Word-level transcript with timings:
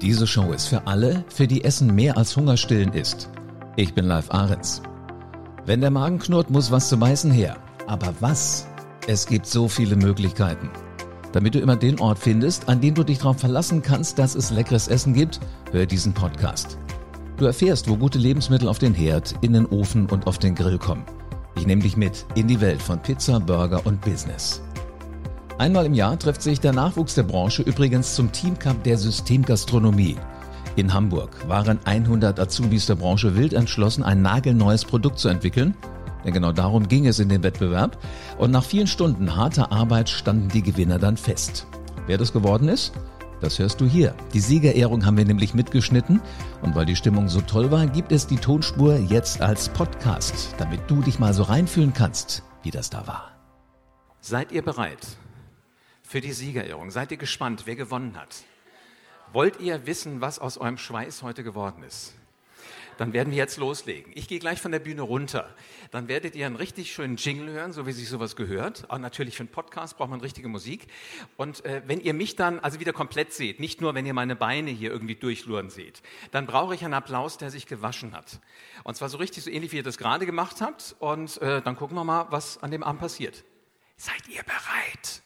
Diese 0.00 0.28
Show 0.28 0.52
ist 0.52 0.66
für 0.68 0.86
alle, 0.86 1.24
für 1.28 1.48
die 1.48 1.64
Essen 1.64 1.92
mehr 1.92 2.16
als 2.16 2.36
Hungerstillen 2.36 2.92
ist. 2.92 3.28
Ich 3.74 3.94
bin 3.94 4.04
Live 4.04 4.30
Ahrens. 4.30 4.80
Wenn 5.66 5.80
der 5.80 5.90
Magen 5.90 6.20
knurrt, 6.20 6.50
muss 6.50 6.70
was 6.70 6.88
zu 6.88 6.96
beißen 6.96 7.32
her. 7.32 7.56
Aber 7.88 8.14
was? 8.20 8.68
Es 9.08 9.26
gibt 9.26 9.46
so 9.46 9.66
viele 9.66 9.96
Möglichkeiten. 9.96 10.70
Damit 11.32 11.56
du 11.56 11.58
immer 11.58 11.74
den 11.74 11.98
Ort 11.98 12.20
findest, 12.20 12.68
an 12.68 12.80
dem 12.80 12.94
du 12.94 13.02
dich 13.02 13.18
darauf 13.18 13.40
verlassen 13.40 13.82
kannst, 13.82 14.20
dass 14.20 14.36
es 14.36 14.50
leckeres 14.50 14.86
Essen 14.86 15.14
gibt, 15.14 15.40
hör 15.72 15.84
diesen 15.84 16.12
Podcast. 16.12 16.78
Du 17.36 17.46
erfährst, 17.46 17.88
wo 17.88 17.96
gute 17.96 18.18
Lebensmittel 18.18 18.68
auf 18.68 18.78
den 18.78 18.94
Herd, 18.94 19.34
in 19.40 19.52
den 19.52 19.66
Ofen 19.66 20.06
und 20.06 20.28
auf 20.28 20.38
den 20.38 20.54
Grill 20.54 20.78
kommen. 20.78 21.04
Ich 21.56 21.66
nehme 21.66 21.82
dich 21.82 21.96
mit 21.96 22.24
in 22.36 22.46
die 22.46 22.60
Welt 22.60 22.80
von 22.80 23.02
Pizza, 23.02 23.40
Burger 23.40 23.84
und 23.84 24.00
Business. 24.02 24.62
Einmal 25.58 25.86
im 25.86 25.94
Jahr 25.94 26.16
trifft 26.16 26.40
sich 26.40 26.60
der 26.60 26.72
Nachwuchs 26.72 27.16
der 27.16 27.24
Branche 27.24 27.62
übrigens 27.62 28.14
zum 28.14 28.30
Teamcup 28.30 28.84
der 28.84 28.96
Systemgastronomie. 28.96 30.16
In 30.76 30.94
Hamburg 30.94 31.30
waren 31.48 31.80
100 31.84 32.38
Azubis 32.38 32.86
der 32.86 32.94
Branche 32.94 33.34
wild 33.34 33.52
entschlossen, 33.52 34.04
ein 34.04 34.22
nagelneues 34.22 34.84
Produkt 34.84 35.18
zu 35.18 35.28
entwickeln. 35.28 35.74
Denn 36.24 36.32
genau 36.32 36.52
darum 36.52 36.86
ging 36.86 37.08
es 37.08 37.18
in 37.18 37.28
dem 37.28 37.42
Wettbewerb. 37.42 37.98
Und 38.38 38.52
nach 38.52 38.62
vielen 38.62 38.86
Stunden 38.86 39.34
harter 39.34 39.72
Arbeit 39.72 40.08
standen 40.08 40.48
die 40.48 40.62
Gewinner 40.62 41.00
dann 41.00 41.16
fest. 41.16 41.66
Wer 42.06 42.18
das 42.18 42.32
geworden 42.32 42.68
ist? 42.68 42.92
Das 43.40 43.58
hörst 43.58 43.80
du 43.80 43.86
hier. 43.86 44.14
Die 44.32 44.40
Siegerehrung 44.40 45.04
haben 45.04 45.16
wir 45.16 45.24
nämlich 45.24 45.54
mitgeschnitten. 45.54 46.20
Und 46.62 46.76
weil 46.76 46.86
die 46.86 46.96
Stimmung 46.96 47.28
so 47.28 47.40
toll 47.40 47.72
war, 47.72 47.84
gibt 47.88 48.12
es 48.12 48.28
die 48.28 48.36
Tonspur 48.36 48.96
jetzt 48.96 49.40
als 49.40 49.68
Podcast, 49.70 50.54
damit 50.58 50.82
du 50.86 51.02
dich 51.02 51.18
mal 51.18 51.34
so 51.34 51.42
reinfühlen 51.42 51.92
kannst, 51.92 52.44
wie 52.62 52.70
das 52.70 52.90
da 52.90 53.08
war. 53.08 53.32
Seid 54.20 54.52
ihr 54.52 54.62
bereit? 54.62 55.18
Für 56.08 56.22
die 56.22 56.32
Siegerehrung. 56.32 56.90
Seid 56.90 57.10
ihr 57.10 57.18
gespannt, 57.18 57.64
wer 57.66 57.76
gewonnen 57.76 58.18
hat? 58.18 58.44
Wollt 59.32 59.60
ihr 59.60 59.86
wissen, 59.86 60.22
was 60.22 60.38
aus 60.38 60.56
eurem 60.56 60.78
Schweiß 60.78 61.22
heute 61.22 61.44
geworden 61.44 61.82
ist? 61.82 62.14
Dann 62.96 63.12
werden 63.12 63.30
wir 63.30 63.36
jetzt 63.36 63.58
loslegen. 63.58 64.10
Ich 64.16 64.26
gehe 64.26 64.40
gleich 64.40 64.60
von 64.60 64.72
der 64.72 64.80
Bühne 64.80 65.02
runter. 65.02 65.54
Dann 65.92 66.08
werdet 66.08 66.34
ihr 66.34 66.46
einen 66.46 66.56
richtig 66.56 66.92
schönen 66.92 67.16
Jingle 67.16 67.50
hören, 67.50 67.72
so 67.72 67.86
wie 67.86 67.92
sich 67.92 68.08
sowas 68.08 68.34
gehört. 68.34 68.90
Auch 68.90 68.98
natürlich 68.98 69.36
für 69.36 69.42
einen 69.42 69.50
Podcast 69.50 69.98
braucht 69.98 70.08
man 70.08 70.20
richtige 70.20 70.48
Musik. 70.48 70.88
Und 71.36 71.64
äh, 71.64 71.82
wenn 71.86 72.00
ihr 72.00 72.14
mich 72.14 72.34
dann 72.34 72.58
also 72.58 72.80
wieder 72.80 72.94
komplett 72.94 73.34
seht, 73.34 73.60
nicht 73.60 73.80
nur 73.80 73.94
wenn 73.94 74.06
ihr 74.06 74.14
meine 74.14 74.34
Beine 74.34 74.70
hier 74.70 74.90
irgendwie 74.90 75.14
durchluren 75.14 75.70
seht, 75.70 76.02
dann 76.32 76.46
brauche 76.46 76.74
ich 76.74 76.82
einen 76.82 76.94
Applaus, 76.94 77.36
der 77.36 77.50
sich 77.50 77.66
gewaschen 77.66 78.14
hat. 78.14 78.40
Und 78.82 78.96
zwar 78.96 79.10
so 79.10 79.18
richtig, 79.18 79.44
so 79.44 79.50
ähnlich 79.50 79.70
wie 79.72 79.76
ihr 79.76 79.82
das 79.84 79.98
gerade 79.98 80.26
gemacht 80.26 80.62
habt. 80.62 80.96
Und 80.98 81.40
äh, 81.42 81.60
dann 81.60 81.76
gucken 81.76 81.96
wir 81.96 82.04
mal, 82.04 82.26
was 82.30 82.60
an 82.62 82.70
dem 82.70 82.82
Abend 82.82 83.00
passiert. 83.00 83.44
Seid 83.96 84.26
ihr 84.28 84.42
bereit? 84.42 85.22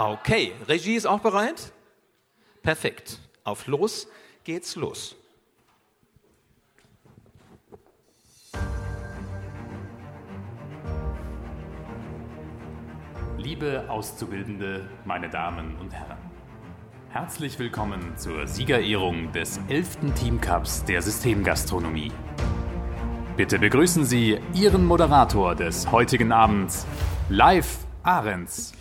Okay, 0.00 0.52
Regie 0.68 0.94
ist 0.94 1.06
auch 1.06 1.18
bereit? 1.18 1.72
Perfekt. 2.62 3.18
Auf 3.42 3.66
los 3.66 4.06
geht's 4.44 4.76
los. 4.76 5.16
Liebe 13.38 13.86
Auszubildende, 13.88 14.88
meine 15.04 15.28
Damen 15.28 15.76
und 15.78 15.92
Herren. 15.92 16.18
Herzlich 17.08 17.58
willkommen 17.58 18.16
zur 18.16 18.46
Siegerehrung 18.46 19.32
des 19.32 19.58
11. 19.68 20.14
Teamcups 20.14 20.84
der 20.84 21.02
Systemgastronomie. 21.02 22.12
Bitte 23.36 23.58
begrüßen 23.58 24.04
Sie 24.04 24.38
Ihren 24.54 24.84
Moderator 24.86 25.56
des 25.56 25.90
heutigen 25.90 26.30
Abends, 26.30 26.86
Live 27.28 27.78
Ahrens. 28.04 28.77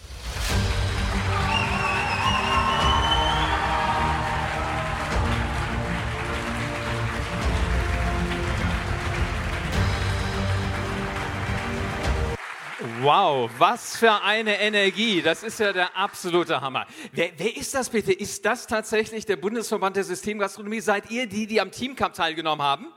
Wow, 13.08 13.50
was 13.58 13.96
für 13.96 14.22
eine 14.22 14.60
Energie. 14.60 15.22
Das 15.22 15.42
ist 15.42 15.62
ja 15.62 15.72
der 15.72 15.96
absolute 15.96 16.60
Hammer. 16.60 16.86
Wer, 17.14 17.30
wer, 17.38 17.56
ist 17.56 17.74
das 17.74 17.90
bitte? 17.90 18.12
Ist 18.12 18.44
das 18.44 18.68
tatsächlich 18.68 19.26
der 19.26 19.38
Bundesverband 19.38 19.96
der 19.96 20.04
Systemgastronomie? 20.04 20.82
Seid 20.82 21.10
ihr 21.10 21.26
die, 21.26 21.48
die 21.48 21.62
am 21.62 21.72
Teamcup 21.72 22.12
teilgenommen 22.12 22.62
haben? 22.62 22.88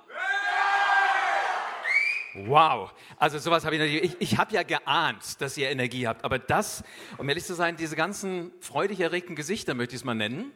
Wow, 2.35 2.93
also 3.19 3.39
sowas 3.39 3.65
habe 3.65 3.77
ich 3.77 3.81
natürlich. 3.81 4.03
Ich, 4.03 4.33
ich 4.33 4.37
habe 4.37 4.53
ja 4.53 4.65
geahnt, 4.65 5.41
dass 5.41 5.57
ihr 5.57 5.71
Energie 5.71 6.09
habt, 6.09 6.25
aber 6.25 6.41
das, 6.41 6.83
um 7.17 7.29
ehrlich 7.29 7.45
zu 7.45 7.55
sein, 7.55 7.77
diese 7.77 7.95
ganzen 7.95 8.51
freudig 8.59 8.99
erregten 8.99 9.37
Gesichter 9.37 9.75
möchte 9.75 9.95
ich 9.95 10.01
es 10.01 10.05
mal 10.05 10.17
nennen 10.17 10.51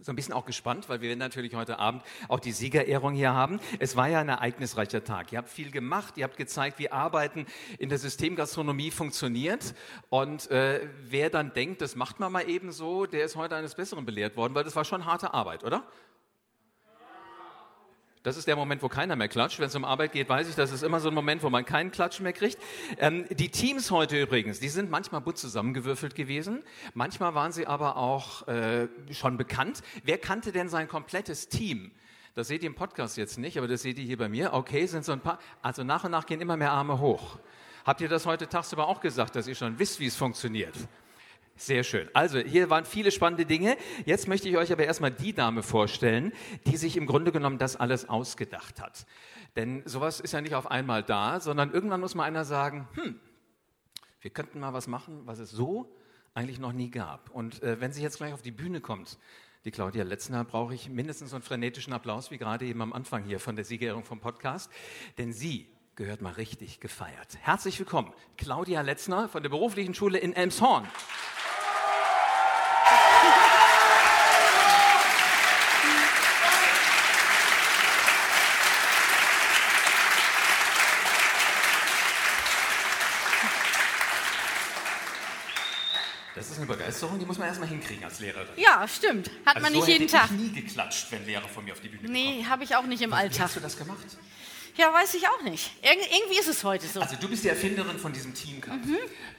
so 0.00 0.12
ein 0.12 0.16
bisschen 0.16 0.34
auch 0.34 0.44
gespannt, 0.44 0.88
weil 0.88 1.00
wir 1.00 1.16
natürlich 1.16 1.54
heute 1.54 1.78
Abend 1.78 2.02
auch 2.28 2.40
die 2.40 2.52
Siegerehrung 2.52 3.14
hier 3.14 3.32
haben. 3.32 3.58
Es 3.78 3.96
war 3.96 4.08
ja 4.08 4.20
ein 4.20 4.28
ereignisreicher 4.28 5.02
Tag. 5.02 5.32
Ihr 5.32 5.38
habt 5.38 5.48
viel 5.48 5.70
gemacht, 5.70 6.16
ihr 6.16 6.24
habt 6.24 6.36
gezeigt, 6.36 6.78
wie 6.78 6.90
Arbeiten 6.90 7.46
in 7.78 7.88
der 7.88 7.98
Systemgastronomie 7.98 8.90
funktioniert. 8.90 9.74
Und 10.10 10.50
äh, 10.50 10.88
wer 11.04 11.30
dann 11.30 11.54
denkt, 11.54 11.80
das 11.80 11.96
macht 11.96 12.20
man 12.20 12.32
mal 12.32 12.48
eben 12.48 12.70
so, 12.70 13.06
der 13.06 13.24
ist 13.24 13.36
heute 13.36 13.56
eines 13.56 13.74
Besseren 13.74 14.04
belehrt 14.04 14.36
worden, 14.36 14.54
weil 14.54 14.64
das 14.64 14.76
war 14.76 14.84
schon 14.84 15.06
harte 15.06 15.32
Arbeit, 15.32 15.64
oder? 15.64 15.84
Das 18.24 18.38
ist 18.38 18.48
der 18.48 18.56
Moment, 18.56 18.82
wo 18.82 18.88
keiner 18.88 19.16
mehr 19.16 19.28
klatscht. 19.28 19.60
Wenn 19.60 19.66
es 19.66 19.74
um 19.74 19.84
Arbeit 19.84 20.12
geht, 20.12 20.30
weiß 20.30 20.48
ich, 20.48 20.54
das 20.54 20.72
ist 20.72 20.82
immer 20.82 20.98
so 20.98 21.08
ein 21.08 21.14
Moment, 21.14 21.42
wo 21.42 21.50
man 21.50 21.66
keinen 21.66 21.90
Klatsch 21.90 22.20
mehr 22.20 22.32
kriegt. 22.32 22.56
Ähm, 22.96 23.26
die 23.28 23.50
Teams 23.50 23.90
heute 23.90 24.18
übrigens, 24.18 24.60
die 24.60 24.70
sind 24.70 24.90
manchmal 24.90 25.20
gut 25.20 25.36
zusammengewürfelt 25.36 26.14
gewesen. 26.14 26.62
Manchmal 26.94 27.34
waren 27.34 27.52
sie 27.52 27.66
aber 27.66 27.98
auch 27.98 28.48
äh, 28.48 28.88
schon 29.10 29.36
bekannt. 29.36 29.82
Wer 30.04 30.16
kannte 30.16 30.52
denn 30.52 30.70
sein 30.70 30.88
komplettes 30.88 31.50
Team? 31.50 31.90
Das 32.34 32.48
seht 32.48 32.62
ihr 32.62 32.68
im 32.68 32.74
Podcast 32.74 33.18
jetzt 33.18 33.36
nicht, 33.38 33.58
aber 33.58 33.68
das 33.68 33.82
seht 33.82 33.98
ihr 33.98 34.04
hier 34.04 34.16
bei 34.16 34.30
mir. 34.30 34.54
Okay, 34.54 34.86
sind 34.86 35.04
so 35.04 35.12
ein 35.12 35.20
paar. 35.20 35.38
Also 35.60 35.84
nach 35.84 36.04
und 36.04 36.10
nach 36.12 36.24
gehen 36.24 36.40
immer 36.40 36.56
mehr 36.56 36.72
Arme 36.72 37.00
hoch. 37.00 37.38
Habt 37.84 38.00
ihr 38.00 38.08
das 38.08 38.24
heute 38.24 38.48
tagsüber 38.48 38.88
auch 38.88 39.02
gesagt, 39.02 39.36
dass 39.36 39.46
ihr 39.46 39.54
schon 39.54 39.78
wisst, 39.78 40.00
wie 40.00 40.06
es 40.06 40.16
funktioniert? 40.16 40.74
Sehr 41.56 41.84
schön. 41.84 42.08
Also, 42.14 42.38
hier 42.40 42.68
waren 42.68 42.84
viele 42.84 43.12
spannende 43.12 43.46
Dinge. 43.46 43.76
Jetzt 44.06 44.26
möchte 44.26 44.48
ich 44.48 44.56
euch 44.56 44.72
aber 44.72 44.84
erstmal 44.84 45.12
die 45.12 45.32
Dame 45.32 45.62
vorstellen, 45.62 46.32
die 46.66 46.76
sich 46.76 46.96
im 46.96 47.06
Grunde 47.06 47.30
genommen 47.30 47.58
das 47.58 47.76
alles 47.76 48.08
ausgedacht 48.08 48.80
hat. 48.80 49.06
Denn 49.54 49.82
sowas 49.84 50.18
ist 50.18 50.32
ja 50.32 50.40
nicht 50.40 50.54
auf 50.54 50.68
einmal 50.68 51.04
da, 51.04 51.38
sondern 51.38 51.72
irgendwann 51.72 52.00
muss 52.00 52.16
mal 52.16 52.24
einer 52.24 52.44
sagen, 52.44 52.88
hm, 52.94 53.20
wir 54.20 54.30
könnten 54.30 54.58
mal 54.58 54.72
was 54.72 54.88
machen, 54.88 55.22
was 55.26 55.38
es 55.38 55.50
so 55.50 55.94
eigentlich 56.34 56.58
noch 56.58 56.72
nie 56.72 56.90
gab. 56.90 57.30
Und 57.30 57.62
äh, 57.62 57.80
wenn 57.80 57.92
sie 57.92 58.02
jetzt 58.02 58.16
gleich 58.16 58.32
auf 58.32 58.42
die 58.42 58.50
Bühne 58.50 58.80
kommt, 58.80 59.18
die 59.64 59.70
Claudia 59.70 60.02
Letzner, 60.02 60.44
brauche 60.44 60.74
ich 60.74 60.90
mindestens 60.90 61.30
so 61.30 61.36
einen 61.36 61.42
frenetischen 61.42 61.92
Applaus 61.92 62.30
wie 62.30 62.38
gerade 62.38 62.66
eben 62.66 62.82
am 62.82 62.92
Anfang 62.92 63.24
hier 63.24 63.38
von 63.38 63.54
der 63.54 63.64
Siegerehrung 63.64 64.04
vom 64.04 64.20
Podcast. 64.20 64.70
Denn 65.18 65.32
sie 65.32 65.68
gehört 65.96 66.20
mal 66.22 66.32
richtig 66.32 66.80
gefeiert. 66.80 67.38
Herzlich 67.40 67.78
willkommen, 67.78 68.12
Claudia 68.36 68.80
Letzner 68.80 69.28
von 69.28 69.42
der 69.42 69.50
beruflichen 69.50 69.94
Schule 69.94 70.18
in 70.18 70.32
Elmshorn. 70.32 70.88
Das 86.34 86.50
ist 86.50 86.56
eine 86.58 86.66
Begeisterung, 86.66 87.20
die 87.20 87.24
muss 87.24 87.38
man 87.38 87.46
erstmal 87.46 87.68
hinkriegen 87.68 88.02
als 88.02 88.18
Lehrerin. 88.18 88.48
Ja, 88.56 88.86
stimmt. 88.88 89.30
Hat 89.46 89.54
also 89.56 89.60
man 89.60 89.72
nicht 89.72 89.84
so 89.84 89.90
jeden 89.90 90.08
hätte 90.08 90.16
Tag. 90.16 90.30
Ich 90.32 90.36
nie 90.36 90.50
geklatscht, 90.62 91.12
wenn 91.12 91.24
Lehrer 91.24 91.46
von 91.48 91.64
mir 91.64 91.72
auf 91.72 91.80
die 91.80 91.88
Bühne 91.88 92.10
Nee, 92.10 92.44
habe 92.48 92.64
ich 92.64 92.74
auch 92.74 92.84
nicht 92.86 93.02
im 93.02 93.10
Wie 93.10 93.14
Alltag. 93.14 93.44
hast 93.44 93.56
du 93.56 93.60
das 93.60 93.78
gemacht? 93.78 94.04
Ja, 94.76 94.92
weiß 94.92 95.14
ich 95.14 95.28
auch 95.28 95.42
nicht. 95.42 95.70
Irg 95.82 95.98
irgendwie 96.12 96.38
ist 96.38 96.48
es 96.48 96.64
heute 96.64 96.86
so. 96.86 97.00
Also 97.00 97.14
du 97.20 97.28
bist 97.28 97.44
die 97.44 97.48
Erfinderin 97.48 97.96
von 97.96 98.12
diesem 98.12 98.34
Teamcup. 98.34 98.74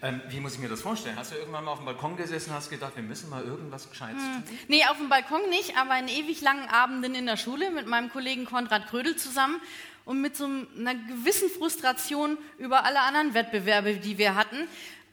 Ähm, 0.02 0.22
wie 0.30 0.40
muss 0.40 0.54
ich 0.54 0.60
mir 0.60 0.70
das 0.70 0.82
vorstellen? 0.82 1.18
Hast 1.18 1.32
du 1.32 1.36
irgendwann 1.36 1.66
mal 1.66 1.72
auf 1.72 1.80
dem 1.80 1.86
Balkon 1.86 2.16
gesessen 2.16 2.52
und 2.52 2.56
hast 2.56 2.70
gedacht, 2.70 2.96
wir 2.96 3.04
müssen 3.04 3.30
mal 3.30 3.44
irgendwas 3.44 3.90
Gescheites 3.90 4.22
tun? 4.22 4.58
Nee, 4.70 4.86
auf 4.86 4.98
dem 4.98 5.10
Balkon 5.10 5.50
nicht, 5.50 5.78
aber 5.78 6.00
in 6.00 6.08
ewig 6.08 6.40
langen 6.42 6.70
Abenden 6.70 7.16
in 7.16 7.26
der 7.26 7.36
Schule 7.36 7.70
mit 7.72 7.86
meinem 7.86 8.10
Kollegen 8.10 8.46
Konrad 8.46 8.88
Krödel 8.88 9.18
zusammen 9.18 9.60
und 10.06 10.22
mit 10.22 10.38
so 10.38 10.46
einer 10.46 10.96
gewissen 10.96 11.50
Frustration 11.50 12.38
über 12.58 12.86
alle 12.86 13.02
anderen 13.02 13.34
Wettbewerbe, 13.34 13.96
die 13.96 14.18
wir 14.18 14.36
hatten, 14.36 14.68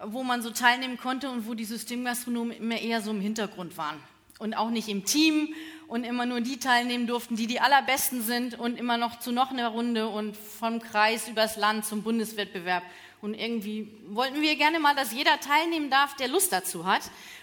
wo 0.05 0.23
man 0.23 0.41
so 0.43 0.51
teilnehmen 0.51 0.99
konnte 0.99 1.31
und 1.31 1.49
wo 1.49 1.55
die 1.55 1.65
Systemgastronomen 1.65 2.57
immer 2.57 2.79
eher 2.79 3.01
so 3.01 3.11
im 3.11 3.21
Hintergrund 3.21 3.77
waren. 3.77 3.99
Und 4.39 4.55
auch 4.55 4.71
nicht 4.71 4.89
im 4.89 5.05
Team 5.05 5.55
und 5.93 6.05
immer 6.05 6.25
nur 6.25 6.41
die 6.41 6.59
teilnehmen 6.59 7.07
durften, 7.07 7.37
die 7.37 7.47
die 7.47 7.61
allerbesten 7.61 8.23
sind 8.23 8.59
und 8.59 8.79
immer 8.79 8.97
noch 8.97 9.19
zu 9.19 9.31
noch 9.31 9.51
einer 9.51 9.69
Runde 9.69 10.09
und 10.09 10.39
vom 10.39 10.81
Kreis 10.81 11.29
übers 11.29 11.59
Land 11.59 11.85
zum 11.85 12.03
Bundeswettbewerb. 12.03 12.83
Und 13.21 13.35
irgendwie 13.35 13.93
wollten 14.07 14.41
wir 14.41 14.57
gerne 14.57 14.81
mal, 14.81 14.97
dass 14.97 15.13
jeder 15.13 15.39
teilnehmen 15.39 15.91
darf, 15.91 16.17
der 16.17 16.29
Lust 16.29 16.51
dazu 16.51 16.87
hat 16.87 17.03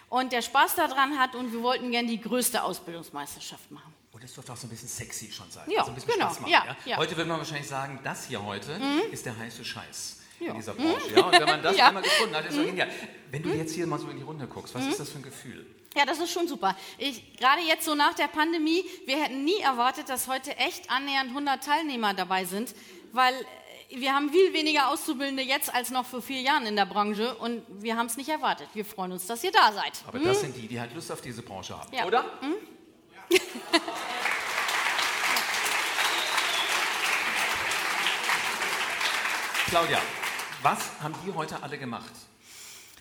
und 0.10 0.32
der 0.32 0.42
Spaß 0.42 0.74
daran 0.74 1.20
hat 1.20 1.36
und 1.36 1.54
wir 1.54 1.62
wollten 1.62 1.92
gerne 1.92 2.08
die 2.08 2.20
größte 2.20 2.64
Ausbildungsmeisterschaft 2.64 3.70
machen. 3.70 3.94
Und 4.14 4.24
das 4.24 4.34
dürfte 4.34 4.52
auch 4.52 4.58
so 4.58 4.66
ein 4.66 4.72
bisschen 4.72 4.90
sexy 4.90 5.32
schon 5.32 5.52
sein. 5.52 5.70
Ja, 5.70 5.82
also 5.82 5.92
ein 5.92 5.96
bisschen 5.96 6.14
genau, 6.14 6.26
Spaß 6.26 6.40
machen, 6.40 6.52
ja, 6.52 6.66
ja? 6.66 6.76
ja. 6.86 6.98
Heute 6.98 7.16
würde 7.16 7.30
man 7.30 7.38
wahrscheinlich 7.38 7.68
sagen, 7.68 8.00
das 8.04 8.26
hier 8.26 8.44
heute 8.44 8.82
ist 9.12 9.28
der 9.28 9.38
heiße 9.38 9.64
Scheiß. 9.64 10.19
In 10.40 10.56
dieser 10.56 10.74
Branche. 10.74 11.14
Ja? 11.16 11.22
Und 11.26 11.34
wenn 11.40 11.46
man 11.46 11.62
das 11.64 11.78
Ja. 11.78 11.88
einmal 11.88 12.04
gefunden 12.04 12.36
hat, 12.36 12.46
ist 12.46 12.56
so 12.56 12.64
genial. 12.64 12.90
Wenn 13.32 13.44
du 13.44 13.50
jetzt 13.50 13.74
hier 13.74 13.86
mal 13.88 14.00
so 14.00 14.08
in 14.10 14.18
die 14.18 14.24
Runde 14.24 14.48
guckst, 14.48 14.74
was 14.76 14.86
ist 14.88 15.00
das 15.00 15.10
für 15.10 15.20
ein 15.20 15.24
Gefühl? 15.24 15.66
Ja, 15.96 16.06
das 16.06 16.20
ist 16.20 16.32
schon 16.32 16.48
super. 16.48 16.76
Ich, 16.98 17.36
gerade 17.38 17.62
jetzt 17.62 17.84
so 17.86 17.96
nach 17.96 18.14
der 18.14 18.28
Pandemie, 18.28 18.84
wir 19.06 19.22
hätten 19.22 19.44
nie 19.44 19.60
erwartet, 19.60 20.08
dass 20.10 20.28
heute 20.28 20.56
echt 20.58 20.90
annähernd 20.92 21.30
100 21.30 21.64
Teilnehmer 21.64 22.14
dabei 22.14 22.46
sind, 22.46 22.76
weil 23.12 23.34
äh, 23.34 24.00
wir 24.00 24.14
haben 24.14 24.30
viel 24.30 24.54
weniger 24.54 24.90
Auszubildende 24.90 25.42
jetzt 25.42 25.74
als 25.74 25.90
noch 25.90 26.06
vor 26.06 26.22
vier 26.22 26.42
Jahren 26.42 26.66
in 26.68 26.76
der 26.76 26.86
Branche 26.86 27.36
und 27.36 27.64
wir 27.70 27.98
haben 27.98 28.06
es 28.06 28.18
nicht 28.18 28.30
erwartet. 28.30 28.68
Wir 28.76 28.86
freuen 28.86 29.12
uns, 29.14 29.26
dass 29.26 29.44
ihr 29.44 29.52
da 29.52 29.72
seid. 29.74 29.94
Aber 30.08 30.20
das 30.20 30.42
sind 30.42 30.56
die, 30.56 30.68
die 30.68 30.80
halt 30.80 30.94
Lust 30.94 31.12
auf 31.12 31.22
diese 31.22 31.42
Branche 31.42 31.76
haben, 31.78 31.92
Ja. 31.94 32.06
oder? 32.06 32.24
Claudia, 39.70 40.00
was 40.62 40.80
haben 41.02 41.14
die 41.26 41.34
heute 41.34 41.62
alle 41.64 41.78
gemacht? 41.78 42.12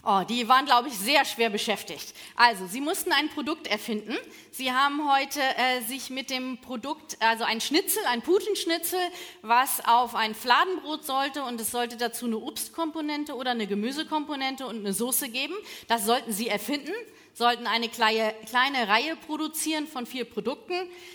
Oh, 0.04 0.22
die 0.26 0.48
waren, 0.48 0.64
glaube 0.64 0.88
ich, 0.88 0.96
sehr 0.96 1.24
schwer 1.24 1.50
beschäftigt. 1.50 2.14
Also, 2.36 2.66
sie 2.66 2.80
mussten 2.80 3.12
ein 3.12 3.28
Produkt 3.30 3.66
erfinden. 3.66 4.16
Sie 4.52 4.72
haben 4.72 5.12
heute 5.12 5.40
äh, 5.40 5.82
sich 5.82 6.08
mit 6.08 6.30
dem 6.30 6.58
Produkt, 6.60 7.16
also 7.20 7.44
ein 7.44 7.60
Schnitzel, 7.60 8.00
ein 8.08 8.22
Putenschnitzel, 8.22 9.00
was 9.42 9.84
auf 9.86 10.14
ein 10.14 10.34
Fladenbrot 10.34 11.04
sollte 11.04 11.42
und 11.42 11.60
es 11.60 11.72
sollte 11.72 11.96
dazu 11.96 12.26
eine 12.26 12.38
Obstkomponente 12.38 13.34
oder 13.34 13.50
eine 13.50 13.66
Gemüsekomponente 13.66 14.66
und 14.66 14.78
eine 14.78 14.92
Soße 14.92 15.28
geben. 15.28 15.54
Das 15.88 16.06
sollten 16.06 16.32
sie 16.32 16.48
erfinden, 16.48 16.92
sollten 17.38 17.68
eine 17.68 17.88
kleine, 17.88 18.34
kleine 18.46 18.88
Reihe 18.88 19.14
produzieren 19.14 19.86
von 19.86 20.06
vier 20.06 20.24
Produkten, 20.24 20.74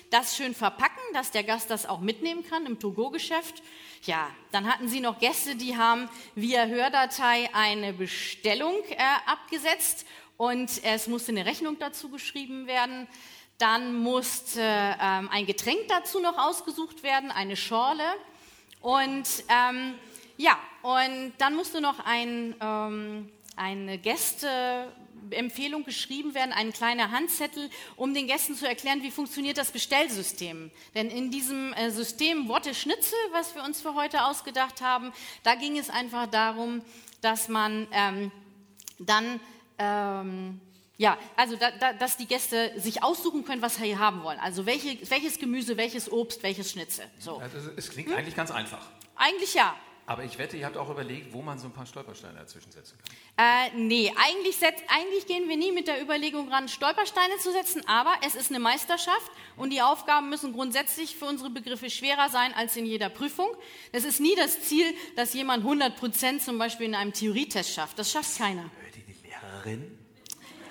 das 0.09 0.37
schön 0.37 0.55
verpacken, 0.55 1.01
dass 1.11 1.31
der 1.31 1.43
Gast 1.43 1.69
das 1.69 1.85
auch 1.85 1.99
mitnehmen 1.99 2.45
kann 2.49 2.65
im 2.65 2.79
To-Go-Geschäft. 2.79 3.61
Ja, 4.03 4.29
dann 4.53 4.71
hatten 4.71 4.87
Sie 4.87 5.01
noch 5.01 5.19
Gäste, 5.19 5.57
die 5.57 5.75
haben 5.75 6.09
via 6.33 6.65
Hördatei 6.65 7.49
eine 7.53 7.91
Bestellung 7.91 8.75
äh, 8.91 8.95
abgesetzt 9.25 10.05
und 10.37 10.71
es 10.85 11.07
musste 11.07 11.33
eine 11.33 11.45
Rechnung 11.45 11.77
dazu 11.77 12.07
geschrieben 12.07 12.67
werden. 12.67 13.05
Dann 13.57 13.93
musste 13.93 14.61
ähm, 14.61 15.29
ein 15.29 15.45
Getränk 15.45 15.89
dazu 15.89 16.21
noch 16.21 16.37
ausgesucht 16.37 17.03
werden, 17.03 17.31
eine 17.31 17.57
Schorle. 17.57 18.03
Und 18.79 19.27
ähm, 19.49 19.95
ja, 20.37 20.57
und 20.83 21.33
dann 21.37 21.55
musste 21.55 21.81
noch 21.81 21.99
ein, 22.05 22.55
ähm, 22.61 23.29
eine 23.55 23.97
Gästeempfehlung 23.97 25.83
geschrieben 25.83 26.33
werden, 26.33 26.51
ein 26.51 26.73
kleiner 26.73 27.11
Handzettel, 27.11 27.69
um 27.95 28.13
den 28.13 28.27
Gästen 28.27 28.55
zu 28.55 28.67
erklären, 28.67 29.03
wie 29.03 29.11
funktioniert 29.11 29.57
das 29.57 29.71
Bestellsystem. 29.71 30.71
Denn 30.95 31.09
in 31.09 31.31
diesem 31.31 31.73
äh, 31.73 31.91
System 31.91 32.47
Worte 32.47 32.73
Schnitzel, 32.73 33.17
was 33.31 33.55
wir 33.55 33.63
uns 33.63 33.81
für 33.81 33.95
heute 33.95 34.25
ausgedacht 34.25 34.81
haben, 34.81 35.13
da 35.43 35.55
ging 35.55 35.77
es 35.77 35.89
einfach 35.89 36.27
darum, 36.27 36.81
dass 37.21 37.49
man 37.49 37.87
ähm, 37.91 38.31
dann 38.99 39.39
ähm, 39.77 40.59
ja, 40.97 41.17
also 41.35 41.55
da, 41.55 41.71
da, 41.71 41.93
dass 41.93 42.17
die 42.17 42.27
Gäste 42.27 42.71
sich 42.79 43.03
aussuchen 43.03 43.43
können, 43.43 43.61
was 43.61 43.75
sie 43.75 43.97
haben 43.97 44.23
wollen. 44.23 44.39
Also 44.39 44.65
welche, 44.65 44.97
welches 45.09 45.39
Gemüse, 45.39 45.75
welches 45.75 46.11
Obst, 46.11 46.43
welches 46.43 46.71
Schnitzel. 46.71 47.05
So. 47.19 47.37
Also, 47.37 47.57
es 47.75 47.89
klingt 47.89 48.13
eigentlich 48.13 48.35
ganz 48.35 48.51
einfach. 48.51 48.85
Eigentlich 49.15 49.53
ja. 49.53 49.75
Aber 50.05 50.23
ich 50.25 50.37
wette, 50.37 50.57
ihr 50.57 50.65
habt 50.65 50.75
auch 50.75 50.89
überlegt, 50.89 51.33
wo 51.33 51.41
man 51.41 51.57
so 51.57 51.67
ein 51.67 51.71
paar 51.71 51.85
Stolpersteine 51.85 52.37
dazwischen 52.37 52.71
setzen 52.71 52.97
kann. 52.97 53.15
Äh, 53.45 53.77
nee, 53.77 54.13
eigentlich, 54.17 54.57
setz, 54.57 54.81
eigentlich 54.89 55.27
gehen 55.27 55.47
wir 55.47 55.55
nie 55.55 55.71
mit 55.71 55.87
der 55.87 56.01
Überlegung 56.01 56.49
ran, 56.49 56.67
Stolpersteine 56.67 57.37
zu 57.37 57.51
setzen, 57.51 57.87
aber 57.87 58.13
es 58.25 58.35
ist 58.35 58.49
eine 58.49 58.59
Meisterschaft 58.59 59.31
und 59.55 59.71
die 59.71 59.81
Aufgaben 59.81 60.29
müssen 60.29 60.53
grundsätzlich 60.53 61.15
für 61.15 61.25
unsere 61.25 61.49
Begriffe 61.49 61.89
schwerer 61.89 62.29
sein 62.29 62.53
als 62.53 62.75
in 62.75 62.85
jeder 62.85 63.09
Prüfung. 63.09 63.47
Es 63.93 64.03
ist 64.03 64.19
nie 64.19 64.35
das 64.35 64.61
Ziel, 64.63 64.93
dass 65.15 65.33
jemand 65.33 65.63
100 65.63 65.95
Prozent 65.95 66.41
zum 66.41 66.57
Beispiel 66.57 66.87
in 66.87 66.95
einem 66.95 67.13
Theorietest 67.13 67.73
schafft. 67.73 67.97
Das 67.97 68.11
schafft 68.11 68.37
keiner. 68.37 68.63
Hört 68.63 68.97
ihr 68.97 69.03
die 69.03 69.27
Lehrerin? 69.27 70.02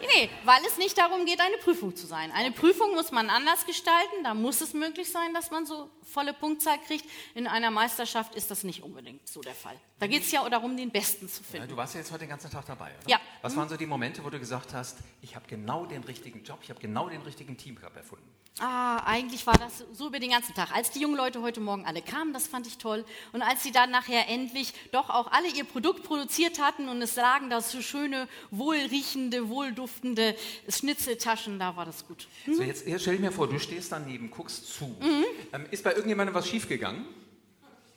Nee, 0.03 0.29
weil 0.45 0.61
es 0.67 0.79
nicht 0.79 0.99
darum 0.99 1.25
geht, 1.25 1.41
eine 1.41 1.57
Prüfung 1.59 1.95
zu 1.95 2.07
sein. 2.07 2.33
Eine 2.33 2.51
Prüfung 2.51 2.95
muss 2.95 3.13
man 3.13 3.31
anders 3.31 3.67
gestalten. 3.67 4.25
Da 4.25 4.35
muss 4.35 4.61
es 4.61 4.75
möglich 4.75 5.11
sein, 5.11 5.33
dass 5.33 5.51
man 5.51 5.65
so 5.65 5.91
volle 6.03 6.33
Punktzahl 6.33 6.79
kriegt. 6.79 7.05
In 7.35 7.47
einer 7.47 7.71
Meisterschaft 7.71 8.35
ist 8.35 8.51
das 8.51 8.65
nicht 8.65 8.83
unbedingt 8.83 9.29
so 9.29 9.41
der 9.41 9.55
Fall. 9.55 9.77
Da 10.03 10.09
geht 10.09 10.25
es 10.25 10.33
ja 10.33 10.49
darum, 10.49 10.77
den 10.77 10.91
Besten 10.91 11.29
zu 11.29 11.43
Ja, 11.45 11.49
finden. 11.49 11.69
du 11.69 11.77
warst 11.77 11.95
ja 11.95 12.01
jetzt 12.01 12.11
heute 12.11 12.25
den 12.25 12.31
ganzen 12.31 12.51
Tag 12.51 12.67
dabei, 12.67 12.87
oder? 12.87 13.09
Ja. 13.09 13.21
Was 13.41 13.55
waren 13.55 13.69
so 13.69 13.77
die 13.77 13.87
Momente, 13.87 14.25
wo 14.25 14.31
du 14.31 14.41
gesagt 14.41 14.75
hast, 14.75 14.99
ich 15.21 15.37
habe 15.37 15.47
genau 15.47 15.87
den 15.87 16.03
richtigen 16.03 16.43
Job, 16.43 16.59
ich 16.61 16.71
habe 16.71 16.81
genau 16.81 17.09
den 17.09 17.23
richtigen 17.23 17.57
Teamcup 17.57 17.95
erfunden? 17.95 18.25
Ah, 18.59 18.97
eigentlich 19.07 19.47
war 19.47 19.57
das 19.57 19.85
so 19.93 20.09
über 20.09 20.19
den 20.19 20.31
ganzen 20.33 20.57
Tag. 20.57 20.73
Als 20.75 20.91
die 20.91 20.99
jungen 20.99 21.17
Leute 21.17 21.41
heute 21.41 21.61
Morgen 21.61 21.87
alle 21.87 22.03
kamen, 22.03 22.33
das 22.33 22.49
fand 22.49 22.67
ich 22.67 22.79
toll. 22.79 23.05
Und 23.33 23.43
als 23.43 23.63
sie 23.63 23.71
dann 23.71 23.93
nachher 23.93 24.29
endlich 24.29 24.75
doch 24.91 25.09
auch 25.09 25.31
alle 25.31 25.47
ihr 25.47 25.63
Produkt 25.63 26.03
produziert 26.03 26.61
hatten 26.61 26.89
und 26.89 27.01
es 27.01 27.15
lagen 27.15 27.49
da 27.49 27.61
so 27.61 27.81
schöne, 27.81 28.27
wohlriechende, 28.51 29.49
wohlduftende 29.49 30.35
Schnitzeltaschen, 30.69 31.61
da 31.61 31.77
war 31.77 31.85
das 31.87 32.09
gut. 32.09 32.27
So, 32.53 32.65
jetzt, 32.65 32.89
jetzt 32.89 33.03
stell 33.03 33.19
dir 33.19 33.23
mir 33.23 33.31
vor, 33.31 33.47
du 33.47 33.61
stehst 33.61 33.93
daneben, 33.93 34.33
guckst 34.33 34.67
zu. 34.67 34.87
Mhm. 35.01 35.25
Ähm, 35.53 35.67
ist 35.71 35.85
bei 35.85 35.91
irgendjemandem 35.93 36.35
was 36.35 36.49
schiefgegangen? 36.49 37.05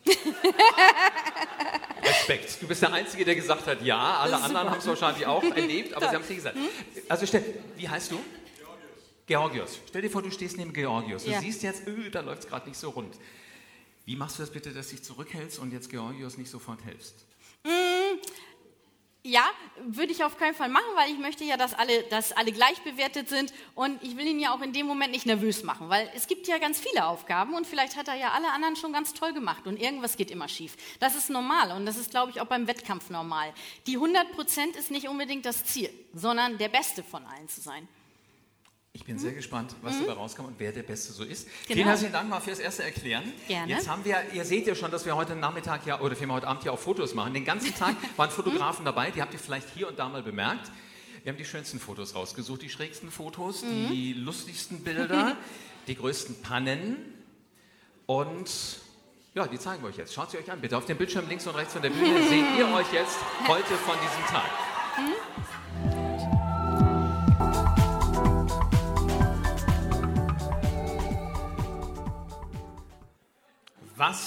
Respekt. 2.06 2.62
Du 2.62 2.68
bist 2.68 2.82
der 2.82 2.94
Einzige, 2.94 3.26
der 3.26 3.36
gesagt 3.36 3.68
hat, 3.68 3.82
ja. 3.82 4.18
Alle 4.20 4.38
anderen 4.38 4.70
haben 4.70 4.80
es 4.80 4.88
wahrscheinlich 4.88 5.26
auch 5.26 5.44
erlebt, 5.56 5.94
aber 5.94 6.10
sie 6.10 6.16
haben 6.16 6.22
es 6.24 6.30
nicht 6.30 6.38
gesagt. 6.38 6.58
Also 7.10 7.26
stell, 7.26 7.44
wie 7.78 7.88
heißt 7.90 8.12
du? 8.12 8.20
Georgios. 9.28 9.80
Stell 9.90 10.02
dir 10.04 10.10
vor, 10.12 10.22
du 10.22 10.30
stehst 10.32 10.58
neben 10.58 10.72
Georgios. 10.72 11.24
Du 11.24 11.32
Ja. 11.32 11.40
siehst 11.42 11.64
jetzt, 11.64 11.88
öh, 11.88 12.10
da 12.12 12.22
läuft 12.22 12.44
es 12.44 12.48
gerade 12.48 12.70
nicht 12.70 12.78
so 12.80 12.90
rund. 12.92 13.16
Wie 14.06 14.16
machst 14.16 14.38
du 14.38 14.44
das 14.44 14.52
bitte, 14.52 14.72
dass 14.72 14.90
du 14.90 14.96
dich 14.96 15.04
zurückhältst 15.04 15.58
und 15.60 15.74
jetzt 15.74 15.90
Georgios 15.90 16.38
nicht 16.38 16.50
sofort 16.52 16.84
helfst? 16.86 17.16
Ja, 19.28 19.44
würde 19.80 20.12
ich 20.12 20.24
auf 20.24 20.38
keinen 20.38 20.54
Fall 20.54 20.70
machen, 20.70 20.86
weil 20.94 21.10
ich 21.10 21.18
möchte 21.18 21.44
ja, 21.44 21.58
dass 21.58 21.74
alle, 21.74 22.04
dass 22.04 22.32
alle 22.32 22.52
gleich 22.52 22.80
bewertet 22.84 23.28
sind 23.28 23.52
und 23.74 24.04
ich 24.04 24.18
will 24.18 24.28
ihn 24.28 24.40
ja 24.40 24.54
auch 24.54 24.62
in 24.62 24.72
dem 24.72 24.86
Moment 24.86 25.14
nicht 25.14 25.26
nervös 25.26 25.64
machen, 25.64 25.90
weil 25.90 26.08
es 26.14 26.28
gibt 26.28 26.48
ja 26.48 26.60
ganz 26.60 26.80
viele 26.80 27.08
Aufgaben 27.08 27.56
und 27.56 27.66
vielleicht 27.66 27.98
hat 27.98 28.08
er 28.08 28.14
ja 28.14 28.34
alle 28.34 28.52
anderen 28.52 28.76
schon 28.76 28.94
ganz 28.94 29.16
toll 29.16 29.34
gemacht 29.34 29.66
und 29.66 29.82
irgendwas 29.82 30.16
geht 30.16 30.30
immer 30.30 30.48
schief. 30.48 30.78
Das 31.00 31.16
ist 31.16 31.32
normal 31.32 31.72
und 31.72 31.88
das 31.88 31.98
ist, 31.98 32.12
glaube 32.12 32.30
ich, 32.30 32.40
auch 32.40 32.46
beim 32.46 32.68
Wettkampf 32.68 33.10
normal. 33.10 33.52
Die 33.88 33.96
100 33.96 34.32
Prozent 34.34 34.76
ist 34.76 34.92
nicht 34.92 35.08
unbedingt 35.08 35.48
das 35.48 35.66
Ziel, 35.66 35.90
sondern 36.14 36.60
der 36.60 36.70
Beste 36.70 37.02
von 37.02 37.26
allen 37.26 37.50
zu 37.50 37.62
sein. 37.62 37.88
Ich 38.96 39.04
bin 39.04 39.20
sehr 39.20 39.34
gespannt, 39.34 39.76
was 39.82 40.00
dabei 40.00 40.14
rauskommt 40.14 40.48
und 40.48 40.56
wer 40.58 40.72
der 40.72 40.82
Beste 40.82 41.12
so 41.12 41.26
ist. 41.26 41.50
Vielen 41.68 41.80
Genau. 41.80 41.90
herzlichen 41.90 42.14
Dank 42.14 42.30
mal 42.30 42.40
fürs 42.40 42.60
erste 42.60 42.84
Erklären. 42.84 43.30
Gerne. 43.46 43.70
Jetzt 43.70 43.90
haben 43.90 44.06
wir, 44.06 44.24
ihr 44.34 44.46
seht 44.46 44.68
ja 44.68 44.74
schon, 44.74 44.90
dass 44.90 45.06
wir 45.06 45.18
heute 45.18 45.36
Nachmittag 45.36 45.86
ja, 45.86 46.00
oder 46.00 46.16
vielmehr 46.16 46.38
heute 46.38 46.48
Abend 46.48 46.64
ja 46.64 46.72
auch 46.72 46.80
Fotos 46.80 47.14
machen. 47.14 47.34
Den 47.34 47.44
ganzen 47.44 47.76
Tag 47.78 47.98
waren 48.16 48.30
Fotografen 48.30 48.86
dabei, 48.86 49.12
die 49.12 49.22
habt 49.22 49.34
ihr 49.34 49.40
vielleicht 49.40 49.68
hier 49.76 49.90
und 49.90 50.00
da 50.00 50.08
mal 50.08 50.24
bemerkt. 50.24 50.72
Wir 51.24 51.34
haben 51.34 51.38
die 51.38 51.44
schönsten 51.44 51.78
Fotos 51.78 52.16
rausgesucht, 52.16 52.62
die 52.62 52.70
schrägsten 52.70 53.12
Fotos, 53.12 53.64
die 53.64 54.14
lustigsten 54.14 54.82
Bilder, 54.82 55.36
die 55.88 55.96
größten 55.98 56.42
Pannen 56.42 56.96
und 58.06 58.50
ja, 59.34 59.46
die 59.46 59.60
zeigen 59.60 59.84
wir 59.84 59.90
euch 59.90 59.98
jetzt. 59.98 60.14
Schaut 60.14 60.32
sie 60.32 60.38
euch 60.38 60.50
an, 60.50 60.62
bitte. 60.62 60.78
Auf 60.78 60.86
dem 60.86 60.98
Bildschirm 60.98 61.28
links 61.28 61.46
und 61.46 61.56
rechts 61.56 61.74
von 61.74 61.82
der 61.82 61.90
Bühne 61.90 62.24
seht 62.30 62.46
ihr 62.58 62.70
euch 62.74 62.94
jetzt 62.94 63.18
heute 63.46 63.74
von 63.76 63.96
diesem 64.02 64.26
Tag. 64.34 64.50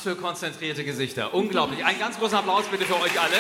Für 0.03 0.17
konzentrierte 0.17 0.85
Gesichter. 0.85 1.35
Unglaublich. 1.35 1.85
Ein 1.85 1.99
ganz 1.99 2.19
großer 2.19 2.39
Applaus 2.39 2.67
bitte 2.67 2.85
für 2.85 3.01
euch 3.01 3.21
alle. 3.21 3.37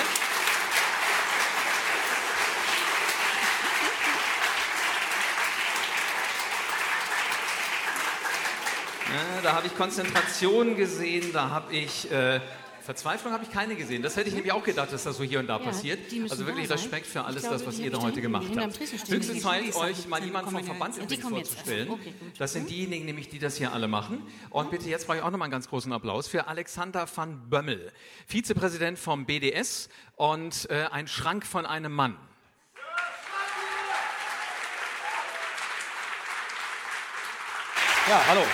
Da 9.42 9.54
habe 9.54 9.66
ich 9.68 9.76
Konzentration 9.76 10.76
gesehen, 10.76 11.32
da 11.32 11.48
habe 11.48 11.72
ich 11.72 12.10
äh, 12.10 12.40
Verzweiflung 12.88 13.34
habe 13.34 13.44
ich 13.44 13.50
keine 13.50 13.76
gesehen. 13.76 14.00
Das 14.00 14.16
hätte 14.16 14.30
ich 14.30 14.34
nämlich 14.34 14.50
auch 14.50 14.64
gedacht, 14.64 14.90
dass 14.90 15.04
das 15.04 15.18
so 15.18 15.22
hier 15.22 15.40
und 15.40 15.46
da 15.46 15.58
Ja, 15.58 15.62
passiert. 15.62 15.98
Also 16.30 16.46
wirklich. 16.46 16.70
Respekt 16.70 17.04
für 17.04 17.22
alles 17.22 17.42
glaube, 17.42 17.58
das, 17.58 17.66
was 17.66 17.78
ihr 17.78 17.90
da 17.90 18.00
heute 18.00 18.22
gemacht 18.22 18.46
habt. 18.56 18.80
Höchste 18.80 19.38
Zeit, 19.40 19.76
euch 19.76 20.08
mal 20.08 20.24
jemanden 20.24 20.52
vom 20.52 20.64
Verband 20.64 20.96
übrigens 20.96 21.28
vorzustellen. 21.28 21.90
Okay. 21.90 22.14
Das 22.38 22.54
sind 22.54 22.70
diejenigen 22.70 23.04
nämlich, 23.04 23.28
die 23.28 23.38
das 23.38 23.58
hier 23.58 23.74
alle 23.74 23.88
machen. 23.88 24.22
Und 24.48 24.70
bitte 24.70 24.88
jetzt 24.88 25.06
brauche 25.06 25.18
ich 25.18 25.22
auch 25.22 25.30
nochmal 25.30 25.44
einen 25.44 25.52
ganz 25.52 25.68
großen 25.68 25.92
Applaus 25.92 26.28
für 26.28 26.48
Alexander 26.48 27.06
van 27.14 27.50
Bömmel, 27.50 27.92
Vizepräsident 28.26 28.98
vom 28.98 29.26
BDS 29.26 29.90
und 30.16 30.70
äh, 30.70 30.86
ein 30.90 31.08
Schrank 31.08 31.44
von 31.44 31.66
einem 31.66 31.92
Mann. 31.92 32.16
Ja, 38.08 38.22
hallo. 38.28 38.44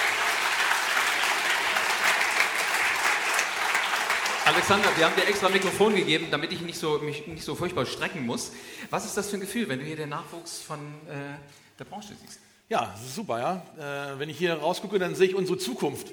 Alexander, 4.55 4.97
wir 4.97 5.05
haben 5.05 5.17
dir 5.17 5.27
extra 5.27 5.49
Mikrofon 5.49 5.97
gegeben, 5.97 6.29
damit 6.31 6.53
ich 6.53 6.61
nicht 6.61 6.79
so, 6.79 6.99
mich 7.01 7.27
nicht 7.27 7.43
so 7.43 7.57
furchtbar 7.57 7.87
strecken 7.87 8.25
muss. 8.25 8.53
Was 8.89 9.05
ist 9.05 9.17
das 9.17 9.29
für 9.29 9.37
ein 9.37 9.41
Gefühl, 9.41 9.69
wenn 9.69 9.81
du 9.81 9.85
hier 9.85 9.97
den 9.97 10.11
Nachwuchs 10.11 10.61
von 10.61 10.79
äh, 11.09 11.37
der 11.77 11.85
Branche 11.85 12.15
siehst? 12.23 12.39
Ja, 12.69 12.95
super, 13.05 13.41
ja. 13.41 14.13
Äh, 14.15 14.19
wenn 14.21 14.29
ich 14.29 14.39
hier 14.39 14.55
rausgucke, 14.55 15.01
dann 15.01 15.17
sehe 15.17 15.27
ich 15.27 15.35
unsere 15.35 15.59
Zukunft. 15.59 16.13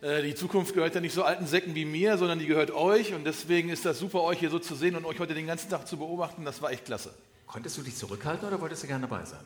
äh, 0.00 0.22
die 0.22 0.34
Zukunft 0.34 0.72
gehört 0.72 0.94
ja 0.94 1.02
nicht 1.02 1.12
so 1.12 1.22
alten 1.22 1.46
Säcken 1.46 1.74
wie 1.74 1.84
mir, 1.84 2.16
sondern 2.16 2.38
die 2.38 2.46
gehört 2.46 2.70
euch. 2.70 3.12
Und 3.12 3.24
deswegen 3.24 3.68
ist 3.68 3.84
das 3.84 3.98
super, 3.98 4.22
euch 4.22 4.38
hier 4.38 4.50
so 4.50 4.58
zu 4.58 4.74
sehen 4.74 4.96
und 4.96 5.04
euch 5.04 5.20
heute 5.20 5.34
den 5.34 5.46
ganzen 5.46 5.68
Tag 5.68 5.86
zu 5.86 5.98
beobachten. 5.98 6.46
Das 6.46 6.62
war 6.62 6.72
echt 6.72 6.86
klasse. 6.86 7.14
Konntest 7.46 7.76
du 7.76 7.82
dich 7.82 7.94
zurückhalten 7.94 8.48
oder 8.48 8.58
wolltest 8.58 8.84
du 8.84 8.86
gerne 8.86 9.06
dabei 9.06 9.26
sein? 9.26 9.44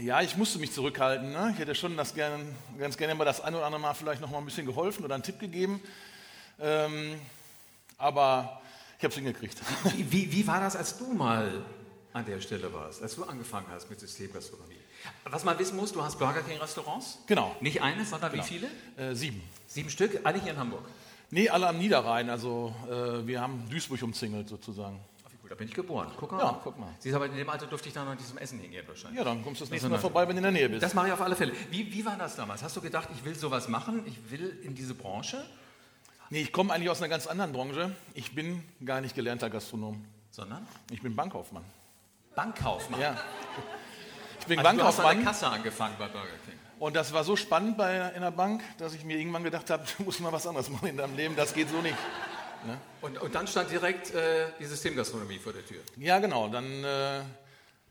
Ja, 0.00 0.22
ich 0.22 0.36
musste 0.36 0.60
mich 0.60 0.72
zurückhalten. 0.72 1.32
Ne? 1.32 1.50
Ich 1.54 1.58
hätte 1.58 1.74
schon 1.74 1.96
das 1.96 2.14
gern, 2.14 2.54
ganz 2.78 2.96
gerne 2.96 3.16
mal 3.16 3.24
das 3.24 3.40
ein 3.40 3.52
oder 3.52 3.66
andere 3.66 3.80
Mal 3.80 3.94
vielleicht 3.94 4.20
noch 4.20 4.30
mal 4.30 4.38
ein 4.38 4.44
bisschen 4.44 4.66
geholfen 4.66 5.04
oder 5.04 5.14
einen 5.14 5.24
Tipp 5.24 5.40
gegeben. 5.40 5.80
Ähm, 6.60 7.20
aber 7.98 8.60
ich 8.98 9.04
habe 9.04 9.10
es 9.10 9.14
hingekriegt. 9.16 9.58
Wie, 9.96 10.10
wie, 10.12 10.32
wie 10.32 10.46
war 10.46 10.60
das, 10.60 10.76
als 10.76 10.98
du 10.98 11.12
mal 11.12 11.64
an 12.12 12.24
der 12.26 12.40
Stelle 12.40 12.72
warst, 12.72 13.02
als 13.02 13.16
du 13.16 13.24
angefangen 13.24 13.66
hast 13.70 13.90
mit 13.90 14.00
Systemgastronomie? 14.00 14.76
Was 15.24 15.44
man 15.44 15.58
wissen 15.58 15.76
muss, 15.76 15.92
du 15.92 16.02
hast 16.02 16.18
Burger 16.18 16.40
King 16.42 16.58
Restaurants. 16.58 17.18
Genau. 17.26 17.54
Nicht 17.60 17.82
eines, 17.82 18.10
sondern 18.10 18.30
Genau. 18.32 18.42
wie 18.44 18.46
viele? 18.48 18.68
Äh, 18.96 19.14
sieben. 19.14 19.42
Sieben 19.66 19.90
Stück, 19.90 20.20
alle 20.24 20.40
hier 20.40 20.52
in 20.52 20.58
Hamburg. 20.58 20.84
Nee, 21.30 21.48
alle 21.48 21.66
am 21.68 21.78
Niederrhein. 21.78 22.30
Also 22.30 22.74
äh, 22.88 23.26
wir 23.26 23.40
haben 23.40 23.68
Duisburg 23.68 24.02
umzingelt 24.02 24.48
sozusagen. 24.48 24.98
Ach, 25.26 25.30
wie 25.32 25.36
gut, 25.38 25.50
da 25.50 25.54
bin 25.56 25.68
ich 25.68 25.74
geboren. 25.74 26.10
Guck 26.16 26.32
mal. 26.32 26.38
Ja, 26.38 26.60
guck 26.62 26.78
mal. 26.78 26.88
Siehst 27.00 27.14
aber 27.14 27.26
in 27.26 27.34
dem 27.36 27.48
Alter 27.50 27.66
durfte 27.66 27.88
ich 27.88 27.94
dann 27.94 28.06
an 28.08 28.16
diesem 28.16 28.38
Essen 28.38 28.60
hingehen 28.60 28.86
wahrscheinlich. 28.86 29.18
Ja, 29.18 29.24
dann 29.24 29.42
kommst 29.42 29.60
du 29.60 29.64
das 29.64 29.70
nächste 29.70 29.88
Mal 29.90 29.98
vorbei, 29.98 30.22
wenn 30.28 30.36
du 30.36 30.38
in 30.38 30.42
der 30.44 30.52
Nähe 30.52 30.68
bist. 30.68 30.82
Das 30.82 30.94
mache 30.94 31.08
ich 31.08 31.12
auf 31.12 31.20
alle 31.20 31.34
Fälle. 31.36 31.52
Wie, 31.70 31.92
wie 31.92 32.04
war 32.06 32.16
das 32.16 32.36
damals? 32.36 32.62
Hast 32.62 32.76
du 32.76 32.80
gedacht, 32.80 33.08
ich 33.14 33.24
will 33.24 33.34
sowas 33.34 33.68
machen? 33.68 34.02
Ich 34.06 34.30
will 34.30 34.58
in 34.62 34.74
diese 34.74 34.94
Branche? 34.94 35.44
Nee, 36.30 36.42
ich 36.42 36.52
komme 36.52 36.72
eigentlich 36.72 36.90
aus 36.90 37.00
einer 37.00 37.08
ganz 37.08 37.26
anderen 37.26 37.52
Branche. 37.52 37.94
Ich 38.14 38.34
bin 38.34 38.62
gar 38.84 39.00
nicht 39.00 39.14
gelernter 39.14 39.50
Gastronom. 39.50 40.04
Sondern 40.30 40.66
Ich 40.90 41.00
bin 41.02 41.14
Bankkaufmann. 41.14 41.64
Bankkaufmann. 42.34 43.00
Ja. 43.00 43.16
Ich 44.40 44.46
bin 44.46 44.58
Also 44.58 44.76
du 44.76 44.84
hast 44.84 44.98
an 44.98 45.04
der 45.04 45.12
Bankkaufmann 45.12 45.24
Kasse 45.24 45.46
angefangen 45.48 45.94
bei 45.98 46.08
Burger 46.08 46.26
King. 46.44 46.58
und 46.80 46.96
das 46.96 47.12
war 47.12 47.22
so 47.24 47.36
spannend 47.36 47.76
bei, 47.78 48.10
in 48.16 48.20
der 48.22 48.32
Bank, 48.32 48.62
dass 48.78 48.94
ich 48.94 49.04
mir 49.04 49.16
irgendwann 49.16 49.44
gedacht 49.44 49.70
habe, 49.70 49.84
du 49.96 50.02
musst 50.02 50.20
mal 50.20 50.32
was 50.32 50.46
anderes 50.46 50.68
machen 50.70 50.88
in 50.88 50.96
deinem 50.96 51.16
Leben, 51.16 51.36
das 51.36 51.54
geht 51.54 51.68
so 51.70 51.80
nicht. 51.80 51.96
Und, 53.02 53.20
und 53.20 53.34
dann 53.34 53.46
stand 53.46 53.70
direkt 53.70 54.14
äh, 54.14 54.46
die 54.58 54.64
Systemgastronomie 54.64 55.38
vor 55.38 55.52
der 55.52 55.66
Tür. 55.66 55.82
Ja, 55.98 56.18
genau. 56.18 56.48
Dann, 56.48 56.64
äh, 56.82 57.20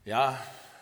ja, 0.03 0.39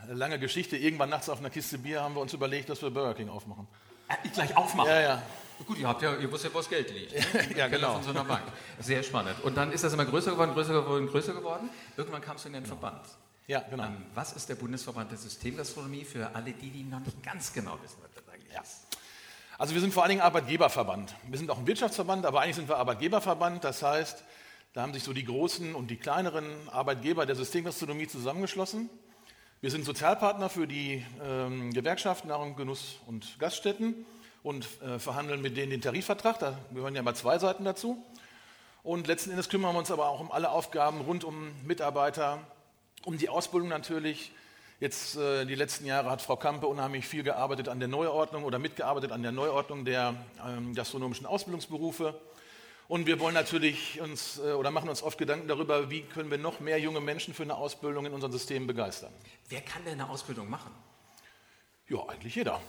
lange 0.07 0.39
Geschichte. 0.39 0.77
Irgendwann 0.77 1.09
nachts 1.09 1.27
auf 1.27 1.39
einer 1.39 1.49
Kiste 1.49 1.77
Bier 1.77 2.01
haben 2.01 2.15
wir 2.15 2.21
uns 2.21 2.33
überlegt, 2.33 2.69
dass 2.69 2.81
wir 2.81 2.89
Burger 2.89 3.13
King 3.13 3.27
aufmachen. 3.27 3.67
Äh, 4.07 4.15
ich 4.23 4.31
gleich 4.31 4.55
aufmachen. 4.55 4.89
Ja, 4.89 5.01
ja. 5.01 5.21
Gut, 5.65 5.77
ihr 5.77 5.87
habt 5.87 6.01
ja, 6.01 6.15
ihr 6.15 6.31
wusstet, 6.31 6.53
wo 6.53 6.57
das 6.57 6.69
Geld 6.69 6.91
liegt. 6.91 7.13
Ja, 7.33 7.67
Keller 7.67 7.69
genau. 7.69 7.93
Von 7.93 8.03
so 8.03 8.09
einer 8.11 8.23
Bank. 8.23 8.43
Sehr 8.79 9.03
spannend. 9.03 9.35
Und 9.43 9.55
dann 9.55 9.71
ist 9.71 9.83
das 9.83 9.93
immer 9.93 10.05
größer 10.05 10.31
geworden, 10.31 10.53
größer 10.53 10.73
geworden, 10.73 11.07
größer 11.07 11.33
geworden. 11.33 11.69
Irgendwann 11.97 12.21
kamst 12.21 12.45
du 12.45 12.49
in 12.49 12.53
den 12.53 12.65
Verband. 12.65 13.01
Ja, 13.47 13.59
genau. 13.69 13.83
Ähm, 13.83 14.05
was 14.15 14.33
ist 14.33 14.47
der 14.49 14.55
Bundesverband 14.55 15.11
der 15.11 15.17
Systemgastronomie 15.17 16.05
für 16.05 16.33
alle 16.35 16.53
die, 16.53 16.69
die 16.69 16.83
noch 16.83 16.99
nicht 16.99 17.21
ganz 17.23 17.51
genau 17.51 17.77
wissen, 17.83 17.97
was 18.01 18.11
das 18.13 18.33
eigentlich 18.33 18.53
ist? 18.53 18.87
Also 19.57 19.73
wir 19.73 19.81
sind 19.81 19.93
vor 19.93 20.03
allen 20.03 20.11
Dingen 20.11 20.21
Arbeitgeberverband. 20.21 21.15
Wir 21.27 21.37
sind 21.37 21.49
auch 21.51 21.59
ein 21.59 21.67
Wirtschaftsverband, 21.67 22.25
aber 22.25 22.41
eigentlich 22.41 22.55
sind 22.55 22.69
wir 22.69 22.77
Arbeitgeberverband. 22.77 23.63
Das 23.63 23.83
heißt, 23.83 24.23
da 24.73 24.81
haben 24.81 24.93
sich 24.93 25.03
so 25.03 25.13
die 25.13 25.25
großen 25.25 25.75
und 25.75 25.91
die 25.91 25.97
kleineren 25.97 26.45
Arbeitgeber 26.69 27.25
der 27.25 27.35
Systemgastronomie 27.35 28.07
zusammengeschlossen. 28.07 28.89
Wir 29.59 29.69
sind 29.69 29.85
Sozialpartner 29.85 30.49
für 30.49 30.65
die 30.65 31.05
ähm, 31.23 31.71
Gewerkschaften 31.73 32.29
Nahrung, 32.29 32.55
Genuss 32.55 32.99
und 33.05 33.37
Gaststätten 33.37 34.05
und 34.43 34.67
äh, 34.81 34.99
verhandeln 34.99 35.41
mit 35.41 35.57
denen 35.57 35.71
den 35.71 35.81
Tarifvertrag. 35.81 36.39
Da 36.39 36.57
gehören 36.73 36.95
ja 36.95 37.01
immer 37.01 37.13
zwei 37.13 37.37
Seiten 37.39 37.63
dazu. 37.63 38.03
Und 38.83 39.07
letzten 39.07 39.29
Endes 39.31 39.49
kümmern 39.49 39.73
wir 39.75 39.79
uns 39.79 39.91
aber 39.91 40.07
auch 40.07 40.19
um 40.19 40.31
alle 40.31 40.49
Aufgaben 40.49 41.01
rund 41.01 41.23
um 41.23 41.51
Mitarbeiter, 41.65 42.39
um 43.05 43.17
die 43.17 43.29
Ausbildung 43.29 43.69
natürlich. 43.69 44.31
Jetzt 44.79 45.15
äh, 45.15 45.45
die 45.45 45.53
letzten 45.53 45.85
Jahre 45.85 46.09
hat 46.09 46.23
Frau 46.23 46.35
Kampe 46.35 46.65
unheimlich 46.65 47.07
viel 47.07 47.21
gearbeitet 47.21 47.69
an 47.69 47.79
der 47.79 47.87
Neuordnung 47.87 48.43
oder 48.43 48.57
mitgearbeitet 48.57 49.11
an 49.11 49.21
der 49.21 49.31
Neuordnung 49.31 49.85
der 49.85 50.15
ähm, 50.47 50.73
gastronomischen 50.73 51.27
Ausbildungsberufe. 51.27 52.19
Und 52.87 53.05
wir 53.05 53.19
wollen 53.19 53.35
natürlich 53.35 54.01
uns 54.01 54.39
äh, 54.39 54.53
oder 54.53 54.71
machen 54.71 54.89
uns 54.89 55.03
oft 55.03 55.19
Gedanken 55.19 55.47
darüber, 55.47 55.91
wie 55.91 56.01
können 56.01 56.31
wir 56.31 56.39
noch 56.39 56.59
mehr 56.59 56.79
junge 56.79 56.99
Menschen 56.99 57.35
für 57.35 57.43
eine 57.43 57.55
Ausbildung 57.55 58.07
in 58.07 58.13
unseren 58.13 58.31
Systemen 58.31 58.65
begeistern. 58.65 59.13
Wer 59.49 59.61
kann 59.61 59.85
denn 59.85 60.01
eine 60.01 60.09
Ausbildung 60.09 60.49
machen? 60.49 60.71
Ja, 61.87 61.99
eigentlich 62.07 62.33
jeder. 62.33 62.59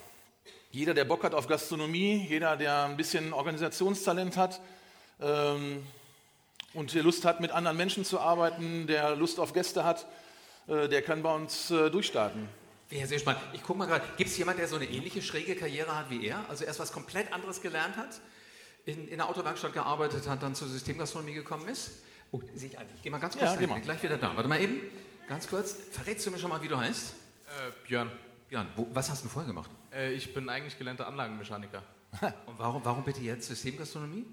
Jeder, 0.73 0.95
der 0.95 1.05
Bock 1.05 1.23
hat 1.23 1.35
auf 1.35 1.49
Gastronomie, 1.49 2.27
jeder, 2.27 2.57
der 2.57 2.85
ein 2.85 2.97
bisschen 2.97 3.35
Organisationstalent 3.35 4.39
hat 4.39 4.59
ähm, 5.21 5.87
und 6.73 6.95
der 6.95 7.03
Lust 7.03 7.27
hat, 7.27 7.41
mit 7.41 7.51
anderen 7.51 7.77
Menschen 7.77 8.07
zu 8.07 8.19
arbeiten, 8.19 8.87
der 8.87 9.15
Lust 9.15 9.39
auf 9.39 9.53
Gäste 9.53 9.85
hat, 9.85 10.07
äh, 10.69 10.89
der 10.89 11.03
kann 11.03 11.23
bei 11.23 11.35
uns 11.35 11.71
äh, 11.71 11.91
durchstarten. 11.91 12.49
Wäre 12.89 13.07
sehr 13.07 13.19
spannend. 13.19 13.43
Ich 13.53 13.63
gucke 13.63 13.81
mal 13.81 13.87
gerade, 13.87 14.03
gibt 14.17 14.31
es 14.31 14.39
jemanden, 14.39 14.61
der 14.61 14.69
so 14.69 14.77
eine 14.77 14.87
ähnliche 14.87 15.21
schräge 15.21 15.57
Karriere 15.57 15.95
hat 15.95 16.09
wie 16.09 16.25
er? 16.25 16.43
Also 16.49 16.65
erst 16.65 16.81
was 16.81 16.91
komplett 16.91 17.31
anderes 17.35 17.61
gelernt 17.61 17.99
hat, 17.99 18.23
in, 18.87 19.09
in 19.09 19.19
der 19.19 19.29
Autowerkstatt 19.29 19.75
gearbeitet 19.75 20.27
hat, 20.27 20.43
dann 20.43 20.55
zur 20.55 20.69
Systemgastronomie 20.69 21.35
gekommen 21.35 21.69
ist? 21.69 21.91
Oh, 22.31 22.41
sehe 22.55 22.71
ich 22.71 22.79
eigentlich. 22.79 22.97
Ich 22.97 23.03
gehe 23.03 23.13
mal 23.13 23.19
ganz 23.19 23.37
kurz 23.37 23.45
Ja, 23.45 23.57
geh 23.57 23.67
bin 23.67 23.83
gleich 23.83 24.03
wieder 24.03 24.17
da. 24.17 24.35
Warte 24.35 24.49
mal 24.49 24.59
eben, 24.59 24.81
ganz 25.29 25.49
kurz. 25.49 25.77
Verrätst 25.91 26.25
du 26.25 26.31
mir 26.31 26.39
schon 26.39 26.49
mal, 26.49 26.63
wie 26.63 26.69
du 26.69 26.79
heißt? 26.79 27.11
Äh, 27.11 27.87
Björn, 27.87 28.11
Björn, 28.53 28.67
wo, 28.77 28.87
was 28.93 29.09
hast 29.11 29.25
du 29.25 29.31
vorher 29.31 29.49
gemacht? 29.51 29.71
äh, 29.95 30.13
ich 30.13 30.35
bin 30.35 30.51
eigentlich 30.51 30.77
gelernter 30.77 31.07
Anlagenmechaniker. 31.07 31.83
Und 32.45 32.59
warum, 32.59 32.85
warum 32.85 33.03
bitte 33.03 33.23
jetzt 33.23 33.47
Systemgastronomie? 33.49 34.27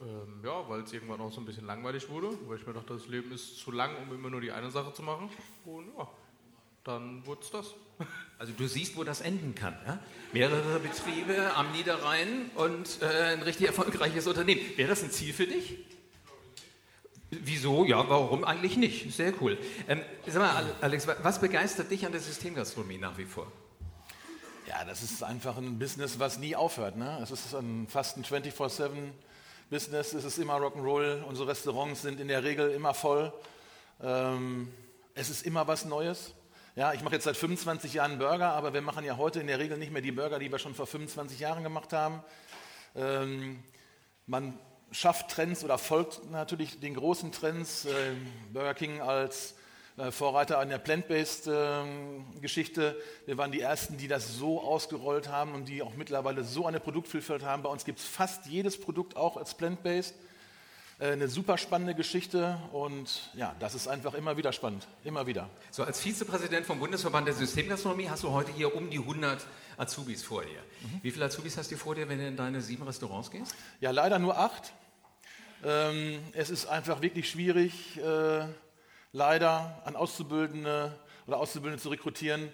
Ähm, 0.00 0.40
ja, 0.42 0.66
weil 0.66 0.80
es 0.80 0.94
irgendwann 0.94 1.20
auch 1.20 1.30
so 1.30 1.42
ein 1.42 1.44
bisschen 1.44 1.66
langweilig 1.66 2.08
wurde, 2.08 2.30
weil 2.48 2.56
ich 2.58 2.66
mir 2.66 2.72
dachte, 2.72 2.94
das 2.94 3.06
Leben 3.06 3.30
ist 3.32 3.58
zu 3.58 3.70
lang, 3.72 3.90
um 4.02 4.14
immer 4.14 4.30
nur 4.30 4.40
die 4.40 4.50
eine 4.50 4.70
Sache 4.70 4.94
zu 4.94 5.02
machen. 5.02 5.28
Und 5.66 5.88
ja, 5.94 6.08
dann 6.84 7.26
wurde 7.26 7.42
es 7.42 7.50
das. 7.50 7.74
Also 8.38 8.52
du 8.56 8.66
siehst, 8.66 8.96
wo 8.96 9.04
das 9.04 9.20
enden 9.22 9.54
kann. 9.54 9.74
Ja? 9.86 9.98
Mehrere 10.32 10.78
Betriebe 10.78 11.54
am 11.54 11.70
Niederrhein 11.72 12.50
und 12.54 13.00
äh, 13.02 13.32
ein 13.34 13.42
richtig 13.42 13.66
erfolgreiches 13.66 14.26
Unternehmen. 14.26 14.60
Wäre 14.76 14.88
das 14.90 15.02
ein 15.02 15.10
Ziel 15.10 15.32
für 15.34 15.46
dich? 15.46 15.78
Wieso? 17.30 17.84
Ja, 17.84 18.06
warum 18.08 18.44
eigentlich 18.44 18.76
nicht? 18.78 19.14
Sehr 19.14 19.34
cool. 19.42 19.58
Ähm, 19.88 20.00
sag 20.26 20.36
mal, 20.42 20.50
Ale- 20.50 20.74
Alex, 20.82 21.06
wa- 21.06 21.16
was 21.22 21.40
begeistert 21.40 21.90
dich 21.90 22.04
an 22.06 22.12
der 22.12 22.20
Systemgastronomie 22.22 22.98
nach 22.98 23.16
wie 23.18 23.24
vor? 23.24 23.50
Ja, 24.68 24.84
das 24.84 25.00
ist 25.04 25.22
einfach 25.22 25.56
ein 25.58 25.78
Business, 25.78 26.18
was 26.18 26.38
nie 26.38 26.56
aufhört. 26.56 26.96
Ne? 26.96 27.20
Es 27.22 27.30
ist 27.30 27.54
ein, 27.54 27.86
fast 27.88 28.16
ein 28.16 28.24
24-7-Business. 28.24 30.12
Es 30.12 30.24
ist 30.24 30.38
immer 30.38 30.54
Rock'n'Roll. 30.54 31.22
Unsere 31.22 31.46
Restaurants 31.46 32.02
sind 32.02 32.18
in 32.18 32.26
der 32.26 32.42
Regel 32.42 32.72
immer 32.72 32.92
voll. 32.92 33.32
Ähm, 34.02 34.74
es 35.14 35.30
ist 35.30 35.46
immer 35.46 35.68
was 35.68 35.84
Neues. 35.84 36.32
Ja, 36.74 36.92
ich 36.92 37.02
mache 37.02 37.14
jetzt 37.14 37.24
seit 37.24 37.36
25 37.36 37.94
Jahren 37.94 38.18
Burger, 38.18 38.54
aber 38.54 38.74
wir 38.74 38.82
machen 38.82 39.04
ja 39.04 39.16
heute 39.16 39.38
in 39.38 39.46
der 39.46 39.60
Regel 39.60 39.78
nicht 39.78 39.92
mehr 39.92 40.02
die 40.02 40.10
Burger, 40.10 40.40
die 40.40 40.50
wir 40.50 40.58
schon 40.58 40.74
vor 40.74 40.88
25 40.88 41.38
Jahren 41.38 41.62
gemacht 41.62 41.92
haben. 41.92 42.24
Ähm, 42.96 43.62
man 44.26 44.58
schafft 44.90 45.30
Trends 45.30 45.62
oder 45.62 45.78
folgt 45.78 46.28
natürlich 46.32 46.80
den 46.80 46.94
großen 46.94 47.30
Trends. 47.30 47.84
Äh, 47.84 48.14
Burger 48.52 48.74
King 48.74 49.00
als 49.00 49.54
Vorreiter 50.10 50.58
an 50.58 50.68
der 50.68 50.76
Plant-Based-Geschichte. 50.78 52.96
Wir 53.24 53.38
waren 53.38 53.50
die 53.50 53.62
Ersten, 53.62 53.96
die 53.96 54.08
das 54.08 54.36
so 54.36 54.60
ausgerollt 54.60 55.28
haben 55.28 55.54
und 55.54 55.68
die 55.68 55.82
auch 55.82 55.94
mittlerweile 55.94 56.44
so 56.44 56.66
eine 56.66 56.80
Produktvielfalt 56.80 57.42
haben. 57.42 57.62
Bei 57.62 57.70
uns 57.70 57.86
gibt 57.86 58.00
es 58.00 58.04
fast 58.04 58.44
jedes 58.46 58.78
Produkt 58.78 59.16
auch 59.16 59.38
als 59.38 59.54
Plant-Based. 59.54 60.14
Äh, 60.98 61.12
Eine 61.12 61.28
super 61.28 61.56
spannende 61.58 61.94
Geschichte 61.94 62.58
und 62.72 63.30
ja, 63.34 63.54
das 63.58 63.74
ist 63.74 63.86
einfach 63.88 64.14
immer 64.14 64.36
wieder 64.36 64.52
spannend. 64.52 64.86
Immer 65.04 65.26
wieder. 65.26 65.48
So, 65.70 65.84
als 65.84 66.00
Vizepräsident 66.00 66.66
vom 66.66 66.78
Bundesverband 66.78 67.26
der 67.26 67.34
Systemgastronomie 67.34 68.08
hast 68.08 68.22
du 68.22 68.32
heute 68.32 68.52
hier 68.52 68.74
um 68.74 68.90
die 68.90 68.98
100 68.98 69.46
Azubis 69.78 70.22
vor 70.22 70.42
dir. 70.42 70.60
Wie 71.02 71.10
viele 71.10 71.24
Azubis 71.26 71.56
hast 71.56 71.70
du 71.70 71.76
vor 71.76 71.94
dir, 71.94 72.08
wenn 72.08 72.18
du 72.18 72.26
in 72.26 72.36
deine 72.36 72.60
sieben 72.60 72.82
Restaurants 72.82 73.30
gehst? 73.30 73.54
Ja, 73.80 73.92
leider 73.92 74.18
nur 74.18 74.36
acht. 74.38 74.72
Ähm, 75.64 76.18
es 76.32 76.50
ist 76.50 76.66
einfach 76.66 77.00
wirklich 77.02 77.30
schwierig, 77.30 77.98
äh, 77.98 78.44
leider 79.12 79.82
an 79.84 79.96
Auszubildende 79.96 80.98
oder 81.26 81.38
Auszubildende 81.38 81.82
zu 81.82 81.88
rekrutieren. 81.88 82.48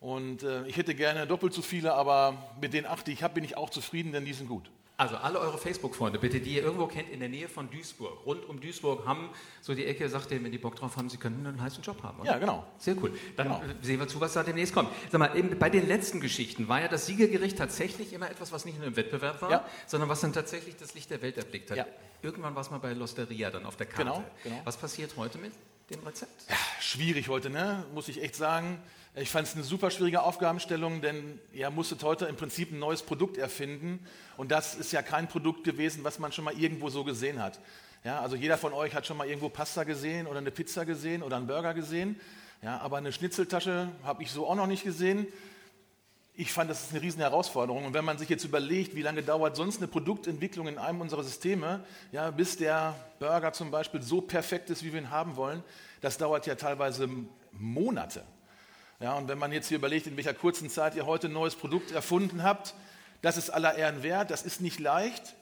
Und 0.00 0.42
äh, 0.42 0.66
ich 0.66 0.76
hätte 0.76 0.94
gerne 0.94 1.26
doppelt 1.26 1.52
so 1.54 1.62
viele, 1.62 1.94
aber 1.94 2.36
mit 2.60 2.72
den 2.74 2.86
acht, 2.86 3.06
die 3.06 3.12
ich 3.12 3.22
habe, 3.22 3.34
bin 3.34 3.44
ich 3.44 3.56
auch 3.56 3.70
zufrieden, 3.70 4.12
denn 4.12 4.24
die 4.24 4.32
sind 4.32 4.48
gut. 4.48 4.70
Also 4.98 5.16
alle 5.16 5.38
eure 5.40 5.58
Facebook-Freunde, 5.58 6.18
bitte, 6.18 6.38
die 6.40 6.54
ihr 6.54 6.62
irgendwo 6.62 6.86
kennt 6.86 7.08
in 7.08 7.18
der 7.18 7.28
Nähe 7.28 7.48
von 7.48 7.68
Duisburg, 7.70 8.24
rund 8.26 8.44
um 8.48 8.60
Duisburg, 8.60 9.04
haben 9.06 9.30
so 9.60 9.74
die 9.74 9.86
Ecke, 9.86 10.08
sagt 10.08 10.30
ihr, 10.30 10.42
wenn 10.44 10.52
die 10.52 10.58
Bock 10.58 10.76
drauf 10.76 10.96
haben, 10.96 11.08
sie 11.08 11.16
können 11.16 11.44
einen 11.46 11.60
heißen 11.60 11.82
Job 11.82 12.02
haben. 12.02 12.20
Oder? 12.20 12.32
Ja, 12.32 12.38
genau. 12.38 12.64
Sehr 12.78 12.94
cool. 13.02 13.12
Dann 13.36 13.48
Genau. 13.48 13.62
sehen 13.80 13.98
wir 13.98 14.06
zu, 14.06 14.20
was 14.20 14.32
da 14.34 14.42
demnächst 14.44 14.74
kommt. 14.74 14.90
Sag 15.10 15.18
mal, 15.18 15.36
eben 15.36 15.58
bei 15.58 15.70
den 15.70 15.88
letzten 15.88 16.20
Geschichten 16.20 16.68
war 16.68 16.80
ja 16.82 16.88
das 16.88 17.06
Siegergericht 17.06 17.56
tatsächlich 17.58 18.12
immer 18.12 18.30
etwas, 18.30 18.52
was 18.52 18.64
nicht 18.64 18.78
nur 18.78 18.86
im 18.86 18.94
Wettbewerb 18.96 19.40
war, 19.42 19.50
Ja. 19.50 19.64
sondern 19.86 20.08
was 20.08 20.20
dann 20.20 20.32
tatsächlich 20.32 20.76
das 20.76 20.94
Licht 20.94 21.10
der 21.10 21.22
Welt 21.22 21.36
erblickt 21.38 21.70
hat. 21.70 21.78
Ja. 21.78 21.86
Irgendwann 22.20 22.54
war 22.54 22.62
es 22.62 22.70
mal 22.70 22.78
bei 22.78 22.92
Losteria 22.92 23.50
dann 23.50 23.66
auf 23.66 23.76
der 23.76 23.86
Karte. 23.86 24.04
Genau, 24.04 24.24
genau. 24.44 24.60
Was 24.64 24.76
passiert 24.76 25.16
heute 25.16 25.38
mit 25.38 25.52
dem 25.92 26.06
Rezept? 26.06 26.32
Schwierig 26.80 27.28
heute, 27.28 27.50
ne? 27.50 27.84
muss 27.94 28.08
ich 28.08 28.22
echt 28.22 28.34
sagen. 28.34 28.80
Ich 29.14 29.30
fand 29.30 29.46
es 29.46 29.54
eine 29.54 29.62
super 29.62 29.90
schwierige 29.90 30.22
Aufgabenstellung, 30.22 31.02
denn 31.02 31.38
ihr 31.52 31.68
musstet 31.70 32.02
heute 32.02 32.24
im 32.26 32.36
Prinzip 32.36 32.72
ein 32.72 32.78
neues 32.78 33.02
Produkt 33.02 33.36
erfinden. 33.36 34.04
Und 34.38 34.50
das 34.50 34.74
ist 34.74 34.90
ja 34.92 35.02
kein 35.02 35.28
Produkt 35.28 35.64
gewesen, 35.64 36.02
was 36.02 36.18
man 36.18 36.32
schon 36.32 36.44
mal 36.44 36.54
irgendwo 36.58 36.88
so 36.88 37.04
gesehen 37.04 37.42
hat. 37.42 37.60
Ja, 38.04 38.20
also 38.20 38.36
jeder 38.36 38.56
von 38.56 38.72
euch 38.72 38.94
hat 38.94 39.06
schon 39.06 39.18
mal 39.18 39.26
irgendwo 39.26 39.50
Pasta 39.50 39.84
gesehen 39.84 40.26
oder 40.26 40.38
eine 40.38 40.50
Pizza 40.50 40.86
gesehen 40.86 41.22
oder 41.22 41.36
einen 41.36 41.46
Burger 41.46 41.74
gesehen. 41.74 42.18
Ja, 42.62 42.78
aber 42.78 42.96
eine 42.96 43.12
Schnitzeltasche 43.12 43.88
habe 44.02 44.22
ich 44.22 44.30
so 44.30 44.46
auch 44.46 44.54
noch 44.54 44.66
nicht 44.66 44.82
gesehen. 44.82 45.26
Ich 46.34 46.50
fand, 46.52 46.70
das 46.70 46.84
ist 46.84 46.92
eine 46.92 47.02
riesen 47.02 47.20
Herausforderung. 47.20 47.84
Und 47.84 47.94
wenn 47.94 48.04
man 48.04 48.16
sich 48.16 48.28
jetzt 48.28 48.44
überlegt, 48.44 48.94
wie 48.94 49.02
lange 49.02 49.22
dauert 49.22 49.54
sonst 49.54 49.78
eine 49.78 49.88
Produktentwicklung 49.88 50.66
in 50.66 50.78
einem 50.78 51.00
unserer 51.02 51.22
Systeme, 51.24 51.84
ja, 52.10 52.30
bis 52.30 52.56
der 52.56 52.94
Burger 53.18 53.52
zum 53.52 53.70
Beispiel 53.70 54.00
so 54.00 54.22
perfekt 54.22 54.70
ist, 54.70 54.82
wie 54.82 54.92
wir 54.92 55.00
ihn 55.00 55.10
haben 55.10 55.36
wollen, 55.36 55.62
das 56.00 56.16
dauert 56.16 56.46
ja 56.46 56.54
teilweise 56.54 57.08
Monate. 57.52 58.24
Ja, 58.98 59.14
und 59.14 59.28
wenn 59.28 59.36
man 59.36 59.52
jetzt 59.52 59.68
hier 59.68 59.76
überlegt, 59.76 60.06
in 60.06 60.16
welcher 60.16 60.32
kurzen 60.32 60.70
Zeit 60.70 60.94
ihr 60.94 61.04
heute 61.06 61.26
ein 61.26 61.32
neues 61.32 61.54
Produkt 61.54 61.90
erfunden 61.90 62.42
habt, 62.42 62.74
das 63.20 63.36
ist 63.36 63.50
aller 63.50 63.76
Ehren 63.76 64.02
wert, 64.02 64.30
das 64.30 64.42
ist 64.42 64.60
nicht 64.60 64.80
leicht. 64.80 65.34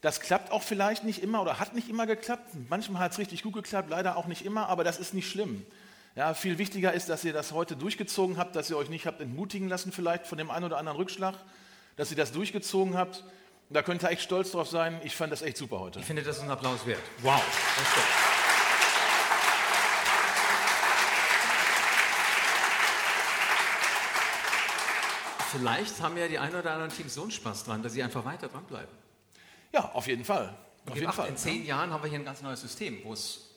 Das 0.00 0.20
klappt 0.20 0.50
auch 0.50 0.62
vielleicht 0.62 1.04
nicht 1.04 1.22
immer 1.22 1.42
oder 1.42 1.60
hat 1.60 1.74
nicht 1.74 1.88
immer 1.88 2.06
geklappt. 2.06 2.48
Manchmal 2.68 3.02
hat 3.02 3.12
es 3.12 3.18
richtig 3.18 3.42
gut 3.42 3.52
geklappt, 3.52 3.90
leider 3.90 4.16
auch 4.16 4.26
nicht 4.26 4.44
immer, 4.44 4.68
aber 4.68 4.82
das 4.82 4.98
ist 4.98 5.14
nicht 5.14 5.28
schlimm. 5.28 5.64
Ja, 6.14 6.34
viel 6.34 6.58
wichtiger 6.58 6.92
ist, 6.92 7.08
dass 7.08 7.24
ihr 7.24 7.32
das 7.32 7.52
heute 7.52 7.74
durchgezogen 7.74 8.36
habt, 8.36 8.54
dass 8.54 8.68
ihr 8.68 8.76
euch 8.76 8.90
nicht 8.90 9.06
habt 9.06 9.22
entmutigen 9.22 9.68
lassen, 9.68 9.92
vielleicht 9.92 10.26
von 10.26 10.36
dem 10.36 10.50
einen 10.50 10.66
oder 10.66 10.76
anderen 10.76 10.98
Rückschlag, 10.98 11.34
dass 11.96 12.10
ihr 12.10 12.18
das 12.18 12.32
durchgezogen 12.32 12.98
habt. 12.98 13.24
Da 13.70 13.82
könnt 13.82 14.02
ihr 14.02 14.10
echt 14.10 14.20
stolz 14.20 14.52
drauf 14.52 14.68
sein. 14.68 15.00
Ich 15.04 15.16
fand 15.16 15.32
das 15.32 15.40
echt 15.40 15.56
super 15.56 15.80
heute. 15.80 16.00
Ich 16.00 16.04
finde, 16.04 16.22
das 16.22 16.36
ist 16.36 16.42
ein 16.42 16.50
Applaus 16.50 16.84
wert. 16.84 17.00
Wow. 17.22 17.40
Vielleicht 25.50 26.00
haben 26.02 26.18
ja 26.18 26.28
die 26.28 26.38
ein 26.38 26.54
oder 26.54 26.72
anderen 26.72 26.90
Teams 26.90 27.14
so 27.14 27.22
einen 27.22 27.30
Spaß 27.30 27.64
dran, 27.64 27.82
dass 27.82 27.94
sie 27.94 28.02
einfach 28.02 28.24
weiter 28.26 28.48
dranbleiben. 28.48 28.94
Ja, 29.72 29.90
auf 29.94 30.06
jeden 30.06 30.26
Fall. 30.26 30.54
Auf 30.86 30.94
jeden 30.96 31.12
Fall. 31.12 31.28
In 31.28 31.38
zehn 31.38 31.64
Jahren 31.64 31.90
haben 31.90 32.02
wir 32.02 32.10
hier 32.10 32.18
ein 32.18 32.24
ganz 32.24 32.42
neues 32.42 32.60
System, 32.60 32.98
wo 33.04 33.14
es 33.14 33.51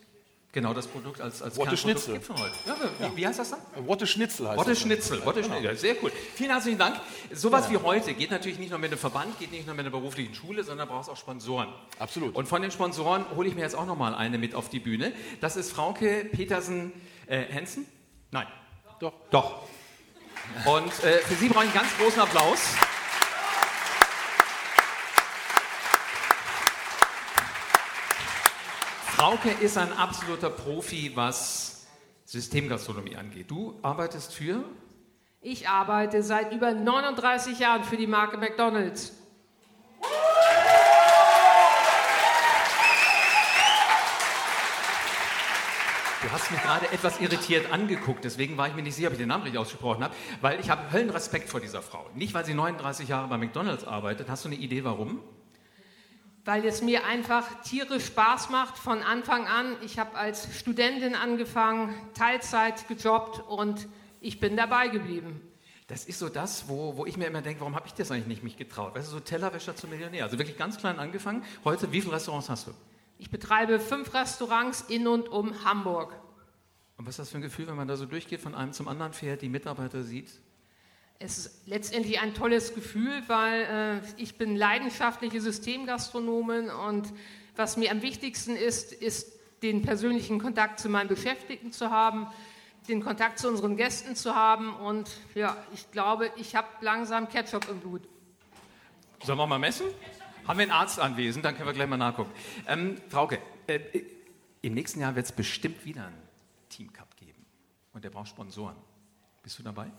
genau 0.55 0.73
das 0.73 0.87
Produkt 0.87 1.21
als, 1.21 1.43
als 1.43 1.55
Wotte 1.57 1.77
Schnitzel. 1.77 2.13
gibt 2.13 2.25
von 2.25 2.37
heute. 2.37 2.55
Ja, 2.65 3.11
wie, 3.11 3.17
wie, 3.17 3.27
heißt 3.27 3.37
das 3.37 3.51
dann? 3.51 3.59
Wotte 3.85 4.07
Schnitzel 4.07 4.47
heißt 4.47 4.57
Wotte 4.57 4.71
das. 4.71 4.79
Schnitzel. 4.79 5.23
Wotte 5.23 5.43
Schnitzel. 5.43 5.63
Ja, 5.63 5.75
sehr 5.75 5.95
cool. 6.01 6.11
Vielen 6.33 6.49
herzlichen 6.49 6.79
Dank. 6.79 6.99
Sowas 7.31 7.65
ja. 7.65 7.73
wie 7.73 7.77
heute 7.83 8.13
geht 8.15 8.31
natürlich 8.31 8.57
nicht 8.57 8.71
nur 8.71 8.79
mit 8.79 8.89
einem 8.89 8.97
Verband, 8.97 9.37
geht 9.37 9.51
nicht 9.51 9.67
nur 9.67 9.75
mit 9.75 9.85
einer 9.85 9.91
beruflichen 9.91 10.33
Schule, 10.33 10.63
sondern 10.63 10.87
braucht 10.87 11.09
auch 11.09 11.17
Sponsoren. 11.17 11.67
Absolut. 11.99 12.33
Und 12.35 12.47
von 12.47 12.61
den 12.61 12.71
Sponsoren 12.71 13.25
hole 13.35 13.47
ich 13.47 13.53
mir 13.53 13.61
jetzt 13.61 13.75
auch 13.75 13.85
noch 13.85 13.97
mal 13.97 14.15
eine 14.15 14.37
mit 14.39 14.55
auf 14.55 14.69
die 14.69 14.79
Bühne. 14.79 15.11
Das 15.41 15.57
ist 15.57 15.71
Frauke 15.71 16.25
Petersen 16.31 16.93
äh. 17.27 17.45
Nein. 18.31 18.47
Doch. 18.99 19.13
Doch. 19.29 19.63
Und 20.65 21.03
äh, 21.03 21.17
für 21.19 21.35
Sie 21.35 21.49
brauche 21.49 21.65
ich 21.65 21.71
einen 21.71 21.79
ganz 21.79 21.97
großen 21.97 22.21
Applaus. 22.21 22.75
Frauke 29.15 29.49
ist 29.49 29.77
ein 29.77 29.93
absoluter 29.93 30.49
Profi, 30.49 31.13
was 31.15 31.87
Systemgastronomie 32.25 33.15
angeht. 33.15 33.49
Du 33.49 33.79
arbeitest 33.81 34.33
für? 34.33 34.65
Ich 35.39 35.69
arbeite 35.69 36.21
seit 36.21 36.51
über 36.51 36.73
39 36.73 37.57
Jahren 37.59 37.85
für 37.85 37.95
die 37.95 38.07
Marke 38.07 38.37
McDonald's. 38.37 39.13
Du 46.21 46.31
hast 46.33 46.51
mich 46.51 46.61
gerade 46.61 46.91
etwas 46.91 47.21
irritiert 47.21 47.71
angeguckt, 47.71 48.25
deswegen 48.25 48.57
war 48.57 48.67
ich 48.67 48.75
mir 48.75 48.81
nicht 48.81 48.95
sicher, 48.95 49.07
ob 49.07 49.13
ich 49.13 49.19
den 49.19 49.29
Namen 49.29 49.43
richtig 49.43 49.61
ausgesprochen 49.61 50.03
habe, 50.03 50.13
weil 50.41 50.59
ich 50.59 50.69
habe 50.69 50.91
Höllenrespekt 50.91 51.47
vor 51.47 51.61
dieser 51.61 51.81
Frau. 51.81 52.05
Nicht, 52.15 52.33
weil 52.33 52.43
sie 52.43 52.53
39 52.53 53.07
Jahre 53.07 53.29
bei 53.29 53.37
McDonald's 53.37 53.85
arbeitet. 53.85 54.29
Hast 54.29 54.43
du 54.43 54.49
eine 54.49 54.57
Idee, 54.57 54.83
warum? 54.83 55.21
Weil 56.45 56.63
es 56.63 56.83
mir 56.83 57.05
einfach 57.05 57.61
tierisch 57.63 58.05
Spaß 58.05 58.51
macht 58.51 58.77
von 58.77 59.01
Anfang 59.01 59.47
an. 59.47 59.75
Ich 59.81 59.97
habe 59.97 60.15
als 60.15 60.47
Studentin 60.55 61.15
angefangen, 61.15 61.93
Teilzeit 62.13 62.87
gejobbt 62.87 63.39
und 63.47 63.87
ich 64.21 64.39
bin 64.39 64.55
dabei 64.55 64.89
geblieben. 64.89 65.41
Das 65.87 66.05
ist 66.05 66.19
so 66.19 66.29
das, 66.29 66.67
wo, 66.67 66.97
wo 66.97 67.05
ich 67.07 67.17
mir 67.17 67.25
immer 67.25 67.41
denke, 67.41 67.61
warum 67.61 67.75
habe 67.75 67.87
ich 67.87 67.93
das 67.93 68.11
eigentlich 68.11 68.27
nicht 68.27 68.43
mich 68.43 68.57
getraut? 68.57 68.95
Weißt 68.95 69.07
du, 69.07 69.13
so 69.13 69.19
Tellerwäscher 69.19 69.75
zum 69.75 69.89
Millionär. 69.89 70.23
Also 70.23 70.37
wirklich 70.37 70.57
ganz 70.57 70.77
klein 70.77 70.99
angefangen. 70.99 71.43
Heute, 71.63 71.91
wie 71.91 72.01
viele 72.01 72.13
Restaurants 72.13 72.49
hast 72.49 72.67
du? 72.67 72.71
Ich 73.17 73.31
betreibe 73.31 73.79
fünf 73.79 74.13
Restaurants 74.13 74.81
in 74.81 75.07
und 75.07 75.27
um 75.29 75.63
Hamburg. 75.63 76.13
Und 76.97 77.07
was 77.07 77.13
ist 77.13 77.19
das 77.19 77.29
für 77.29 77.37
ein 77.37 77.41
Gefühl, 77.41 77.67
wenn 77.67 77.75
man 77.75 77.87
da 77.87 77.97
so 77.97 78.05
durchgeht, 78.05 78.41
von 78.41 78.53
einem 78.53 78.71
zum 78.71 78.87
anderen 78.87 79.13
fährt, 79.13 79.41
die 79.41 79.49
Mitarbeiter 79.49 80.03
sieht? 80.03 80.29
Es 81.19 81.37
ist 81.37 81.67
letztendlich 81.67 82.19
ein 82.19 82.33
tolles 82.33 82.75
Gefühl, 82.75 83.23
weil 83.27 84.01
äh, 84.03 84.21
ich 84.21 84.37
bin 84.37 84.55
leidenschaftliche 84.55 85.39
Systemgastronomin 85.39 86.69
und 86.69 87.13
was 87.55 87.77
mir 87.77 87.91
am 87.91 88.01
wichtigsten 88.01 88.55
ist, 88.55 88.91
ist 88.91 89.33
den 89.63 89.81
persönlichen 89.81 90.39
Kontakt 90.39 90.79
zu 90.79 90.89
meinen 90.89 91.07
Beschäftigten 91.07 91.71
zu 91.71 91.89
haben, 91.89 92.27
den 92.89 93.01
Kontakt 93.01 93.39
zu 93.39 93.47
unseren 93.47 93.77
Gästen 93.77 94.15
zu 94.15 94.35
haben 94.35 94.75
und 94.75 95.09
ja, 95.33 95.55
ich 95.73 95.89
glaube, 95.91 96.31
ich 96.35 96.55
habe 96.55 96.67
langsam 96.81 97.29
Ketchup 97.29 97.67
im 97.69 97.79
Blut. 97.79 98.01
Sollen 99.23 99.39
wir 99.39 99.47
mal 99.47 99.57
messen? 99.57 99.87
Haben 100.45 100.59
wir 100.59 100.63
einen 100.63 100.71
Arzt 100.71 100.99
anwesend, 100.99 101.45
dann 101.45 101.55
können 101.55 101.67
wir 101.67 101.73
gleich 101.73 101.87
mal 101.87 101.97
nachgucken. 101.97 102.31
Ähm, 102.67 102.97
Frauke, 103.09 103.39
äh, 103.67 103.79
im 104.61 104.73
nächsten 104.73 104.99
Jahr 104.99 105.15
wird 105.15 105.25
es 105.25 105.31
bestimmt 105.31 105.85
wieder 105.85 106.07
einen 106.07 106.21
Team 106.69 106.91
Cup 106.91 107.15
geben. 107.17 107.45
Und 107.93 108.03
der 108.03 108.09
braucht 108.09 108.27
Sponsoren. 108.27 108.75
Bist 109.41 109.57
du 109.57 109.63
dabei? 109.63 109.89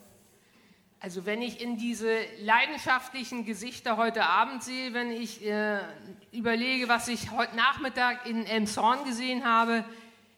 Also 1.01 1.27
wenn 1.27 1.43
ich 1.43 1.61
in 1.61 1.77
diese 1.77 2.11
leidenschaftlichen 2.41 3.45
Gesichter 3.45 3.97
heute 3.97 4.25
Abend 4.25 4.63
sehe, 4.63 4.95
wenn 4.95 5.13
ich 5.13 5.45
äh, 5.45 5.79
überlege, 6.33 6.89
was 6.89 7.09
ich 7.09 7.31
heute 7.33 7.55
Nachmittag 7.55 8.27
in 8.27 8.47
Elmshorn 8.47 9.05
gesehen 9.05 9.45
habe, 9.45 9.85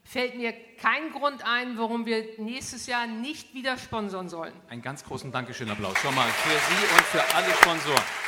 fällt 0.04 0.36
mir 0.36 0.52
kein 0.80 1.12
Grund 1.12 1.46
ein, 1.46 1.78
warum 1.78 2.06
wir 2.06 2.24
nächstes 2.38 2.86
Jahr 2.86 3.06
nicht 3.06 3.54
wieder 3.54 3.78
sponsern 3.78 4.28
sollen. 4.28 4.52
Einen 4.68 4.82
ganz 4.82 5.04
großen 5.04 5.30
Dankeschön-Applaus 5.30 5.98
schon 5.98 6.14
mal 6.14 6.28
für 6.28 6.50
Sie 6.50 6.94
und 6.96 7.04
für 7.04 7.36
alle 7.36 7.52
Sponsoren. 7.54 8.27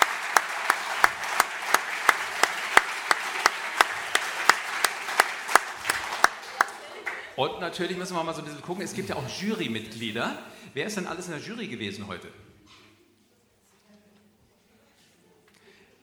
Und 7.40 7.58
natürlich 7.58 7.96
müssen 7.96 8.14
wir 8.14 8.22
mal 8.22 8.34
so 8.34 8.42
ein 8.42 8.44
bisschen 8.44 8.60
gucken, 8.60 8.84
es 8.84 8.92
gibt 8.92 9.08
ja 9.08 9.16
auch 9.16 9.26
Jurymitglieder. 9.26 10.38
Wer 10.74 10.84
ist 10.84 10.98
denn 10.98 11.06
alles 11.06 11.24
in 11.24 11.32
der 11.32 11.40
Jury 11.40 11.68
gewesen 11.68 12.06
heute? 12.06 12.28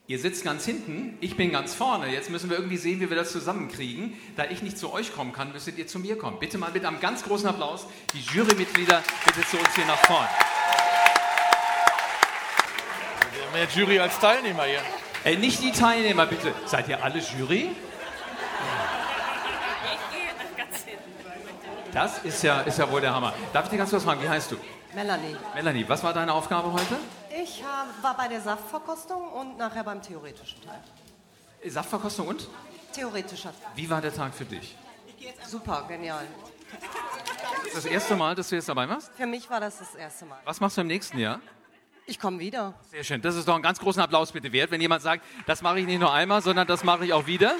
Ihr 0.07 0.17
sitzt 0.17 0.43
ganz 0.43 0.65
hinten, 0.65 1.15
ich 1.21 1.37
bin 1.37 1.51
ganz 1.51 1.75
vorne. 1.75 2.11
Jetzt 2.11 2.31
müssen 2.31 2.49
wir 2.49 2.57
irgendwie 2.57 2.77
sehen, 2.77 3.01
wie 3.01 3.09
wir 3.11 3.15
das 3.15 3.31
zusammenkriegen. 3.31 4.17
Da 4.35 4.45
ich 4.45 4.63
nicht 4.63 4.79
zu 4.79 4.91
euch 4.91 5.13
kommen 5.13 5.31
kann, 5.31 5.51
müsstet 5.51 5.77
ihr 5.77 5.85
zu 5.85 5.99
mir 5.99 6.17
kommen. 6.17 6.39
Bitte 6.39 6.57
mal 6.57 6.71
mit 6.71 6.83
einem 6.83 6.99
ganz 6.99 7.23
großen 7.23 7.47
Applaus 7.47 7.85
die 8.13 8.35
Jurymitglieder 8.35 9.03
bitte 9.23 9.47
zu 9.47 9.59
uns 9.59 9.75
hier 9.75 9.85
nach 9.85 10.03
vorne. 10.07 10.29
Wir 13.35 13.45
haben 13.45 13.53
mehr 13.53 13.67
Jury 13.75 13.99
als 13.99 14.19
Teilnehmer 14.19 14.63
hier. 14.63 14.81
Ey, 15.23 15.37
nicht 15.37 15.61
die 15.61 15.71
Teilnehmer, 15.71 16.25
bitte. 16.25 16.55
Seid 16.65 16.89
ihr 16.89 17.03
alle 17.03 17.19
Jury? 17.19 17.69
Das 21.97 22.19
ist 22.19 22.43
ja, 22.43 22.61
ist 22.61 22.77
ja 22.77 22.91
wohl 22.91 23.01
der 23.01 23.11
Hammer. 23.11 23.33
Darf 23.51 23.65
ich 23.65 23.71
dir 23.71 23.77
ganz 23.77 23.89
kurz 23.89 24.03
fragen, 24.03 24.21
wie 24.21 24.29
heißt 24.29 24.51
du? 24.51 24.57
Melanie. 24.93 25.35
Melanie, 25.55 25.83
was 25.89 26.03
war 26.03 26.13
deine 26.13 26.31
Aufgabe 26.31 26.71
heute? 26.71 26.95
Ich 27.41 27.63
hab, 27.63 28.03
war 28.03 28.15
bei 28.15 28.27
der 28.27 28.39
Saftverkostung 28.39 29.27
und 29.29 29.57
nachher 29.57 29.83
beim 29.83 29.99
theoretischen 29.99 30.61
Teil. 30.61 30.79
Saftverkostung 31.67 32.27
und? 32.27 32.47
Theoretischer. 32.93 33.51
Wie 33.73 33.89
war 33.89 33.99
der 33.99 34.13
Tag 34.13 34.35
für 34.35 34.45
dich? 34.45 34.77
Super, 35.47 35.85
genial. 35.87 36.27
Ist 37.65 37.77
das 37.77 37.85
erste 37.85 38.15
Mal, 38.15 38.35
dass 38.35 38.49
du 38.49 38.55
jetzt 38.57 38.69
dabei 38.69 38.87
warst? 38.87 39.11
Für 39.15 39.25
mich 39.25 39.49
war 39.49 39.59
das 39.59 39.79
das 39.79 39.95
erste 39.95 40.25
Mal. 40.25 40.37
Was 40.45 40.59
machst 40.59 40.77
du 40.77 40.81
im 40.81 40.87
nächsten 40.87 41.17
Jahr? 41.17 41.39
Ich 42.05 42.19
komme 42.19 42.37
wieder. 42.37 42.75
Sehr 42.91 43.03
schön. 43.03 43.23
Das 43.23 43.35
ist 43.35 43.47
doch 43.47 43.55
einen 43.55 43.63
ganz 43.63 43.79
großen 43.79 44.03
Applaus 44.03 44.31
bitte 44.31 44.51
wert, 44.51 44.69
wenn 44.69 44.81
jemand 44.81 45.01
sagt, 45.01 45.25
das 45.47 45.63
mache 45.63 45.79
ich 45.79 45.87
nicht 45.87 45.99
nur 45.99 46.13
einmal, 46.13 46.43
sondern 46.43 46.67
das 46.67 46.83
mache 46.83 47.05
ich 47.05 47.13
auch 47.13 47.25
wieder. 47.25 47.55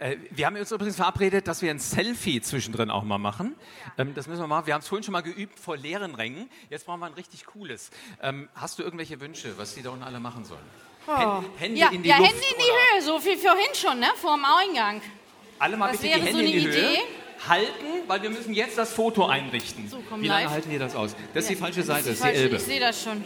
Äh, 0.00 0.16
wir 0.30 0.46
haben 0.46 0.56
uns 0.56 0.72
übrigens 0.72 0.96
verabredet, 0.96 1.46
dass 1.46 1.60
wir 1.60 1.70
ein 1.70 1.78
Selfie 1.78 2.40
zwischendrin 2.40 2.90
auch 2.90 3.04
mal 3.04 3.18
machen. 3.18 3.54
Ähm, 3.98 4.14
das 4.14 4.26
müssen 4.26 4.40
wir 4.40 4.46
machen. 4.46 4.66
Wir 4.66 4.72
haben 4.72 4.80
es 4.80 4.88
vorhin 4.88 5.04
schon 5.04 5.12
mal 5.12 5.20
geübt 5.20 5.58
vor 5.60 5.76
leeren 5.76 6.14
Rängen. 6.14 6.48
Jetzt 6.70 6.86
brauchen 6.86 7.00
wir 7.00 7.06
ein 7.06 7.12
richtig 7.12 7.44
cooles. 7.44 7.90
Ähm, 8.22 8.48
hast 8.54 8.78
du 8.78 8.82
irgendwelche 8.82 9.20
Wünsche, 9.20 9.58
was 9.58 9.74
die 9.74 9.82
da 9.82 9.90
unten 9.90 10.02
alle 10.02 10.18
machen 10.18 10.46
sollen? 10.46 10.64
Oh. 11.06 11.42
Hände 11.58 11.78
ja, 11.78 11.90
in 11.90 12.02
die 12.02 12.08
ja, 12.08 12.16
Luft. 12.16 12.30
Hände 12.30 12.44
in 12.50 12.58
die 12.58 12.62
Höhe, 12.64 13.02
so 13.02 13.24
wie 13.24 13.36
vorhin 13.36 13.74
schon, 13.74 14.00
ne? 14.00 14.06
Vor 14.16 14.36
dem 14.36 14.44
Eingang. 14.46 15.02
Alle 15.58 15.76
mal 15.76 15.92
Was 15.92 15.98
bitte 15.98 16.14
die 16.14 16.24
wäre 16.24 16.32
so 16.32 16.38
Hände 16.38 16.52
in 16.52 16.58
die 16.60 16.66
Höhe. 16.66 16.92
Idee? 16.92 16.98
Halten, 17.46 17.86
weil 18.06 18.22
wir 18.22 18.30
müssen 18.30 18.54
jetzt 18.54 18.78
das 18.78 18.92
Foto 18.92 19.26
einrichten. 19.26 19.88
So, 19.88 20.02
komm 20.08 20.22
Wie 20.22 20.28
lange 20.28 20.44
live. 20.44 20.52
halten 20.52 20.70
wir 20.70 20.78
das 20.78 20.94
aus? 20.94 21.14
Das 21.34 21.44
ist 21.44 21.50
die 21.50 21.56
falsche 21.56 21.82
Seite, 21.82 22.08
das 22.08 22.12
ist 22.12 22.18
die 22.18 22.22
Falsch, 22.22 22.38
Elbe. 22.38 22.56
Ich 22.56 22.62
sehe 22.62 22.80
das 22.80 23.02
schon. 23.02 23.24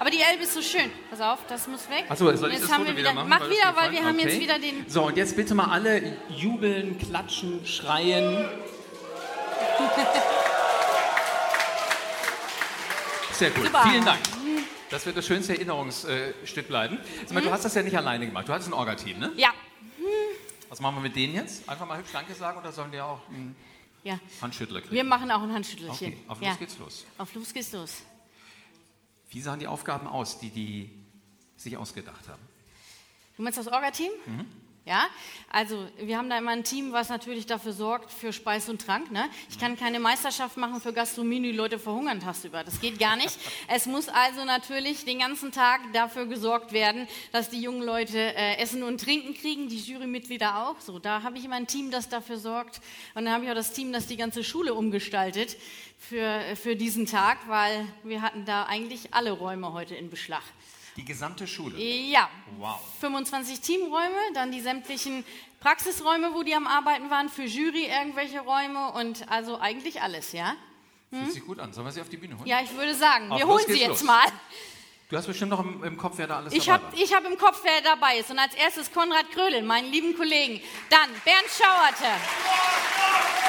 Aber 0.00 0.10
die 0.10 0.18
Elbe 0.20 0.42
ist 0.44 0.54
so 0.54 0.62
schön. 0.62 0.90
Pass 1.10 1.20
auf, 1.20 1.40
das 1.46 1.68
muss 1.68 1.88
weg. 1.90 2.06
Achso, 2.08 2.24
soll 2.34 2.48
ich 2.48 2.54
jetzt 2.54 2.64
das 2.64 2.72
haben 2.72 2.84
Foto 2.84 2.88
wir 2.88 2.96
wieder 2.96 3.12
machen? 3.12 3.28
Mach 3.28 3.48
wieder, 3.48 3.76
weil 3.76 3.92
wir 3.92 4.02
haben 4.02 4.18
jetzt 4.18 4.28
Okay. 4.34 4.40
wieder 4.40 4.58
den. 4.58 4.84
So, 4.88 5.02
und 5.04 5.16
jetzt 5.18 5.36
bitte 5.36 5.54
mal 5.54 5.66
alle 5.70 6.16
jubeln, 6.30 6.98
klatschen, 6.98 7.64
schreien. 7.66 8.48
Sehr 13.32 13.50
gut, 13.50 13.66
Super. 13.66 13.82
vielen 13.90 14.04
Dank. 14.04 14.20
Das 14.90 15.06
wird 15.06 15.16
das 15.16 15.26
schönste 15.26 15.54
Erinnerungsstück 15.54 16.66
bleiben. 16.68 16.98
Sag 17.26 17.34
mal, 17.34 17.42
du 17.42 17.50
hast 17.50 17.64
das 17.64 17.74
ja 17.74 17.82
nicht 17.82 17.96
alleine 17.96 18.26
gemacht. 18.26 18.48
Du 18.48 18.52
hattest 18.52 18.68
ein 18.70 18.74
Orga-Team, 18.74 19.18
ne? 19.18 19.32
Ja, 19.36 19.50
Was 20.68 20.80
machen 20.80 20.96
wir 20.96 21.02
mit 21.02 21.16
denen 21.16 21.34
jetzt? 21.34 21.68
Einfach 21.68 21.86
mal 21.86 21.98
hübsch 21.98 22.10
Danke 22.12 22.32
sagen 22.34 22.58
oder 22.58 22.72
sollen 22.72 22.90
die 22.92 23.00
auch. 23.00 23.20
hm, 23.28 23.54
Ja. 24.02 24.18
Handschüttler 24.40 24.80
kriegen. 24.80 24.94
Wir 24.94 25.04
machen 25.04 25.30
auch 25.30 25.42
ein 25.42 25.52
Handschüttelchen. 25.52 26.08
Okay, 26.08 26.16
auf 26.28 26.38
los 26.40 26.48
ja. 26.48 26.54
geht's 26.54 26.78
los. 26.78 27.06
Auf 27.18 27.34
los 27.34 27.52
geht's 27.52 27.72
los. 27.72 28.02
Wie 29.30 29.40
sahen 29.40 29.60
die 29.60 29.66
Aufgaben 29.66 30.06
aus, 30.06 30.38
die 30.38 30.50
die 30.50 30.90
sich 31.56 31.76
ausgedacht 31.76 32.28
haben? 32.28 32.42
Du 33.36 33.42
meinst 33.42 33.58
das 33.58 33.68
Orga-Team? 33.68 34.10
Mhm. 34.26 34.46
Ja, 34.86 35.08
also 35.50 35.86
wir 35.98 36.16
haben 36.16 36.30
da 36.30 36.38
immer 36.38 36.52
ein 36.52 36.64
Team, 36.64 36.92
was 36.92 37.10
natürlich 37.10 37.44
dafür 37.44 37.74
sorgt 37.74 38.10
für 38.10 38.32
Speis 38.32 38.68
und 38.70 38.80
Trank. 38.80 39.10
Ne? 39.10 39.28
Ich 39.50 39.58
kann 39.58 39.76
keine 39.76 40.00
Meisterschaft 40.00 40.56
machen 40.56 40.80
für 40.80 40.94
Gastronomie, 40.94 41.40
die 41.42 41.52
Leute 41.52 41.78
verhungern 41.78 42.18
tagsüber. 42.18 42.64
Das 42.64 42.80
geht 42.80 42.98
gar 42.98 43.16
nicht. 43.16 43.38
Es 43.68 43.86
muss 43.86 44.08
also 44.08 44.44
natürlich 44.44 45.04
den 45.04 45.18
ganzen 45.20 45.52
Tag 45.52 45.80
dafür 45.92 46.26
gesorgt 46.26 46.72
werden, 46.72 47.06
dass 47.30 47.50
die 47.50 47.60
jungen 47.60 47.82
Leute 47.82 48.18
äh, 48.18 48.56
Essen 48.56 48.82
und 48.82 49.00
Trinken 49.00 49.34
kriegen, 49.34 49.68
die 49.68 49.78
Jurymitglieder 49.78 50.66
auch. 50.66 50.80
So, 50.80 50.98
da 50.98 51.22
habe 51.22 51.38
ich 51.38 51.44
immer 51.44 51.56
ein 51.56 51.66
Team, 51.66 51.90
das 51.90 52.08
dafür 52.08 52.38
sorgt. 52.38 52.80
Und 53.14 53.26
dann 53.26 53.34
habe 53.34 53.44
ich 53.44 53.50
auch 53.50 53.54
das 53.54 53.72
Team, 53.72 53.92
das 53.92 54.06
die 54.06 54.16
ganze 54.16 54.42
Schule 54.42 54.74
umgestaltet 54.74 55.56
für, 55.98 56.40
für 56.56 56.74
diesen 56.74 57.06
Tag, 57.06 57.38
weil 57.48 57.86
wir 58.02 58.22
hatten 58.22 58.44
da 58.44 58.64
eigentlich 58.64 59.12
alle 59.12 59.32
Räume 59.32 59.72
heute 59.72 59.94
in 59.94 60.10
Beschlag. 60.10 60.42
Die 61.00 61.06
gesamte 61.06 61.46
Schule? 61.46 61.78
Ja. 61.78 62.28
Wow. 62.58 62.78
25 63.00 63.60
Teamräume, 63.60 64.18
dann 64.34 64.52
die 64.52 64.60
sämtlichen 64.60 65.24
Praxisräume, 65.58 66.34
wo 66.34 66.42
die 66.42 66.54
am 66.54 66.66
Arbeiten 66.66 67.08
waren, 67.08 67.30
für 67.30 67.44
Jury 67.44 67.86
irgendwelche 67.86 68.40
Räume 68.40 68.92
und 68.92 69.26
also 69.30 69.58
eigentlich 69.58 70.02
alles, 70.02 70.32
ja? 70.32 70.56
Hm? 71.10 71.22
Fühlt 71.22 71.32
sich 71.32 71.46
gut 71.46 71.58
an. 71.58 71.72
Sollen 71.72 71.86
wir 71.86 71.92
sie 71.92 72.02
auf 72.02 72.10
die 72.10 72.18
Bühne 72.18 72.36
holen? 72.36 72.46
Ja, 72.46 72.60
ich 72.62 72.76
würde 72.76 72.94
sagen, 72.94 73.32
auf 73.32 73.38
wir 73.38 73.46
holen 73.46 73.64
sie 73.66 73.80
jetzt 73.80 73.88
los. 73.88 74.02
mal. 74.02 74.26
Du 75.08 75.16
hast 75.16 75.26
bestimmt 75.26 75.52
noch 75.52 75.60
im, 75.60 75.82
im 75.84 75.96
Kopf, 75.96 76.18
wer 76.18 76.26
da 76.26 76.36
alles 76.36 76.52
ich 76.52 76.66
dabei 76.66 76.84
hab, 76.84 76.94
Ich 76.98 77.14
habe 77.14 77.28
im 77.28 77.38
Kopf, 77.38 77.62
wer 77.64 77.80
dabei 77.80 78.18
ist. 78.18 78.30
Und 78.30 78.38
als 78.38 78.54
erstes 78.54 78.92
Konrad 78.92 79.30
Krödel, 79.32 79.62
meinen 79.62 79.90
lieben 79.90 80.14
Kollegen. 80.14 80.60
Dann 80.90 81.08
Bernd 81.24 81.48
Schauerte. 81.48 82.12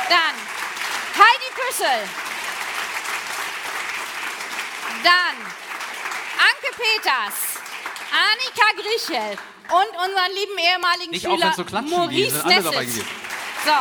Dann 0.08 0.36
Heidi 1.18 1.52
Püssel. 1.54 2.08
Dann 5.04 5.61
Anke 6.42 6.72
Peters, 6.76 7.38
Annika 8.12 8.68
Grichel 8.76 9.38
und 9.70 9.92
unseren 10.06 10.32
lieben 10.34 10.58
ehemaligen 10.58 11.12
Nicht 11.12 11.24
Schüler 11.24 11.54
so 11.56 11.64
Maurice 11.82 12.48
Nesses. 12.48 13.06
So. 13.64 13.78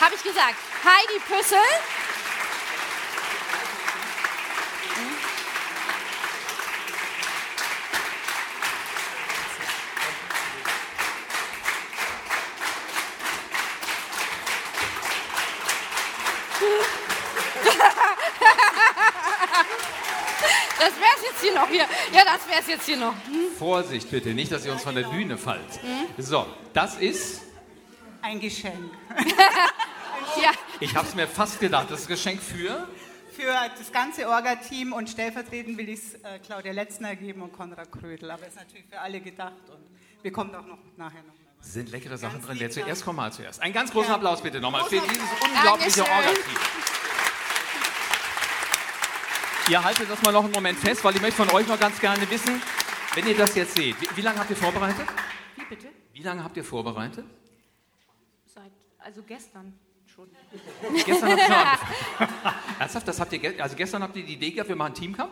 Habe 0.00 0.14
ich 0.14 0.22
gesagt. 0.22 0.56
Heidi 0.84 1.18
Püssel. 1.26 1.58
Das 20.78 20.96
wäre 20.96 21.12
es 21.16 21.22
jetzt 21.22 21.40
hier 21.40 21.54
noch 21.54 21.68
hier. 21.68 21.86
Ja, 22.12 22.24
das 22.42 22.50
wäre 22.50 22.60
es 22.60 22.66
jetzt 22.68 22.86
hier 22.86 22.96
noch. 22.96 23.14
Hm? 23.26 23.56
Vorsicht 23.58 24.10
bitte, 24.10 24.34
nicht, 24.34 24.50
dass 24.50 24.64
ihr 24.64 24.72
uns 24.72 24.82
von 24.82 24.94
der 24.94 25.04
Bühne 25.04 25.38
fallt. 25.38 25.80
Hm? 25.80 26.22
So, 26.22 26.46
das 26.72 26.96
ist 26.96 27.42
ein 28.20 28.40
Geschenk. 28.40 28.92
ja. 30.42 30.50
Ich 30.80 30.94
habe 30.96 31.06
es 31.06 31.14
mir 31.14 31.26
fast 31.26 31.60
gedacht. 31.60 31.90
Das 31.90 32.00
ist 32.00 32.06
ein 32.06 32.14
Geschenk 32.14 32.40
für 32.40 32.88
für 33.32 33.50
das 33.78 33.90
ganze 33.90 34.28
Orga-Team 34.28 34.92
und 34.92 35.08
stellvertretend 35.08 35.78
will 35.78 35.88
ich 35.88 36.00
es 36.00 36.14
äh, 36.16 36.38
Claudia 36.44 36.72
Letzner 36.72 37.16
geben 37.16 37.40
und 37.40 37.52
Konrad 37.52 37.90
Krödel. 37.90 38.30
Aber 38.30 38.42
es 38.42 38.50
ist 38.50 38.56
natürlich 38.56 38.84
für 38.90 39.00
alle 39.00 39.20
gedacht 39.20 39.70
und 39.70 39.80
wir 40.20 40.32
kommen 40.32 40.54
auch 40.54 40.66
noch 40.66 40.78
nachher 40.96 41.22
noch. 41.22 41.34
Sind 41.60 41.90
leckere 41.90 42.18
Sachen 42.18 42.34
ganz 42.34 42.46
drin. 42.46 42.56
Wer 42.60 42.70
zuerst 42.70 43.04
kommt, 43.04 43.16
mal 43.16 43.32
zuerst. 43.32 43.62
Einen 43.62 43.72
ganz 43.72 43.90
großen 43.90 44.10
ja. 44.10 44.16
Applaus 44.16 44.42
bitte 44.42 44.60
nochmal 44.60 44.84
für 44.84 45.00
dieses 45.00 45.28
unglaubliche 45.42 46.02
Orga-Team. 46.02 46.58
Ihr 49.68 49.82
haltet 49.82 50.10
das 50.10 50.20
mal 50.22 50.32
noch 50.32 50.44
einen 50.44 50.52
Moment 50.52 50.78
fest, 50.78 51.04
weil 51.04 51.14
ich 51.14 51.22
möchte 51.22 51.36
von 51.36 51.50
euch 51.50 51.66
noch 51.68 51.78
ganz 51.78 52.00
gerne 52.00 52.28
wissen, 52.28 52.60
wenn 53.14 53.26
ihr 53.26 53.36
das 53.36 53.54
jetzt 53.54 53.74
seht, 53.74 54.00
wie, 54.00 54.16
wie 54.16 54.20
lange 54.20 54.40
habt 54.40 54.50
ihr 54.50 54.56
vorbereitet? 54.56 55.06
Wie 55.56 55.64
bitte? 55.64 55.88
Wie 56.12 56.22
lange 56.22 56.42
habt 56.42 56.56
ihr 56.56 56.64
vorbereitet? 56.64 57.24
Seit, 58.44 58.72
also 58.98 59.22
gestern 59.22 59.78
schon. 60.06 60.28
gestern 61.06 61.38
habt 61.38 61.82
ihr. 62.20 62.28
Ernsthaft, 62.80 63.06
das 63.06 63.20
habt 63.20 63.32
ihr, 63.32 63.62
also 63.62 63.76
gestern 63.76 64.02
habt 64.02 64.16
ihr 64.16 64.24
die 64.24 64.34
Idee 64.34 64.50
gehabt, 64.50 64.68
wir 64.68 64.76
machen 64.76 64.94
Teamcup? 64.94 65.30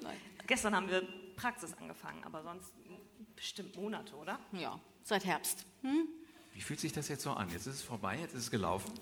Nein. 0.00 0.16
Gestern 0.46 0.76
haben 0.76 0.88
wir 0.88 1.02
Praxis 1.36 1.74
angefangen, 1.80 2.22
aber 2.24 2.42
sonst 2.44 2.72
bestimmt 3.34 3.74
Monate, 3.76 4.14
oder? 4.14 4.38
Ja, 4.52 4.78
seit 5.02 5.24
Herbst. 5.24 5.66
Hm? 5.82 6.06
Wie 6.54 6.60
fühlt 6.60 6.78
sich 6.78 6.92
das 6.92 7.08
jetzt 7.08 7.22
so 7.22 7.32
an? 7.32 7.48
Jetzt 7.50 7.66
ist 7.66 7.74
es 7.76 7.82
vorbei, 7.82 8.18
jetzt 8.20 8.34
ist 8.34 8.44
es 8.44 8.50
gelaufen? 8.50 8.92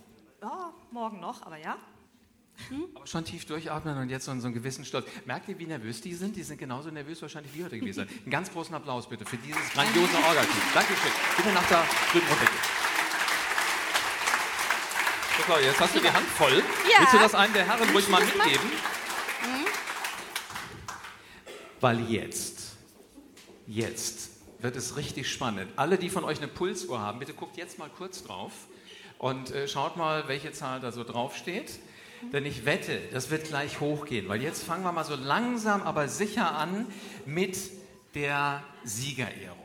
Ja, 0.41 0.73
morgen 0.91 1.21
noch, 1.21 1.43
aber 1.43 1.59
ja. 1.59 1.77
Hm? 2.69 2.85
Aber 2.95 3.07
schon 3.07 3.25
tief 3.25 3.45
durchatmen 3.47 3.97
und 3.99 4.11
jetzt 4.11 4.25
so, 4.25 4.39
so 4.39 4.47
einen 4.47 4.55
gewissen 4.55 4.85
Stolz. 4.85 5.07
Merkt 5.25 5.49
ihr, 5.49 5.59
wie 5.59 5.67
nervös 5.67 6.01
die 6.01 6.15
sind? 6.15 6.37
Die 6.37 6.43
sind 6.43 6.59
genauso 6.59 6.91
nervös 6.91 7.21
wahrscheinlich 7.23 7.55
wie 7.55 7.65
heute 7.65 7.79
gewesen. 7.79 8.09
Einen 8.23 8.31
ganz 8.31 8.53
großen 8.53 8.75
Applaus 8.75 9.09
bitte 9.09 9.25
für 9.25 9.37
dieses 9.39 9.71
grandiose 9.73 10.17
Orga-Team. 10.17 10.63
Dankeschön. 10.75 11.13
Bitte 11.37 11.53
nach 11.53 11.69
da 11.69 11.85
drüben 12.13 12.27
runtergehen. 12.27 12.63
So, 15.37 15.43
Claudia, 15.45 15.67
jetzt 15.69 15.81
hast 15.81 15.95
du 15.95 16.01
die 16.01 16.11
Hand 16.11 16.27
voll. 16.27 16.63
Ja. 16.91 17.01
Willst 17.01 17.15
du 17.15 17.19
das 17.19 17.35
einem 17.35 17.53
der 17.55 17.67
Herren 17.67 17.89
ruhig 17.91 18.09
mal 18.09 18.23
mitgeben? 18.23 18.69
Mhm. 18.69 19.67
Weil 21.81 22.01
jetzt, 22.11 22.77
jetzt 23.67 24.31
wird 24.59 24.77
es 24.77 24.97
richtig 24.97 25.31
spannend. 25.31 25.71
Alle, 25.77 25.97
die 25.97 26.11
von 26.11 26.25
euch 26.25 26.39
eine 26.39 26.49
Pulsuhr 26.49 27.01
haben, 27.01 27.19
bitte 27.19 27.33
guckt 27.33 27.57
jetzt 27.57 27.79
mal 27.79 27.89
kurz 27.89 28.23
drauf 28.23 28.53
und 29.19 29.51
äh, 29.51 29.69
schaut 29.69 29.97
mal, 29.97 30.29
welche 30.29 30.53
Zahl 30.53 30.81
da 30.81 30.93
so 30.93 31.05
draufsteht. 31.05 31.79
Denn 32.33 32.45
ich 32.45 32.65
wette, 32.67 33.01
das 33.13 33.31
wird 33.31 33.45
gleich 33.45 33.81
hochgehen, 33.81 34.29
weil 34.29 34.43
jetzt 34.43 34.63
fangen 34.63 34.85
wir 34.85 34.93
mal 34.93 35.05
so 35.05 35.17
langsam, 35.17 35.83
aber 35.83 36.09
sicher 36.09 36.57
an 36.57 36.87
mit 37.25 37.59
der 38.15 38.63
Siegerehrung. 38.85 39.59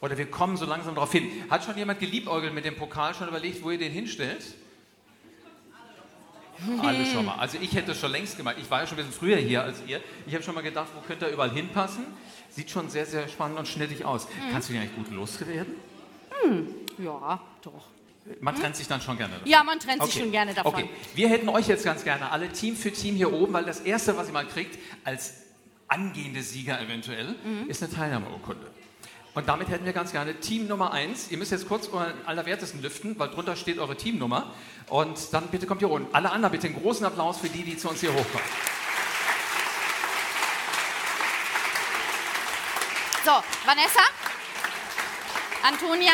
Oder 0.00 0.18
wir 0.18 0.30
kommen 0.30 0.56
so 0.56 0.66
langsam 0.66 0.94
darauf 0.94 1.12
hin. 1.12 1.28
Hat 1.48 1.64
schon 1.64 1.76
jemand 1.76 1.98
geliebäugelt 2.00 2.52
mit 2.52 2.64
dem 2.64 2.76
Pokal, 2.76 3.14
schon 3.14 3.28
überlegt, 3.28 3.62
wo 3.62 3.70
ihr 3.70 3.78
den 3.78 3.92
hinstellt? 3.92 4.44
Alle 6.82 7.04
schon 7.06 7.24
mal. 7.24 7.36
Also 7.36 7.58
ich 7.60 7.74
hätte 7.74 7.92
es 7.92 8.00
schon 8.00 8.12
längst 8.12 8.36
gemacht. 8.36 8.56
Ich 8.58 8.70
war 8.70 8.80
ja 8.80 8.86
schon 8.86 8.98
ein 8.98 9.04
bisschen 9.04 9.18
früher 9.18 9.36
hier 9.36 9.62
als 9.62 9.82
ihr. 9.86 10.00
Ich 10.26 10.34
habe 10.34 10.42
schon 10.42 10.54
mal 10.54 10.62
gedacht, 10.62 10.88
wo 10.94 11.00
könnte 11.00 11.26
er 11.26 11.32
überall 11.32 11.50
hinpassen? 11.50 12.06
Sieht 12.50 12.70
schon 12.70 12.88
sehr, 12.88 13.04
sehr 13.04 13.28
spannend 13.28 13.58
und 13.58 13.68
schnittig 13.68 14.04
aus. 14.04 14.26
Mhm. 14.26 14.52
Kannst 14.52 14.68
du 14.68 14.72
den 14.72 14.82
eigentlich 14.82 14.96
gut 14.96 15.10
loswerden? 15.10 15.74
Mhm. 16.44 16.68
Ja, 16.98 17.40
doch. 17.62 17.88
Man 18.40 18.54
trennt 18.54 18.76
sich 18.76 18.88
dann 18.88 19.00
schon 19.00 19.16
gerne 19.16 19.34
davon. 19.34 19.48
Ja, 19.48 19.62
man 19.62 19.78
trennt 19.78 20.00
okay. 20.00 20.10
sich 20.10 20.20
schon 20.20 20.32
gerne 20.32 20.54
davon. 20.54 20.74
Okay, 20.74 20.90
wir 21.14 21.28
hätten 21.28 21.48
euch 21.48 21.68
jetzt 21.68 21.84
ganz 21.84 22.04
gerne 22.04 22.30
alle 22.30 22.48
Team 22.50 22.76
für 22.76 22.92
Team 22.92 23.14
hier 23.14 23.32
oben, 23.32 23.52
weil 23.52 23.64
das 23.64 23.80
Erste, 23.80 24.16
was 24.16 24.28
ihr 24.28 24.32
mal 24.32 24.46
kriegt, 24.46 24.78
als 25.04 25.34
angehende 25.88 26.42
Sieger 26.42 26.80
eventuell, 26.80 27.34
mhm. 27.44 27.68
ist 27.68 27.82
eine 27.82 27.92
Teilnahmeurkunde. 27.92 28.66
Und 29.34 29.48
damit 29.48 29.68
hätten 29.68 29.84
wir 29.84 29.92
ganz 29.92 30.12
gerne 30.12 30.40
Team 30.40 30.66
Nummer 30.66 30.92
1. 30.92 31.30
Ihr 31.30 31.36
müsst 31.36 31.52
jetzt 31.52 31.68
kurz 31.68 31.88
euren 31.88 32.14
Allerwertesten 32.24 32.80
lüften, 32.80 33.18
weil 33.18 33.28
drunter 33.28 33.54
steht 33.54 33.78
eure 33.78 33.94
Teamnummer. 33.94 34.54
Und 34.88 35.32
dann 35.32 35.48
bitte 35.48 35.66
kommt 35.66 35.80
hier 35.80 35.90
unten. 35.90 36.12
Alle 36.14 36.32
anderen 36.32 36.52
bitte 36.52 36.68
einen 36.68 36.80
großen 36.80 37.04
Applaus 37.04 37.38
für 37.38 37.50
die, 37.50 37.62
die 37.62 37.76
zu 37.76 37.90
uns 37.90 38.00
hier 38.00 38.14
hochkommen. 38.14 38.48
So, 43.26 43.32
Vanessa, 43.66 44.00
Antonia, 45.62 46.12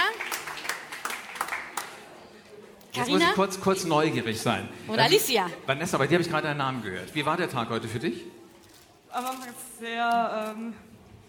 Jetzt 2.92 3.08
muss 3.08 3.22
ich 3.22 3.32
kurz, 3.34 3.60
kurz 3.60 3.84
neugierig 3.84 4.40
sein. 4.40 4.68
Oder 4.86 5.04
Alicia. 5.04 5.50
Vanessa, 5.66 5.96
bei 5.96 6.06
dir 6.06 6.14
habe 6.14 6.22
ich 6.22 6.28
gerade 6.28 6.48
deinen 6.48 6.58
Namen 6.58 6.82
gehört. 6.82 7.14
Wie 7.14 7.24
war 7.24 7.36
der 7.38 7.48
Tag 7.48 7.70
heute 7.70 7.88
für 7.88 7.98
dich? 7.98 8.24
Am 9.10 9.24
Anfang 9.24 9.48
sehr 9.80 10.54
ähm, 10.56 10.74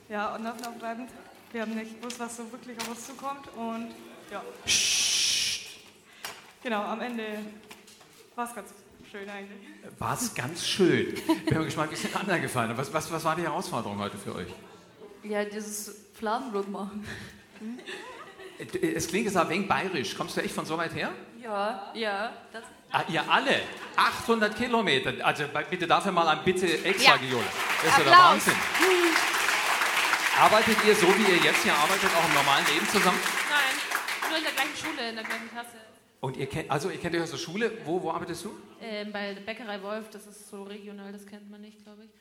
ja, 0.09 0.35
unaufreibend. 0.35 1.09
Wir 1.53 1.61
haben 1.61 1.75
nicht 1.75 1.99
gewusst, 2.01 2.19
was 2.19 2.35
so 2.35 2.51
wirklich 2.51 2.77
auf 2.79 2.89
uns 2.89 3.07
zukommt. 3.07 3.47
Und 3.55 3.91
ja. 4.29 4.43
Psst. 4.65 5.61
Genau, 6.63 6.81
am 6.81 6.99
Ende 6.99 7.23
war 8.35 8.47
es 8.47 8.55
ganz 8.55 8.69
schön 9.09 9.29
eigentlich. 9.29 9.59
War 9.99 10.15
es 10.15 10.33
ganz 10.33 10.65
schön. 10.65 11.13
Ich 11.13 11.45
bin 11.45 11.57
mal 11.57 11.65
gespannt, 11.65 11.91
wie 11.91 11.95
es 11.95 12.01
den 12.01 12.15
anderen 12.15 12.41
gefallen 12.41 12.69
hat. 12.69 12.77
Was, 12.77 12.93
was, 12.93 13.11
was 13.11 13.23
war 13.23 13.35
die 13.35 13.43
Herausforderung 13.43 13.99
heute 13.99 14.17
für 14.17 14.35
euch? 14.35 14.47
Ja, 15.23 15.45
dieses 15.45 15.95
Fladenbrot 16.13 16.69
machen. 16.69 17.05
Es 18.81 19.07
klingt 19.07 19.25
jetzt 19.25 19.37
ein 19.37 19.49
wenig 19.49 19.67
bayerisch. 19.67 20.15
Kommst 20.15 20.35
du 20.35 20.41
echt 20.41 20.53
von 20.53 20.65
so 20.65 20.77
weit 20.77 20.93
her? 20.93 21.11
Ja, 21.43 21.91
ja. 21.93 22.31
Ah, 22.91 23.03
ihr 23.09 23.29
alle? 23.29 23.61
800 23.97 24.55
Kilometer. 24.55 25.13
Also 25.25 25.43
bitte 25.69 25.87
dafür 25.87 26.13
mal 26.13 26.27
ein 26.29 26.43
Bitte 26.45 26.85
extra, 26.85 27.15
ja. 27.15 27.17
Giola. 27.17 27.43
Das 27.83 27.91
ist 27.91 27.97
ja 27.97 28.03
der 28.05 28.17
Wahnsinn. 28.17 28.53
Arbeitet 30.39 30.77
ihr 30.85 30.95
so, 30.95 31.07
wie 31.07 31.31
ihr 31.31 31.43
jetzt 31.43 31.63
hier 31.63 31.73
arbeitet, 31.73 32.09
auch 32.15 32.27
im 32.27 32.33
normalen 32.33 32.65
Leben 32.67 32.87
zusammen? 32.87 33.19
Nein, 33.49 34.29
nur 34.29 34.37
in 34.37 34.43
der 34.43 34.53
gleichen 34.53 34.77
Schule, 34.77 35.09
in 35.09 35.15
der 35.15 35.23
gleichen 35.25 35.49
Klasse. 35.49 35.77
Und 36.21 36.37
ihr 36.37 36.47
kennt, 36.47 36.71
also 36.71 36.89
ihr 36.89 36.97
kennt 36.97 37.15
euch 37.15 37.21
aus 37.23 37.31
der 37.31 37.37
Schule. 37.37 37.71
Wo, 37.83 38.01
wo 38.01 38.11
arbeitest 38.11 38.45
du? 38.45 38.57
Ähm, 38.81 39.11
bei 39.11 39.33
der 39.33 39.41
Bäckerei 39.41 39.81
Wolf, 39.81 40.09
das 40.11 40.25
ist 40.25 40.49
so 40.49 40.63
regional, 40.63 41.11
das 41.11 41.27
kennt 41.27 41.51
man 41.51 41.59
nicht, 41.61 41.83
glaube 41.83 42.05
ich. 42.05 42.11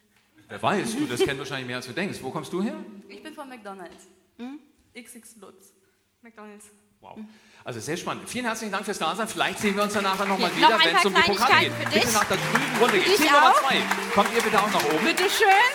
Wer 0.49 0.61
weiß, 0.61 0.97
du, 0.97 1.07
das 1.07 1.21
kennt 1.21 1.39
wahrscheinlich 1.39 1.69
mehr 1.69 1.77
als 1.77 1.87
du 1.87 1.93
denkst. 1.93 2.19
Wo 2.21 2.31
kommst 2.31 2.53
du 2.53 2.61
her? 2.61 2.75
Ich 3.09 3.23
bin 3.23 3.33
von 3.33 3.49
McDonalds. 3.49 4.09
Hm? 4.39 4.59
XX 4.95 5.37
Lutz. 5.37 5.73
McDonalds. 6.21 6.67
Wow. 7.01 7.19
Also 7.65 7.79
sehr 7.79 7.97
spannend. 7.97 8.29
Vielen 8.29 8.45
herzlichen 8.45 8.73
Dank 8.73 8.85
fürs 8.85 8.99
Dasein. 8.99 9.29
Vielleicht 9.29 9.61
sehen 9.61 9.77
wir 9.77 9.85
uns 9.85 9.93
danach 9.93 10.19
nochmal 10.19 10.51
Okay, 10.51 10.57
wieder, 10.57 10.71
noch 10.71 10.85
wenn 10.85 10.97
es 10.97 11.05
um 11.05 11.15
die 11.15 11.21
Pokale 11.23 11.61
geht. 11.61 11.73
Für 11.73 11.85
Bitte 11.85 12.01
dich. 12.07 12.13
nach 12.15 12.25
der 12.25 12.37
drüben 12.37 12.77
Runde 12.81 12.99
geht. 12.99 13.17
Team 13.17 13.27
Nummer 13.33 13.55
zwei. 13.55 13.77
Kommt 14.15 14.35
ihr 14.37 14.43
bitte 14.43 14.59
auch 14.59 14.71
nach 14.73 14.85
oben? 14.85 15.05
Bitte 15.05 15.25
schön. 15.31 15.73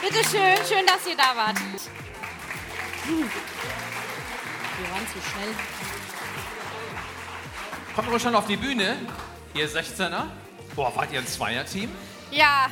Bitte 0.00 0.24
schön. 0.28 0.56
Schön, 0.68 0.86
dass 0.86 1.06
ihr 1.08 1.16
da 1.16 1.36
wart. 1.36 1.58
Hm. 1.58 3.18
Wir 4.78 4.90
waren 4.90 5.06
zu 5.08 5.18
schnell. 5.30 5.54
Kommt 7.96 8.08
aber 8.08 8.20
schon 8.20 8.34
auf 8.36 8.46
die 8.46 8.56
Bühne, 8.56 8.96
ihr 9.54 9.68
16er. 9.68 10.24
Boah, 10.76 10.94
wart 10.96 11.12
ihr 11.12 11.18
ein 11.18 11.26
Zweierteam? 11.26 11.90
Ja, 12.30 12.68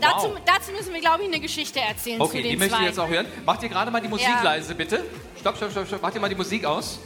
dazu, 0.00 0.28
Wow. 0.28 0.38
dazu 0.46 0.70
müssen 0.70 0.94
wir, 0.94 1.00
glaube 1.00 1.22
ich, 1.24 1.28
eine 1.28 1.40
Geschichte 1.40 1.80
erzählen 1.80 2.18
zu 2.18 2.24
Okay, 2.24 2.42
den 2.42 2.52
die 2.52 2.56
möchte 2.56 2.76
ich 2.76 2.82
jetzt 2.86 2.98
auch 3.00 3.08
hören. 3.08 3.26
Macht 3.44 3.62
ihr 3.64 3.68
gerade 3.68 3.90
mal 3.90 4.00
die 4.00 4.08
Musik 4.08 4.28
Ja. 4.28 4.42
leise, 4.42 4.74
bitte? 4.74 5.04
Stopp, 5.40 5.56
stopp, 5.56 5.72
stopp, 5.72 5.86
stopp. 5.88 6.00
Macht 6.00 6.14
ihr 6.14 6.20
mal 6.20 6.28
die 6.28 6.36
Musik 6.36 6.64
aus? 6.64 7.00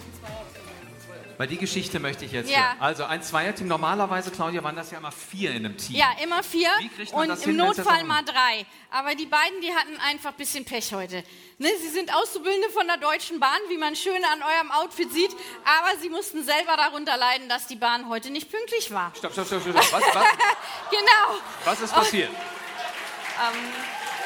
Weil 1.39 1.49
die 1.49 1.59
Geschichte 1.59 2.01
möchte 2.01 2.25
ich 2.25 2.33
jetzt 2.33 2.51
Ja. 2.51 2.59
hören. 2.59 2.77
Also 2.81 3.05
ein 3.05 3.23
Zweierteam. 3.23 3.69
Normalerweise, 3.69 4.31
Claudia, 4.31 4.63
waren 4.65 4.77
das 4.77 4.91
ja 4.91 4.99
immer 4.99 5.13
vier 5.13 5.51
in 5.51 5.67
einem 5.67 5.77
Team. 5.77 5.97
Ja, 5.97 6.07
immer 6.23 6.43
vier 6.43 6.71
Wie 6.79 6.89
kriegt 6.89 7.13
man 7.13 7.23
und 7.23 7.29
das 7.29 7.43
im 7.43 7.51
hin, 7.51 7.57
Notfall 7.59 8.05
mal 8.05 8.23
drei. 8.23 8.65
Aber 8.91 9.15
die 9.15 9.27
beiden, 9.27 9.61
die 9.61 9.75
hatten 9.75 9.99
einfach 10.01 10.31
ein 10.31 10.37
bisschen 10.37 10.65
Pech 10.65 10.93
heute. 10.95 11.23
Ne, 11.59 11.69
sie 11.81 11.89
sind 11.89 12.15
Auszubildende 12.15 12.71
von 12.71 12.87
der 12.87 12.97
Deutschen 12.99 13.41
Bahn, 13.41 13.59
wie 13.69 13.77
man 13.79 13.97
schön 13.97 14.23
an 14.25 14.43
eurem 14.43 14.71
Outfit 14.71 15.13
sieht, 15.13 15.31
aber 15.65 15.99
sie 16.01 16.09
mussten 16.09 16.45
selber 16.45 16.77
darunter 16.77 17.17
leiden, 17.17 17.49
dass 17.49 17.67
die 17.67 17.77
Bahn 17.77 18.09
heute 18.09 18.31
nicht 18.31 18.51
pünktlich 18.51 18.91
war. 18.93 19.13
Stopp, 19.17 19.33
stopp, 19.33 19.47
stopp, 19.47 19.63
stopp. 19.63 19.75
Was, 19.77 19.93
was, 19.93 20.03
Genau. 20.91 21.39
was 21.65 21.81
ist 21.81 21.95
passiert? 21.95 22.31
Ähm, 22.31 23.55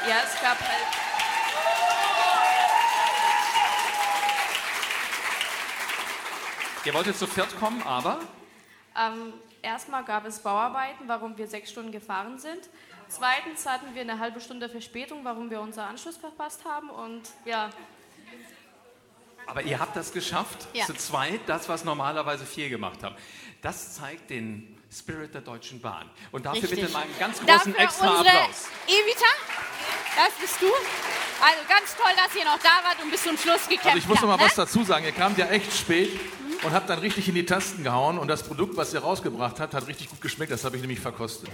ja, 0.08 0.16
es 0.24 0.40
gab 0.40 0.58
halt. 0.60 1.09
Ihr 6.84 6.94
wolltet 6.94 7.16
zu 7.16 7.26
viert 7.26 7.58
kommen, 7.58 7.82
aber 7.82 8.20
Ähm, 8.96 9.32
erstmal 9.62 10.04
gab 10.04 10.26
es 10.26 10.40
Bauarbeiten, 10.40 11.06
warum 11.06 11.36
wir 11.38 11.46
sechs 11.46 11.70
Stunden 11.70 11.92
gefahren 11.92 12.38
sind. 12.38 12.68
Zweitens 13.08 13.66
hatten 13.66 13.94
wir 13.94 14.02
eine 14.02 14.18
halbe 14.18 14.40
Stunde 14.40 14.68
Verspätung, 14.68 15.24
warum 15.24 15.50
wir 15.50 15.60
unseren 15.60 15.86
Anschluss 15.90 16.16
verpasst 16.16 16.64
haben. 16.64 16.90
Und 16.90 17.22
ja, 17.44 17.70
Aber 19.46 19.62
ihr 19.62 19.78
habt 19.80 19.96
das 19.96 20.12
geschafft, 20.12 20.68
Ja. 20.74 20.86
zu 20.86 20.94
zweit, 20.94 21.40
das, 21.46 21.68
was 21.68 21.84
normalerweise 21.84 22.46
vier 22.46 22.68
gemacht 22.68 23.02
haben. 23.02 23.16
Das 23.62 23.94
zeigt 23.94 24.30
den 24.30 24.78
Spirit 24.92 25.34
der 25.34 25.40
Deutschen 25.40 25.80
Bahn. 25.80 26.08
Und 26.32 26.46
dafür 26.46 26.62
Richtig. 26.62 26.80
bitte 26.80 26.92
mal 26.92 27.02
einen 27.02 27.18
ganz 27.18 27.38
großen 27.38 27.46
Dafür 27.46 27.78
extra 27.78 28.10
unsere 28.18 28.28
Applaus. 28.38 28.68
Evita, 28.86 29.26
das 30.16 30.32
bist 30.40 30.62
du. 30.62 30.66
Also 30.66 31.60
ganz 31.68 31.96
toll, 31.96 32.12
dass 32.16 32.34
ihr 32.36 32.44
noch 32.44 32.58
da 32.58 32.84
wart 32.88 33.02
und 33.02 33.10
bis 33.10 33.22
zum 33.22 33.36
Schluss 33.36 33.62
gekämpft 33.68 33.86
Also 33.86 33.98
ich 33.98 34.08
muss 34.08 34.20
noch 34.20 34.28
mal 34.28 34.32
habt, 34.34 34.44
was 34.44 34.56
ne? 34.56 34.64
dazu 34.64 34.84
sagen. 34.84 35.04
Ihr 35.04 35.12
kamt 35.12 35.38
ja 35.38 35.46
echt 35.46 35.72
spät 35.76 36.18
und 36.62 36.72
habt 36.72 36.88
dann 36.90 36.98
richtig 36.98 37.28
in 37.28 37.34
die 37.34 37.46
Tasten 37.46 37.82
gehauen 37.84 38.18
und 38.18 38.28
das 38.28 38.42
Produkt, 38.42 38.76
was 38.76 38.92
ihr 38.92 39.00
rausgebracht 39.00 39.60
habt, 39.60 39.74
hat 39.74 39.86
richtig 39.86 40.10
gut 40.10 40.20
geschmeckt. 40.20 40.52
Das 40.52 40.64
habe 40.64 40.76
ich 40.76 40.82
nämlich 40.82 41.00
verkostet. 41.00 41.48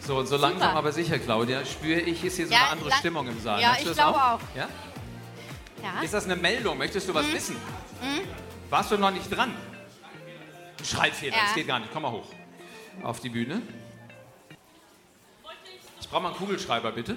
So, 0.00 0.16
und 0.18 0.26
so 0.26 0.36
langsam 0.36 0.76
aber 0.76 0.90
sicher, 0.92 1.18
Claudia, 1.18 1.64
spüre 1.64 2.00
ich, 2.00 2.24
ist 2.24 2.36
hier 2.36 2.46
so 2.46 2.52
Ja, 2.52 2.60
eine 2.62 2.70
andere 2.70 2.88
lang- 2.88 2.98
Stimmung 2.98 3.28
im 3.28 3.40
Saal. 3.40 3.60
Ja, 3.60 3.76
ich 3.78 3.84
das 3.84 3.96
glaube 3.96 4.18
auch. 4.22 4.40
Ja? 4.56 4.68
Ja. 5.82 6.00
Ist 6.02 6.14
das 6.14 6.24
eine 6.24 6.36
Meldung? 6.36 6.78
Möchtest 6.78 7.08
du 7.08 7.14
was 7.14 7.26
Mhm. 7.26 7.32
wissen? 7.34 7.56
Mhm. 7.56 8.20
Warst 8.70 8.90
du 8.90 8.98
noch 8.98 9.10
nicht 9.10 9.28
dran? 9.30 9.54
Ein 10.78 10.84
Schreibfehler, 10.84 11.36
Ja. 11.36 11.42
das 11.44 11.54
geht 11.54 11.66
gar 11.68 11.78
nicht. 11.78 11.92
Komm 11.92 12.02
mal 12.02 12.10
hoch. 12.12 12.26
Auf 13.02 13.20
die 13.20 13.28
Bühne. 13.28 13.62
Ich 16.00 16.08
brauche 16.08 16.22
mal 16.22 16.28
einen 16.30 16.36
Kugelschreiber, 16.38 16.90
bitte. 16.92 17.16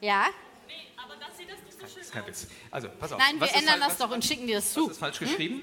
Ja. 0.00 0.26
Das 1.80 1.96
ist 1.96 2.12
kein 2.12 2.26
Witz. 2.26 2.46
Also, 2.70 2.88
pass 2.98 3.12
auf. 3.12 3.18
Nein, 3.18 3.36
Was 3.38 3.50
wir 3.50 3.58
ändern 3.58 3.78
fal- 3.80 3.88
das 3.88 3.98
doch 3.98 4.10
und 4.10 4.24
schicken 4.24 4.46
dir 4.46 4.56
das 4.56 4.72
zu. 4.72 4.86
Was 4.86 4.92
ist 4.92 4.98
falsch 4.98 5.18
geschrieben? 5.18 5.62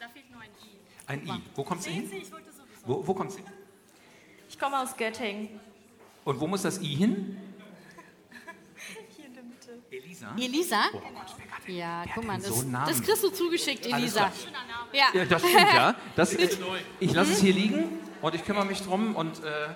Da 0.00 0.08
fehlt 0.08 0.30
nur 0.30 0.40
ein 0.40 0.50
I. 0.62 0.78
Ein 1.08 1.26
I. 1.26 1.42
Wo 1.56 1.64
kommt 1.64 1.82
sie 1.82 1.90
hin? 1.90 2.10
Wo, 2.84 3.04
wo 3.06 3.14
kommt 3.14 3.32
sie? 3.32 3.42
Ich 4.48 4.58
komme 4.58 4.78
aus 4.78 4.96
Göttingen. 4.96 5.48
Und 6.24 6.38
wo 6.38 6.46
muss 6.46 6.62
das 6.62 6.80
I 6.80 6.94
hin? 6.94 7.36
Hier 9.16 9.26
in 9.26 9.34
der 9.34 9.42
Mitte. 9.42 9.78
Elisa? 9.90 10.34
Elisa? 10.38 10.82
Oh 10.92 11.70
ja, 11.70 12.04
guck 12.14 12.24
mal, 12.26 12.40
so 12.40 12.54
das, 12.54 12.64
Namen? 12.64 12.86
das 12.88 13.02
kriegst 13.02 13.22
du 13.22 13.30
zugeschickt, 13.30 13.86
Elisa. 13.86 14.30
Ja. 14.92 15.06
Ja, 15.14 15.24
das 15.24 15.42
stimmt, 15.42 15.72
ja. 15.74 15.94
Das, 16.16 16.34
äh, 16.34 16.48
ich 17.00 17.12
lasse 17.12 17.32
es 17.32 17.40
hier 17.40 17.52
liegen 17.54 18.00
und 18.22 18.34
ich 18.34 18.44
kümmere 18.44 18.64
mich 18.66 18.80
drum 18.82 19.16
und 19.16 19.42
äh, 19.44 19.68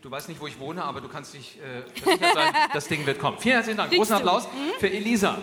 du 0.00 0.10
weißt 0.10 0.28
nicht, 0.28 0.40
wo 0.40 0.46
ich 0.46 0.58
wohne, 0.60 0.84
aber 0.84 1.00
du 1.00 1.08
kannst 1.08 1.34
dich 1.34 1.58
äh, 1.60 1.82
versichert 2.00 2.34
sein, 2.34 2.54
das 2.72 2.86
Ding 2.88 3.04
wird 3.06 3.18
kommen. 3.18 3.38
Vielen 3.38 3.54
herzlichen 3.56 3.78
Dank. 3.78 3.92
Großen. 3.92 4.14
Applaus 4.16 4.46
Mhm. 4.46 4.78
für 4.78 4.90
Elisa. 4.90 5.38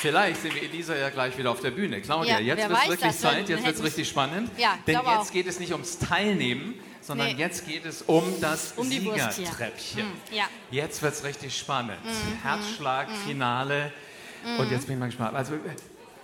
Vielleicht 0.00 0.42
sehen 0.42 0.54
wir 0.54 0.62
Elisa 0.62 0.94
ja 0.94 1.10
gleich 1.10 1.36
wieder 1.36 1.50
auf 1.50 1.60
der 1.60 1.70
Bühne. 1.72 2.00
Claudia, 2.00 2.38
Ja, 2.38 2.54
jetzt 2.56 2.68
wird 2.68 2.78
es 2.82 2.88
wirklich 2.88 3.18
Zeit, 3.18 3.48
jetzt 3.48 3.64
wird 3.64 3.76
es 3.76 3.82
richtig 3.82 4.08
spannend. 4.08 4.50
Ja, 4.56 4.78
denn 4.86 4.94
jetzt 4.96 5.06
auch. 5.06 5.30
geht 5.32 5.46
es 5.46 5.58
nicht 5.58 5.72
ums 5.72 5.98
Teilnehmen, 5.98 6.78
sondern 7.00 7.28
Nee. 7.28 7.34
jetzt 7.34 7.66
geht 7.66 7.84
es 7.84 8.02
um 8.02 8.22
das 8.40 8.72
Um. 8.76 8.86
Siegertreppchen. 8.88 10.04
Mhm, 10.06 10.12
ja. 10.36 10.44
Jetzt 10.70 11.02
wird 11.02 11.14
es 11.14 11.24
richtig 11.24 11.56
spannend. 11.56 11.98
Mhm, 12.04 12.42
Herzschlag, 12.42 13.08
mhm. 13.08 13.14
Finale. 13.26 13.92
Und 14.58 14.66
Mhm. 14.66 14.72
jetzt 14.72 14.86
bin 14.86 14.94
ich 14.96 15.00
mal 15.00 15.06
gespannt. 15.06 15.34
Also, 15.34 15.54
äh, 15.54 15.58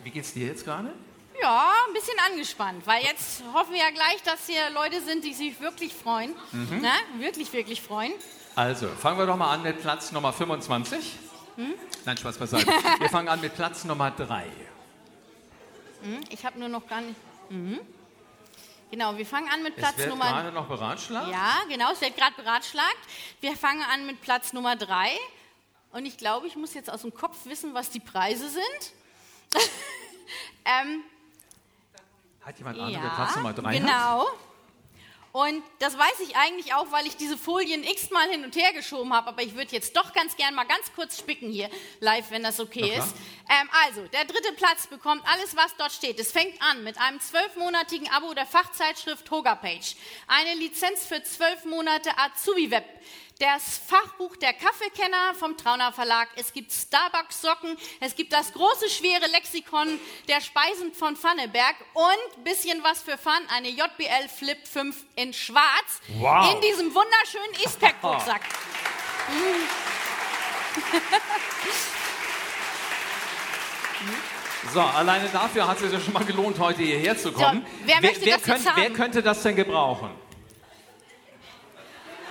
wie 0.05 0.11
geht's 0.11 0.33
dir 0.33 0.47
jetzt 0.47 0.65
gerade? 0.65 0.91
Ja, 1.43 1.73
ein 1.89 1.93
bisschen 1.95 2.15
angespannt, 2.31 2.87
weil 2.87 3.03
jetzt 3.03 3.43
hoffen 3.53 3.73
wir 3.73 3.81
ja 3.81 3.91
gleich, 3.91 4.23
dass 4.25 4.47
hier 4.47 4.71
Leute 4.73 5.01
sind, 5.03 5.25
die 5.25 5.35
sich 5.35 5.61
wirklich 5.61 5.93
freuen. 5.93 6.33
Mhm. 6.53 6.81
Ne? 6.81 6.91
Wirklich, 7.19 7.53
wirklich 7.53 7.83
freuen. 7.83 8.13
Also, 8.55 8.87
fangen 8.87 9.19
wir 9.19 9.27
doch 9.27 9.37
mal 9.37 9.53
an 9.53 9.63
mit 9.65 9.81
Platz 9.83 10.13
Nummer 10.13 10.33
25. 10.33 11.17
Hm? 11.57 11.75
Nein, 12.05 12.17
Spaß 12.17 12.39
beiseite. 12.39 12.67
Wir 12.99 13.09
fangen 13.09 13.29
an 13.29 13.41
mit 13.41 13.55
Platz 13.55 13.85
Nummer 13.85 14.11
3. 14.11 14.45
Hm? 16.03 16.21
Ich 16.31 16.45
habe 16.45 16.59
nur 16.59 16.69
noch 16.69 16.87
gar 16.87 17.01
nicht. 17.01 17.17
Mhm. 17.49 17.81
Genau, 18.91 19.17
wir 19.17 19.27
fangen 19.27 19.49
an 19.49 19.63
mit 19.63 19.75
Es 19.75 19.81
Platz 19.81 19.99
wird 19.99 20.09
Nummer. 20.11 20.25
gerade 20.27 20.53
noch 20.53 20.67
beratschlagt. 20.69 21.31
Ja, 21.31 21.57
genau, 21.69 21.93
es 21.93 22.01
wird 22.01 22.17
gerade 22.17 22.35
beratschlagt. 22.37 22.99
Wir 23.41 23.57
fangen 23.57 23.83
an 23.83 24.07
mit 24.07 24.21
Platz 24.21 24.53
Nummer 24.53 24.77
drei. 24.77 25.11
Und 25.93 26.07
ich 26.07 26.17
glaube, 26.17 26.47
ich 26.47 26.57
muss 26.57 26.75
jetzt 26.75 26.91
aus 26.91 27.03
dem 27.03 27.15
Kopf 27.15 27.45
wissen, 27.47 27.73
was 27.75 27.91
die 27.91 28.01
Preise 28.01 28.49
sind. 28.51 28.93
ähm, 30.65 31.03
Hat 32.45 32.59
jemand 32.59 32.79
Ahnung, 32.79 32.93
ja, 32.93 33.03
wer 33.03 33.11
Platz 33.11 33.37
Nummer 33.37 33.53
3 33.53 33.65
hat? 33.75 33.81
genau. 33.81 34.27
Und 35.37 35.65
das 35.81 35.99
weiß 35.99 36.21
ich 36.21 36.37
eigentlich 36.37 36.75
auch, 36.75 36.93
weil 36.93 37.09
ich 37.09 37.17
diese 37.17 37.37
Folien 37.37 37.83
x-mal 37.83 38.29
hin 38.29 38.45
und 38.45 38.55
her 38.55 38.73
geschoben 38.73 39.13
habe. 39.13 39.31
Aber 39.31 39.43
ich 39.43 39.57
würde 39.57 39.73
jetzt 39.73 39.97
doch 39.97 40.13
ganz 40.13 40.37
gern 40.37 40.55
mal 40.55 40.63
ganz 40.63 40.93
kurz 40.95 41.19
spicken 41.19 41.51
hier 41.51 41.69
live, 41.99 42.31
wenn 42.31 42.45
das 42.45 42.61
okay 42.61 42.97
ist. 42.97 43.17
Ähm, 43.51 43.69
also, 43.85 44.07
der 44.13 44.27
dritte 44.27 44.53
Platz 44.53 44.87
bekommt 44.87 45.25
alles, 45.27 45.57
was 45.57 45.75
dort 45.77 45.91
steht. 45.91 46.21
Es 46.21 46.31
fängt 46.31 46.63
an 46.63 46.85
mit 46.85 47.01
einem 47.01 47.19
zwölfmonatigen 47.19 48.09
Abo 48.13 48.33
der 48.33 48.47
Fachzeitschrift 48.47 49.29
Hogapage. 49.29 49.97
Eine 50.29 50.55
Lizenz 50.55 51.05
für 51.05 51.21
zwölf 51.25 51.65
Monate 51.65 52.17
Azubi 52.17 52.71
Web. 52.71 52.85
Das 53.41 53.81
Fachbuch 53.89 54.37
der 54.37 54.53
Kaffeekenner 54.53 55.35
vom 55.35 55.57
Trauner 55.57 55.93
Verlag. 55.93 56.29
Es 56.37 56.53
gibt 56.53 56.71
Starbucks-Socken. 56.73 57.77
Es 57.99 58.15
gibt 58.15 58.33
das 58.33 58.53
große, 58.53 58.89
schwere 58.89 59.27
Lexikon 59.33 59.99
der 60.29 60.41
Speisen 60.41 60.93
von 60.95 61.17
Pfanneberg 61.17 61.75
und 61.95 62.45
bisschen 62.45 62.83
was 62.85 63.03
für 63.03 63.19
Fun, 63.19 63.33
eine 63.53 63.69
JBL 63.71 64.29
Flip 64.29 64.65
5 64.67 65.05
in 65.17 65.33
schwarz. 65.33 66.01
Wow. 66.19 66.55
In 66.55 66.61
diesem 66.61 66.95
wunderschönen 66.95 67.55
Eastpack-Rucksack. 67.65 68.43
So, 74.73 74.81
alleine 74.81 75.29
dafür 75.29 75.69
hat 75.69 75.77
es 75.77 75.83
sich 75.83 75.93
ja 75.93 76.01
schon 76.01 76.15
mal 76.15 76.25
gelohnt, 76.25 76.59
heute 76.59 76.83
hierher 76.83 77.17
zu 77.17 77.31
kommen. 77.33 77.65
wer 77.85 78.01
möchte 78.01 78.21
das 78.21 78.29
jetzt 78.29 78.45
könnt- 78.45 78.77
wer 78.77 78.91
könnte 78.91 79.23
das 79.23 79.43
denn 79.43 79.57
gebrauchen? 79.57 80.11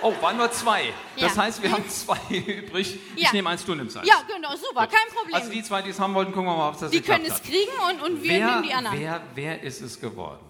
Oh, 0.06 0.12
waren 0.20 0.36
nur 0.36 0.52
zwei. 0.52 0.92
Das 1.18 1.34
Ja. 1.34 1.42
heißt, 1.44 1.62
wir 1.62 1.72
haben 1.72 1.88
zwei 1.88 2.18
übrig. 2.30 2.98
Ich 3.16 3.22
Ja. 3.22 3.32
nehme 3.32 3.48
eins, 3.48 3.64
du 3.64 3.74
nimmst 3.74 3.96
eins. 3.96 4.06
Ja, 4.06 4.16
genau, 4.28 4.54
super, 4.54 4.86
kein 4.86 5.08
Problem. 5.14 5.34
Also 5.34 5.50
die 5.50 5.62
zwei, 5.62 5.80
die 5.80 5.90
es 5.90 5.98
haben 5.98 6.12
wollten, 6.14 6.32
gucken 6.32 6.46
wir 6.48 6.56
mal, 6.56 6.68
ob 6.68 6.78
das 6.78 6.90
die 6.90 7.00
können 7.00 7.24
es 7.24 7.34
hat. 7.34 7.42
kriegen 7.44 7.72
und, 7.90 8.02
und 8.02 8.22
wir 8.22 8.30
wer, 8.30 8.46
nehmen 8.50 8.62
die 8.64 8.72
anderen. 8.74 8.98
Wer, 9.00 9.22
wer 9.34 9.62
ist 9.62 9.80
es 9.80 9.98
geworden? 9.98 10.40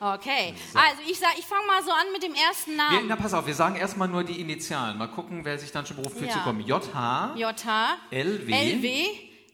Okay, 0.00 0.54
also 0.74 1.02
ich, 1.10 1.18
sag- 1.18 1.36
ich 1.38 1.44
fange 1.44 1.66
mal 1.66 1.82
so 1.82 1.90
an 1.90 2.06
mit 2.12 2.22
dem 2.22 2.32
ersten 2.32 2.70
Wir, 2.70 2.76
Namen. 2.76 3.06
na, 3.08 3.16
pass 3.16 3.34
auf, 3.34 3.46
wir 3.46 3.54
sagen 3.54 3.74
erstmal 3.74 4.06
nur 4.06 4.22
die 4.22 4.40
Initialen. 4.40 4.96
Mal 4.96 5.08
gucken, 5.08 5.44
wer 5.44 5.58
sich 5.58 5.72
dann 5.72 5.84
schon 5.86 5.96
beruft, 5.96 6.16
für 6.18 6.26
Ja. 6.26 6.32
zu 6.34 6.38
kommen. 6.38 6.60
JH, 6.64 7.34
JH, 7.36 7.96
LW. 8.12 8.52
LW, 8.52 9.06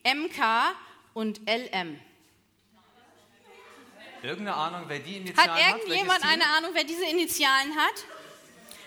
MK 0.04 0.74
und 1.14 1.40
LM. 1.48 1.98
Irgendeine 4.24 4.56
Ahnung, 4.56 4.84
wer 4.86 4.98
die 5.00 5.16
Hat 5.16 5.20
Initialen 5.20 5.50
hat? 5.50 5.58
irgendjemand 5.68 6.08
Welches 6.08 6.22
Team? 6.22 6.30
eine 6.42 6.46
Ahnung, 6.56 6.70
wer 6.72 6.84
diese 6.84 7.04
Initialen 7.04 7.76
hat? 7.76 7.92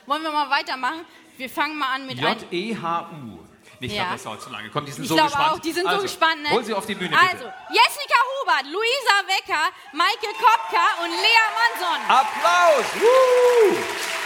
Wollen 0.08 0.24
wir 0.24 0.32
mal 0.32 0.50
weitermachen? 0.50 1.06
Wir 1.38 1.48
fangen 1.48 1.78
mal 1.78 1.94
an 1.94 2.08
mit. 2.08 2.18
J-E-H-U. 2.18 3.38
Ich 3.80 3.92
Ja. 3.92 3.98
glaube, 4.06 4.14
das 4.16 4.24
dauert 4.24 4.42
zu 4.42 4.50
lange. 4.50 4.70
Komm, 4.72 4.86
die 4.88 4.92
sind 4.92 5.04
Ich 5.04 5.10
so 5.10 5.16
glaube 5.16 5.30
gespannt. 5.30 5.52
auch, 5.54 5.60
die 5.60 5.72
sind 5.72 5.86
also, 5.86 6.00
so 6.00 6.04
gespannt. 6.08 6.42
Ne? 6.42 6.50
Hol 6.50 6.64
sie 6.64 6.74
auf 6.74 6.88
die 6.88 6.96
Bühne, 6.96 7.12
bitte. 7.12 7.22
Also, 7.22 7.46
Jessica 7.70 8.18
Hubert, 8.42 8.66
Luisa 8.66 9.18
Wecker, 9.28 9.70
Maike 9.94 10.28
Kopka 10.40 11.04
und 11.04 11.12
Lea 11.12 11.46
Manson. 11.54 12.02
Applaus! 12.10 12.86
Woo! 13.00 14.17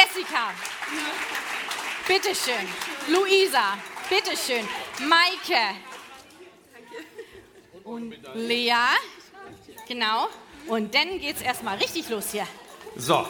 Jessica. 0.00 0.52
Bitteschön. 2.06 2.66
Luisa. 3.08 3.76
Bitteschön. 4.08 4.66
Maike. 5.06 5.76
Und 7.84 8.14
Lea. 8.34 8.72
Genau. 9.88 10.28
Und 10.68 10.94
dann 10.94 11.18
geht's 11.18 11.42
erstmal 11.42 11.76
richtig 11.78 12.08
los 12.08 12.32
hier. 12.32 12.46
So, 12.96 13.26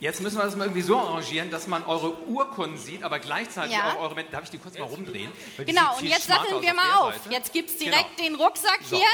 jetzt 0.00 0.20
müssen 0.20 0.38
wir 0.38 0.44
das 0.44 0.56
mal 0.56 0.64
irgendwie 0.64 0.82
so 0.82 0.98
arrangieren, 0.98 1.50
dass 1.50 1.66
man 1.66 1.84
eure 1.84 2.18
Urkunden 2.24 2.78
sieht, 2.78 3.02
aber 3.02 3.18
gleichzeitig 3.18 3.76
Ja. 3.76 3.92
auch 3.94 4.00
eure... 4.00 4.24
Darf 4.24 4.44
ich 4.44 4.50
die 4.50 4.58
kurz 4.58 4.76
mal 4.78 4.84
rumdrehen? 4.86 5.30
Genau, 5.58 5.96
und 5.98 6.04
jetzt 6.04 6.26
satteln 6.26 6.60
wir 6.60 6.74
mal 6.74 6.92
auf. 6.96 7.14
Seite. 7.14 7.30
Jetzt 7.30 7.52
gibt's 7.52 7.78
Genau. 7.78 7.90
direkt 7.92 8.18
den 8.18 8.34
Rucksack 8.34 8.80
So. 8.82 8.96
hier. 8.96 9.06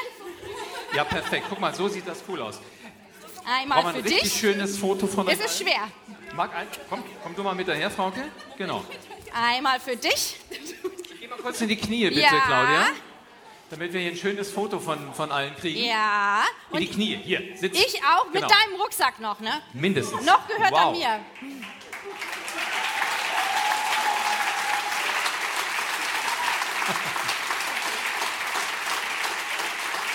Ja, 0.95 1.05
perfekt. 1.05 1.47
Guck 1.49 1.61
mal, 1.61 1.75
so 1.75 1.89
sieht 1.89 2.07
das 2.09 2.23
cool 2.29 2.41
aus. 2.43 2.59
Einmal 3.45 3.83
Brauchen 3.83 3.95
wir 3.97 4.03
für 4.03 4.09
ein 4.09 4.13
richtig 4.13 4.33
dich. 4.33 4.41
schönes 4.41 4.79
Foto 4.79 5.07
von 5.07 5.27
Es 5.29 5.39
euch 5.39 5.45
ist 5.47 5.61
allen? 5.61 5.69
schwer. 5.69 5.89
Mag 6.35 6.55
ein, 6.55 6.67
komm, 6.89 7.03
komm 7.23 7.35
du 7.35 7.43
mal 7.43 7.55
mit 7.55 7.67
daher, 7.69 7.91
Frauke. 7.91 8.23
Genau. 8.57 8.85
Einmal 9.35 9.81
für 9.81 9.97
dich. 9.97 10.37
Geh 11.21 11.27
mal 11.27 11.39
kurz 11.39 11.61
in 11.61 11.69
die 11.69 11.77
Knie, 11.77 12.09
bitte, 12.09 12.21
Ja. 12.21 12.29
Claudia. 12.29 12.87
Damit 13.71 13.93
wir 13.93 14.01
hier 14.01 14.11
ein 14.11 14.17
schönes 14.17 14.51
Foto 14.51 14.81
von, 14.81 15.15
von 15.15 15.31
allen 15.31 15.55
kriegen. 15.57 15.85
Ja. 15.85 16.43
In 16.73 16.81
die 16.81 16.89
Knie, 16.89 17.17
hier, 17.23 17.57
sitz. 17.57 17.79
Ich 17.79 18.01
auch 18.05 18.25
mit 18.27 18.43
Genau. 18.43 18.49
deinem 18.49 18.81
Rucksack 18.81 19.21
noch, 19.21 19.39
ne? 19.41 19.63
Mindestens. 19.73 20.25
Noch 20.25 20.47
gehört 20.49 20.73
wow. 20.73 20.87
an 20.87 20.93
mir. 20.99 21.21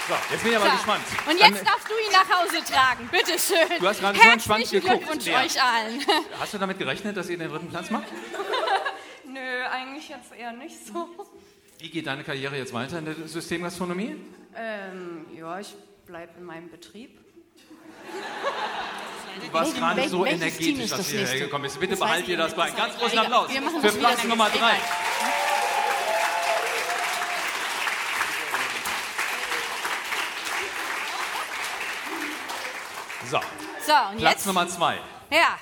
So, 0.07 0.13
jetzt 0.31 0.43
bin 0.43 0.51
ich 0.51 0.57
aber 0.57 0.69
so. 0.69 0.71
gespannt. 0.71 1.03
Und 1.27 1.39
jetzt 1.39 1.57
Dann, 1.57 1.65
darfst 1.65 1.89
du 1.89 1.93
ihn 1.93 2.11
nach 2.11 2.29
Hause 2.39 2.63
tragen. 2.63 3.09
Bitte 3.11 3.39
schön. 3.39 3.79
Du 3.79 3.87
hast 3.87 3.99
gerade 3.99 4.19
so 4.19 4.29
einen 4.29 4.39
Schwanz 4.39 4.69
geguckt. 4.69 4.99
Glückwunsch 4.99 5.25
ja. 5.25 5.39
euch 5.39 5.61
allen. 5.61 6.05
Hast 6.39 6.53
du 6.53 6.57
damit 6.59 6.77
gerechnet, 6.77 7.17
dass 7.17 7.27
ihr 7.29 7.37
den 7.37 7.49
dritten 7.49 7.69
Platz 7.69 7.89
macht? 7.89 8.05
Nö, 9.27 9.65
eigentlich 9.71 10.09
jetzt 10.09 10.31
eher 10.37 10.51
nicht 10.51 10.85
so. 10.85 11.09
Wie 11.79 11.89
geht 11.89 12.05
deine 12.05 12.23
Karriere 12.23 12.55
jetzt 12.55 12.73
weiter 12.73 12.99
in 12.99 13.05
der 13.05 13.15
Systemgastronomie? 13.25 14.15
Ähm, 14.55 15.25
ja, 15.35 15.59
ich 15.59 15.73
bleibe 16.05 16.33
in 16.37 16.45
meinem 16.45 16.69
Betrieb. 16.69 17.19
Du 19.41 19.53
warst 19.53 19.75
gerade 19.75 20.07
so 20.07 20.25
energetisch, 20.25 20.91
dass 20.91 21.09
du 21.09 21.17
hierher 21.17 21.39
gekommen 21.39 21.63
bist. 21.63 21.79
Bitte 21.79 21.91
das 21.91 21.99
behaltet 21.99 22.27
ihr 22.29 22.37
das 22.37 22.53
bei. 22.53 22.65
Einen 22.65 22.75
ganz 22.75 22.97
großen 22.97 23.19
Applaus 23.19 23.51
für 23.51 23.91
Platz 23.91 24.23
Nummer 24.23 24.49
3. 24.49 25.04
So, 33.29 33.39
So, 33.85 33.93
und 34.11 34.17
Platz 34.17 34.33
jetzt? 34.35 34.45
Nummer 34.47 34.67
zwei. 34.67 34.99
Ja, 35.31 35.57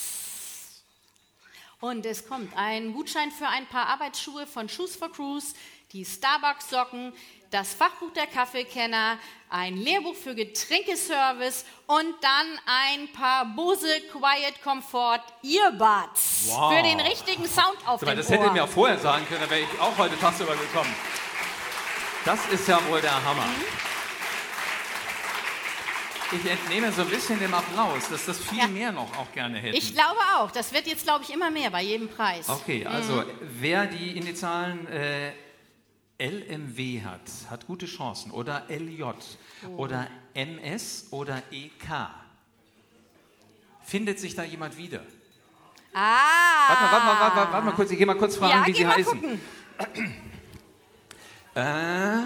Und 1.81 2.05
es 2.05 2.27
kommt 2.27 2.51
ein 2.57 2.93
Gutschein 2.93 3.31
für 3.31 3.47
ein 3.47 3.65
paar 3.67 3.87
Arbeitsschuhe 3.87 4.45
von 4.45 4.67
Shoes 4.67 4.95
for 4.97 5.09
Cruise, 5.11 5.53
die 5.93 6.03
Starbucks-Socken, 6.03 7.13
das 7.51 7.73
Fachbuch 7.73 8.11
der 8.13 8.27
Kaffeekenner, 8.27 9.17
ein 9.49 9.77
Lehrbuch 9.77 10.13
für 10.13 10.35
Getränkeservice 10.35 11.65
und 11.87 12.13
dann 12.21 12.59
ein 12.65 13.11
paar 13.13 13.45
Bose 13.55 13.87
Quiet 14.11 14.61
Comfort 14.63 15.21
Earbuds 15.41 16.49
Wow. 16.49 16.75
für 16.75 16.83
den 16.83 16.99
richtigen 16.99 17.47
Sound 17.47 17.77
auf 17.87 18.01
dem 18.01 18.15
das 18.17 18.29
Ohr. 18.29 18.37
hätte 18.37 18.51
mir 18.51 18.63
auch 18.65 18.69
vorher 18.69 18.99
sagen 18.99 19.25
können, 19.27 19.41
dann 19.41 19.49
wäre 19.49 19.61
ich 19.61 19.79
auch 19.81 19.97
heute 19.97 20.19
tagsüber 20.19 20.55
gekommen. 20.55 20.93
Das 22.25 22.45
ist 22.49 22.67
ja 22.67 22.79
wohl 22.89 23.01
der 23.01 23.15
Hammer. 23.23 23.45
Ich 26.31 26.45
entnehme 26.49 26.91
so 26.91 27.01
ein 27.01 27.09
bisschen 27.09 27.39
dem 27.39 27.53
Applaus, 27.53 28.07
dass 28.09 28.25
das 28.25 28.37
viel 28.39 28.67
mehr 28.67 28.91
noch 28.91 29.17
auch 29.17 29.31
gerne 29.31 29.57
hätten. 29.57 29.75
Ich 29.75 29.93
glaube 29.93 30.19
auch. 30.37 30.51
Das 30.51 30.71
wird 30.73 30.85
jetzt, 30.85 31.03
glaube 31.05 31.23
ich, 31.23 31.33
immer 31.33 31.49
mehr 31.49 31.71
bei 31.71 31.81
jedem 31.81 32.07
Preis. 32.07 32.47
Okay, 32.47 32.85
also 32.85 33.13
Mhm. 33.15 33.25
wer 33.59 33.85
die 33.87 34.15
Initialen 34.17 34.85
äh, 34.87 35.31
LMW 36.19 37.01
hat, 37.03 37.21
hat 37.49 37.65
gute 37.65 37.85
Chancen. 37.87 38.31
Oder 38.31 38.65
LJ 38.69 39.03
Oh. 39.65 39.77
oder 39.77 40.07
MS 40.35 41.07
oder 41.11 41.41
EK. 41.51 42.09
Findet 43.83 44.19
sich 44.19 44.35
da 44.35 44.43
jemand 44.43 44.77
wieder? 44.77 45.01
Ah. 45.93 46.67
Warte 46.67 46.83
mal, 46.83 46.91
warte 46.91 47.05
mal, 47.05 47.19
warte 47.19 47.35
mal, 47.37 47.51
warte 47.53 47.65
mal 47.65 47.71
kurz, 47.73 47.89
ich 47.91 47.97
gehe 47.97 48.05
mal 48.05 48.15
kurz 48.17 48.35
fragen, 48.37 48.61
ja, 48.61 48.67
wie 48.67 48.73
sie 48.73 48.85
heißen. 48.87 49.19
gucken. 49.19 49.41
Äh, 51.55 52.21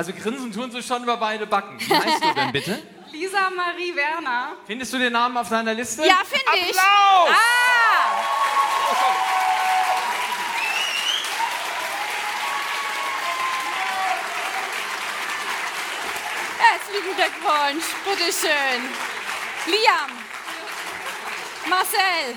also 0.00 0.14
grinsen 0.14 0.50
tun 0.50 0.70
sie 0.70 0.82
schon 0.82 1.02
über 1.02 1.18
beide 1.18 1.46
Backen. 1.46 1.78
Wie 1.78 1.94
heißt 1.94 2.24
du 2.24 2.32
denn 2.32 2.52
bitte? 2.52 2.82
Lisa 3.12 3.50
Marie 3.54 3.94
Werner. 3.94 4.52
Findest 4.66 4.94
du 4.94 4.98
den 4.98 5.12
Namen 5.12 5.36
auf 5.36 5.50
deiner 5.50 5.74
Liste? 5.74 6.06
Ja, 6.06 6.22
finde 6.24 6.46
ich. 6.54 6.70
Applaus! 6.70 7.28
Ah! 7.28 8.10
Herzlichen 16.58 17.14
Glückwunsch. 17.14 17.84
Bitteschön. 18.06 18.82
Liam, 19.66 20.10
Marcel 21.68 22.34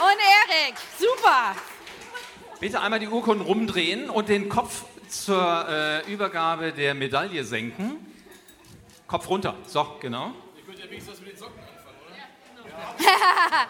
und 0.00 0.18
Erik. 0.64 0.74
Super. 0.98 1.54
Bitte 2.60 2.80
einmal 2.80 2.98
die 2.98 3.08
Urkunden 3.08 3.44
rumdrehen 3.44 4.08
und 4.08 4.30
den 4.30 4.48
Kopf 4.48 4.84
zur 5.12 5.68
äh, 5.68 6.12
Übergabe 6.12 6.72
der 6.72 6.94
Medaille 6.94 7.44
senken. 7.44 8.06
Kopf 9.06 9.28
runter. 9.28 9.54
So, 9.66 9.96
genau. 10.00 10.32
Ich 10.56 10.64
könnte 10.64 10.82
ja 10.82 10.90
wenigstens 10.90 11.20
mit 11.20 11.32
den 11.32 11.36
Socken 11.38 11.60
anfangen, 11.60 11.98
oder? 12.06 12.16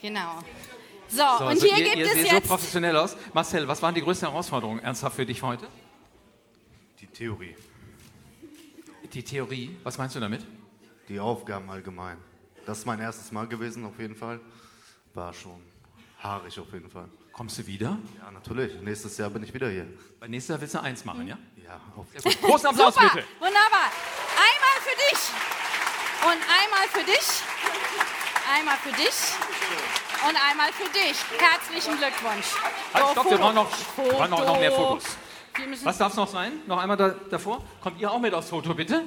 genau. 0.00 0.38
So, 1.08 1.16
So, 1.16 1.22
und 1.22 1.48
also 1.48 1.66
hier 1.66 1.78
ihr, 1.78 1.84
gibt 1.84 1.96
ihr 1.96 2.06
es 2.06 2.12
seht 2.12 2.28
so 2.28 2.34
jetzt. 2.36 2.48
professionell 2.48 2.96
aus. 2.96 3.16
Marcel, 3.32 3.68
was 3.68 3.80
waren 3.82 3.94
die 3.94 4.00
größten 4.02 4.28
Herausforderungen 4.28 4.80
ernsthaft 4.80 5.16
für 5.16 5.26
dich 5.26 5.42
heute? 5.42 5.66
Die 7.00 7.06
Theorie. 7.06 7.54
Die 9.12 9.22
Theorie, 9.22 9.76
was 9.84 9.98
meinst 9.98 10.16
du 10.16 10.20
damit? 10.20 10.44
Die 11.08 11.20
Aufgaben 11.20 11.70
allgemein. 11.70 12.16
Das 12.64 12.78
ist 12.78 12.86
mein 12.86 13.00
erstes 13.00 13.30
Mal 13.30 13.46
gewesen, 13.46 13.84
auf 13.84 13.98
jeden 14.00 14.16
Fall. 14.16 14.40
War 15.14 15.32
schon 15.32 15.62
haarig, 16.22 16.58
auf 16.58 16.72
jeden 16.72 16.90
Fall. 16.90 17.08
Kommst 17.32 17.58
du 17.58 17.66
wieder? 17.66 17.98
Ja, 18.22 18.30
natürlich. 18.30 18.80
Nächstes 18.80 19.18
Jahr 19.18 19.28
bin 19.30 19.42
ich 19.42 19.52
wieder 19.52 19.68
hier. 19.68 19.86
Bei 20.18 20.26
nächstes 20.26 20.48
Jahr 20.50 20.60
willst 20.60 20.74
du 20.74 20.80
eins 20.82 21.04
machen, 21.04 21.26
ja? 21.28 21.36
Ja, 21.62 21.80
auf 21.96 22.06
Sehr 22.12 22.32
gut. 22.32 22.42
Großen 22.42 22.66
Applaus 22.68 22.94
Super, 22.94 23.10
bitte. 23.14 23.26
wunderbar. 23.38 23.90
Einmal 24.46 24.76
für 24.80 24.96
dich 24.96 25.20
und 26.22 26.40
einmal 26.48 26.88
für 26.88 27.04
dich, 27.04 27.42
einmal 28.54 28.76
für 28.78 28.92
dich 28.92 29.14
und 30.28 30.36
einmal 30.50 30.72
für 30.72 30.88
dich. 30.90 31.16
Herzlichen 31.38 31.98
Glückwunsch. 31.98 32.54
Halt, 32.94 33.04
So, 33.06 33.12
stopp, 33.12 33.30
wir 33.30 33.38
brauchen 33.38 33.54
noch, 33.54 33.70
wir 33.96 34.12
brauchen 34.12 34.30
noch, 34.30 34.46
noch 34.46 34.58
mehr 34.60 34.72
Foto. 34.72 35.00
Fotos. 35.00 35.16
Was 35.84 35.98
darf 35.98 36.12
es 36.12 36.16
noch 36.16 36.28
sein? 36.28 36.52
Noch 36.66 36.78
einmal 36.78 36.96
da, 36.96 37.10
davor? 37.30 37.62
Kommt 37.82 38.00
ihr 38.00 38.10
auch 38.10 38.18
mit 38.18 38.32
aufs 38.34 38.48
Foto, 38.50 38.74
bitte? 38.74 39.04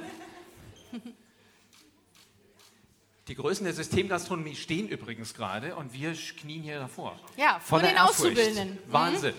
Die 3.30 3.36
Größen 3.36 3.62
der 3.62 3.72
Systemgastronomie 3.72 4.56
stehen 4.56 4.88
übrigens 4.88 5.34
gerade 5.34 5.76
und 5.76 5.92
wir 5.92 6.14
knien 6.14 6.64
hier 6.64 6.80
davor. 6.80 7.16
Ja, 7.36 7.60
vor 7.60 7.78
Voller 7.78 7.92
den. 7.92 7.98
Auszubildenden. 7.98 8.70
Mhm. 8.88 8.92
Wahnsinn. 8.92 9.34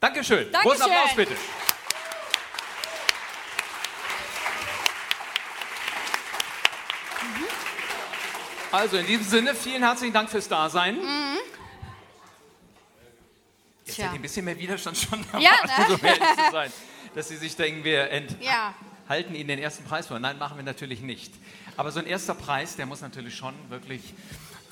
Dankeschön. 0.00 0.50
Dankeschön. 0.50 0.72
Großen 0.72 0.82
Applaus 0.82 1.14
bitte. 1.14 1.36
Also 8.72 8.96
in 8.96 9.06
diesem 9.06 9.24
Sinne, 9.24 9.54
vielen 9.54 9.84
herzlichen 9.84 10.12
Dank 10.12 10.30
fürs 10.30 10.48
Dasein. 10.48 10.96
Mhm. 10.96 11.38
Jetzt 13.84 13.94
Tja. 13.94 14.04
hätte 14.04 14.14
ich 14.14 14.18
ein 14.18 14.22
bisschen 14.22 14.44
mehr 14.44 14.58
Widerstand 14.58 14.96
schon 14.96 15.24
Ja, 15.40 15.50
erwartet, 15.62 15.88
ne? 15.88 15.94
um 15.94 16.04
ehrlich 16.04 16.44
zu 16.46 16.50
sein. 16.52 16.72
Dass 17.14 17.28
Sie 17.28 17.36
sich 17.36 17.54
denken, 17.54 17.84
wir 17.84 18.10
Ja. 18.40 18.74
Enthalten 19.10 19.34
Ihnen 19.34 19.48
den 19.48 19.58
ersten 19.58 19.82
Preis 19.82 20.06
vor. 20.06 20.20
Nein, 20.20 20.38
machen 20.38 20.56
wir 20.56 20.62
natürlich 20.62 21.00
nicht. 21.00 21.34
Aber 21.76 21.90
so 21.90 21.98
ein 21.98 22.06
erster 22.06 22.32
Preis, 22.32 22.76
der 22.76 22.86
muss 22.86 23.00
natürlich 23.00 23.34
schon 23.34 23.54
wirklich 23.68 24.14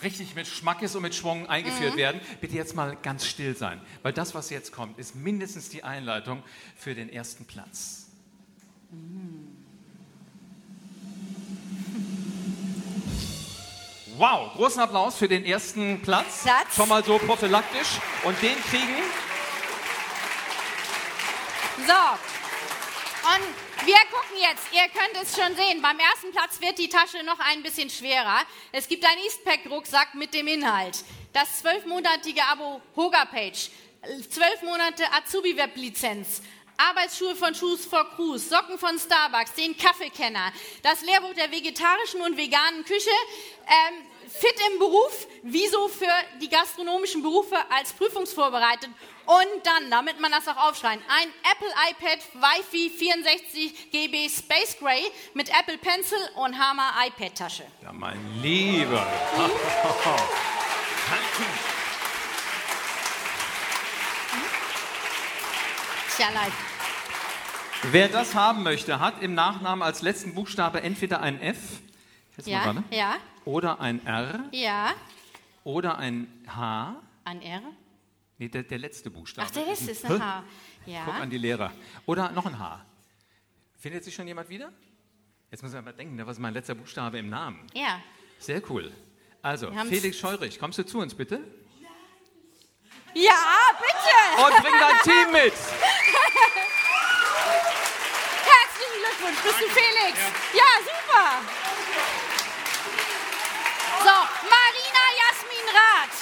richtig 0.04 0.36
mit 0.36 0.46
Schmackes 0.46 0.94
und 0.94 1.02
mit 1.02 1.12
Schwung 1.12 1.48
eingeführt 1.48 1.94
Mhm. 1.94 1.98
werden. 1.98 2.20
Bitte 2.40 2.54
jetzt 2.54 2.76
mal 2.76 2.96
ganz 3.02 3.26
still 3.26 3.56
sein, 3.56 3.80
weil 4.04 4.12
das, 4.12 4.36
was 4.36 4.50
jetzt 4.50 4.70
kommt, 4.70 4.96
ist 5.00 5.16
mindestens 5.16 5.70
die 5.70 5.82
Einleitung 5.82 6.44
für 6.76 6.94
den 6.94 7.12
ersten 7.12 7.46
Platz. 7.46 8.06
Wow, 14.16 14.52
großen 14.54 14.80
Applaus 14.80 15.16
für 15.16 15.26
den 15.26 15.44
ersten 15.44 16.00
Platz. 16.02 16.42
Platz. 16.44 16.76
Schon 16.76 16.88
mal 16.88 17.02
so 17.04 17.18
prophylaktisch. 17.18 17.98
Und 18.22 18.40
den 18.40 18.54
kriegen 18.70 19.02
So. 21.86 21.92
Und 23.34 23.67
wir 23.88 23.96
gucken 24.10 24.36
jetzt, 24.38 24.66
ihr 24.70 24.86
könnt 24.92 25.16
es 25.22 25.34
schon 25.34 25.56
sehen, 25.56 25.80
beim 25.80 25.98
ersten 25.98 26.30
Platz 26.30 26.60
wird 26.60 26.76
die 26.76 26.90
Tasche 26.90 27.24
noch 27.24 27.38
ein 27.40 27.62
bisschen 27.62 27.88
schwerer. 27.88 28.42
Es 28.70 28.86
gibt 28.86 29.02
einen 29.02 29.22
Eastpack-Rucksack 29.24 30.14
mit 30.14 30.34
dem 30.34 30.46
Inhalt. 30.46 31.02
Das 31.32 31.60
zwölfmonatige 31.60 32.42
Abo 32.44 32.82
Hoga 32.94 33.24
Page, 33.24 33.70
zwölf 34.28 34.60
Monate 34.60 35.04
Azubi-Web-Lizenz, 35.14 36.42
Arbeitsschuhe 36.76 37.34
von 37.34 37.54
Shoes 37.54 37.86
for 37.86 38.04
Cruise, 38.14 38.46
Socken 38.46 38.78
von 38.78 38.98
Starbucks, 38.98 39.54
den 39.54 39.74
Kaffeekenner, 39.74 40.52
das 40.82 41.00
Lehrbuch 41.00 41.32
der 41.32 41.50
vegetarischen 41.50 42.20
und 42.20 42.36
veganen 42.36 42.84
Küche, 42.84 43.08
ähm, 43.66 44.04
fit 44.28 44.54
im 44.70 44.80
Beruf, 44.80 45.26
wieso 45.44 45.88
für 45.88 46.12
die 46.42 46.50
gastronomischen 46.50 47.22
Berufe 47.22 47.56
als 47.70 47.94
prüfungsvorbereitet 47.94 48.90
und 49.28 49.62
dann, 49.62 49.90
damit 49.90 50.18
man 50.20 50.32
das 50.32 50.48
auch 50.48 50.56
aufschreiben, 50.68 51.04
ein 51.06 51.28
Apple 51.52 51.68
iPad 51.90 52.18
Wi-Fi 52.32 52.88
64 52.88 53.90
GB 53.90 54.26
Space 54.30 54.78
Gray 54.80 55.02
mit 55.34 55.50
Apple 55.50 55.76
Pencil 55.76 56.16
und 56.36 56.58
Hammer 56.58 56.92
iPad 57.06 57.34
Tasche. 57.34 57.64
Ja, 57.82 57.92
mein 57.92 58.18
Lieber. 58.40 59.06
Tja, 66.16 66.30
leid. 66.30 66.52
Wer 67.82 68.08
das 68.08 68.34
haben 68.34 68.62
möchte, 68.62 68.98
hat 68.98 69.20
im 69.22 69.34
Nachnamen 69.34 69.82
als 69.82 70.00
letzten 70.00 70.34
Buchstabe 70.34 70.80
entweder 70.80 71.20
ein 71.20 71.38
F 71.42 71.58
Ja, 72.46 72.64
gerade, 72.64 72.82
ja, 72.90 73.16
oder 73.44 73.78
ein 73.80 74.04
R 74.06 74.40
ja. 74.52 74.94
oder 75.64 75.98
ein 75.98 76.26
H. 76.48 76.96
Ein 77.24 77.42
R? 77.42 77.60
Nee, 78.38 78.48
der, 78.48 78.62
der 78.62 78.78
letzte 78.78 79.10
Buchstabe. 79.10 79.48
Ach, 79.48 79.52
der 79.52 79.66
letzte 79.66 79.90
ist 79.90 80.04
ein 80.04 80.22
H. 80.22 80.44
Ja. 80.86 81.02
Guck 81.04 81.14
an 81.14 81.28
die 81.28 81.38
Lehrer. 81.38 81.72
Oder 82.06 82.30
noch 82.30 82.46
ein 82.46 82.56
H. 82.58 82.86
Findet 83.76 84.04
sich 84.04 84.14
schon 84.14 84.28
jemand 84.28 84.48
wieder? 84.48 84.72
Jetzt 85.50 85.62
muss 85.62 85.72
man 85.72 85.84
mal 85.84 85.92
denken, 85.92 86.18
was 86.24 86.36
ist 86.36 86.40
mein 86.40 86.54
letzter 86.54 86.76
Buchstabe 86.76 87.18
im 87.18 87.28
Namen? 87.30 87.66
Ja. 87.74 88.00
Sehr 88.38 88.62
cool. 88.70 88.92
Also, 89.42 89.72
Felix 89.88 90.18
Scheurich, 90.18 90.58
kommst 90.58 90.78
du 90.78 90.84
zu 90.84 90.98
uns 90.98 91.14
bitte? 91.14 91.40
Ja, 93.14 93.70
bitte! 93.80 94.44
Und 94.44 94.62
bring 94.62 94.74
dein 94.78 94.98
Team 95.02 95.32
mit! 95.32 95.52
Herzlichen 98.44 98.98
Glückwunsch, 99.02 99.40
bist 99.42 99.60
du 99.60 99.68
Felix? 99.68 100.18
Ja, 100.54 100.70
super! 100.84 101.42
So, 104.00 104.14
Marina 104.48 105.04
Jasmin 105.18 105.68
Rath, 105.74 106.16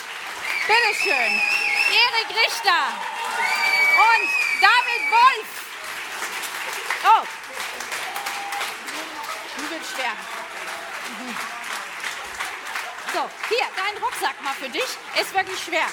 bitteschön. 0.67 1.56
Erik 1.89 2.29
Richter 2.31 2.81
und 3.97 4.29
David 4.61 5.03
Wolf. 5.11 5.49
Oh, 7.05 7.25
die 9.57 9.71
wird 9.71 9.83
schwer. 9.95 10.13
Mhm. 11.09 11.37
So, 13.15 13.21
hier, 13.49 13.67
dein 13.77 14.03
Rucksack 14.03 14.43
mal 14.43 14.55
für 14.55 14.69
dich. 14.69 14.83
Ist 15.21 15.35
wirklich 15.35 15.59
schwer. 15.61 15.87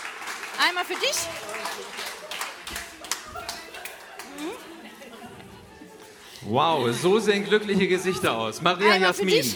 Einmal 0.68 0.86
für 0.86 0.96
dich. 0.96 1.16
Wow, 6.41 6.91
so 6.94 7.20
sehen 7.20 7.46
glückliche 7.46 7.88
Gesichter 7.88 8.34
aus. 8.34 8.62
Maria 8.62 8.94
Einmal 8.94 9.10
Jasmin. 9.10 9.56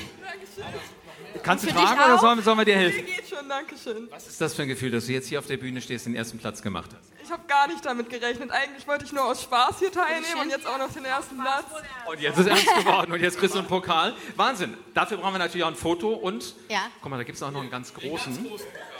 Kannst 1.43 1.65
du 1.65 1.71
tragen 1.71 1.99
oder 1.99 2.17
sollen, 2.19 2.41
sollen 2.41 2.57
wir 2.57 2.65
dir 2.65 2.77
helfen? 2.77 3.05
Geht 3.47 3.49
schon, 3.49 3.49
danke 3.49 3.75
schön. 3.77 4.07
Was 4.11 4.27
ist 4.27 4.41
das 4.41 4.53
für 4.53 4.63
ein 4.63 4.67
Gefühl, 4.67 4.91
dass 4.91 5.05
du 5.05 5.11
jetzt 5.13 5.27
hier 5.27 5.39
auf 5.39 5.47
der 5.47 5.57
Bühne 5.57 5.81
stehst 5.81 6.05
und 6.05 6.13
den 6.13 6.17
ersten 6.19 6.37
Platz 6.37 6.61
gemacht 6.61 6.91
hast? 6.93 7.11
Ich 7.23 7.31
habe 7.31 7.43
gar 7.47 7.67
nicht 7.67 7.83
damit 7.85 8.09
gerechnet. 8.09 8.51
Eigentlich 8.51 8.87
wollte 8.87 9.03
ich 9.05 9.11
nur 9.11 9.25
aus 9.25 9.43
Spaß 9.43 9.79
hier 9.79 9.91
teilnehmen 9.91 10.41
und 10.43 10.49
jetzt 10.49 10.65
auch 10.65 10.77
noch 10.77 10.91
den 10.93 11.03
ersten 11.05 11.37
Platz. 11.37 11.65
Und 12.05 12.19
jetzt 12.21 12.39
ist 12.39 12.47
ernst 12.47 12.65
geworden 12.75 13.11
und 13.11 13.21
jetzt 13.21 13.37
kriegst 13.37 13.53
du 13.55 13.59
einen 13.59 13.67
Pokal. 13.67 14.15
Wahnsinn. 14.37 14.77
Dafür 14.93 15.17
brauchen 15.17 15.33
wir 15.33 15.39
natürlich 15.39 15.63
auch 15.65 15.69
ein 15.69 15.75
Foto 15.75 16.13
und, 16.13 16.55
Ja. 16.69 16.83
guck 17.01 17.11
mal, 17.11 17.17
da 17.17 17.23
gibt 17.23 17.35
es 17.35 17.43
auch 17.43 17.51
noch 17.51 17.61
einen 17.61 17.69
ganz 17.71 17.93
großen. 17.93 18.45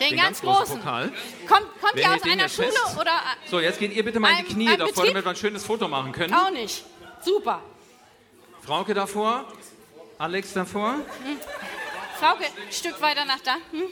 Den, 0.02 0.18
ganz, 0.18 0.42
großen. 0.42 0.78
Pokal. 0.80 1.12
Kommt, 1.48 1.68
kommt 1.82 1.96
ihr 1.96 2.14
aus 2.14 2.22
einer 2.24 2.50
Schule 2.50 2.68
fest? 2.72 2.98
oder 3.00 3.12
So, 3.50 3.60
jetzt 3.62 3.80
geht 3.80 3.94
ihr 3.94 4.04
bitte 4.04 4.20
mal 4.20 4.30
in 4.32 4.36
die 4.38 4.42
Ein- 4.44 4.48
Knie 4.48 4.70
ein 4.70 4.78
davor, 4.78 4.94
Betrieb? 4.94 5.10
damit 5.14 5.26
wir 5.26 5.30
ein 5.30 5.36
schönes 5.38 5.64
Foto 5.66 5.88
machen 5.88 6.12
können. 6.12 6.34
auch 6.34 6.52
nicht? 6.52 6.84
Super. 7.24 7.62
Frauke 8.66 8.94
davor, 8.94 9.46
Alex 10.18 10.52
davor. 10.54 10.96
Hm. 11.24 11.38
Frauke, 12.20 12.44
ein 12.46 12.72
Stück 12.74 13.00
weiter 13.02 13.24
nach 13.26 13.40
da. 13.40 13.54
Hm? 13.72 13.84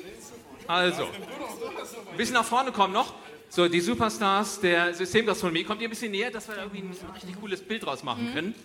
Also, 0.68 1.04
ein 1.04 2.18
bisschen 2.18 2.34
nach 2.34 2.46
vorne 2.46 2.72
kommen 2.72 2.94
noch. 2.94 3.14
So, 3.50 3.68
die 3.68 3.80
Superstars 3.80 4.60
der 4.60 4.94
Systemgastronomie. 4.94 5.64
Kommt 5.64 5.82
ihr 5.82 5.88
ein 5.88 5.92
bisschen 5.92 6.12
näher, 6.12 6.32
dass 6.32 6.48
wir 6.48 6.58
irgendwie 6.58 6.80
ein 6.80 6.96
richtig 7.14 7.40
cooles 7.40 7.62
Bild 7.62 7.86
draus 7.86 8.04
machen 8.04 8.30
Mhm. 8.30 8.34
können? 8.34 8.56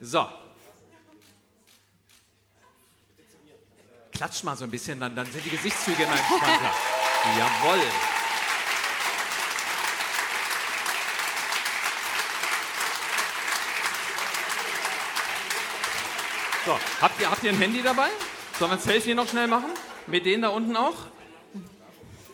So. 0.00 0.26
Klatscht 4.12 4.44
mal 4.44 4.56
so 4.56 4.64
ein 4.64 4.70
bisschen, 4.70 5.00
dann, 5.00 5.16
dann 5.16 5.26
sind 5.30 5.44
die 5.44 5.50
Gesichtszüge 5.50 6.02
immer 6.04 6.12
entspannter. 6.12 6.70
Jawoll. 7.38 7.80
So, 16.64 16.78
habt 17.00 17.20
ihr, 17.20 17.30
habt 17.30 17.42
ihr 17.42 17.50
ein 17.50 17.58
Handy 17.58 17.82
dabei? 17.82 18.08
Sollen 18.58 18.70
wir 18.70 18.76
ein 18.76 18.80
Selfie 18.80 19.14
noch 19.14 19.28
schnell 19.28 19.48
machen? 19.48 19.70
Mit 20.06 20.26
denen 20.26 20.42
da 20.42 20.48
unten 20.48 20.76
auch? 20.76 20.94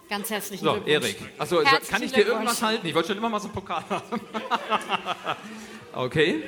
Ganz 0.08 0.30
herzlichen 0.30 0.64
So, 0.64 0.72
Glückwunsch. 0.72 0.94
Erik. 1.04 1.16
Achso, 1.38 1.56
so, 1.56 1.64
Herzlichen 1.64 1.92
kann 1.92 2.02
ich 2.02 2.12
dir 2.12 2.26
irgendwas 2.26 2.62
halten? 2.62 2.86
Ich 2.86 2.94
wollte 2.94 3.08
schon 3.08 3.18
immer 3.18 3.28
mal 3.28 3.40
so 3.40 3.46
einen 3.48 3.54
Pokal 3.54 3.84
haben. 3.90 4.20
okay. 5.94 6.42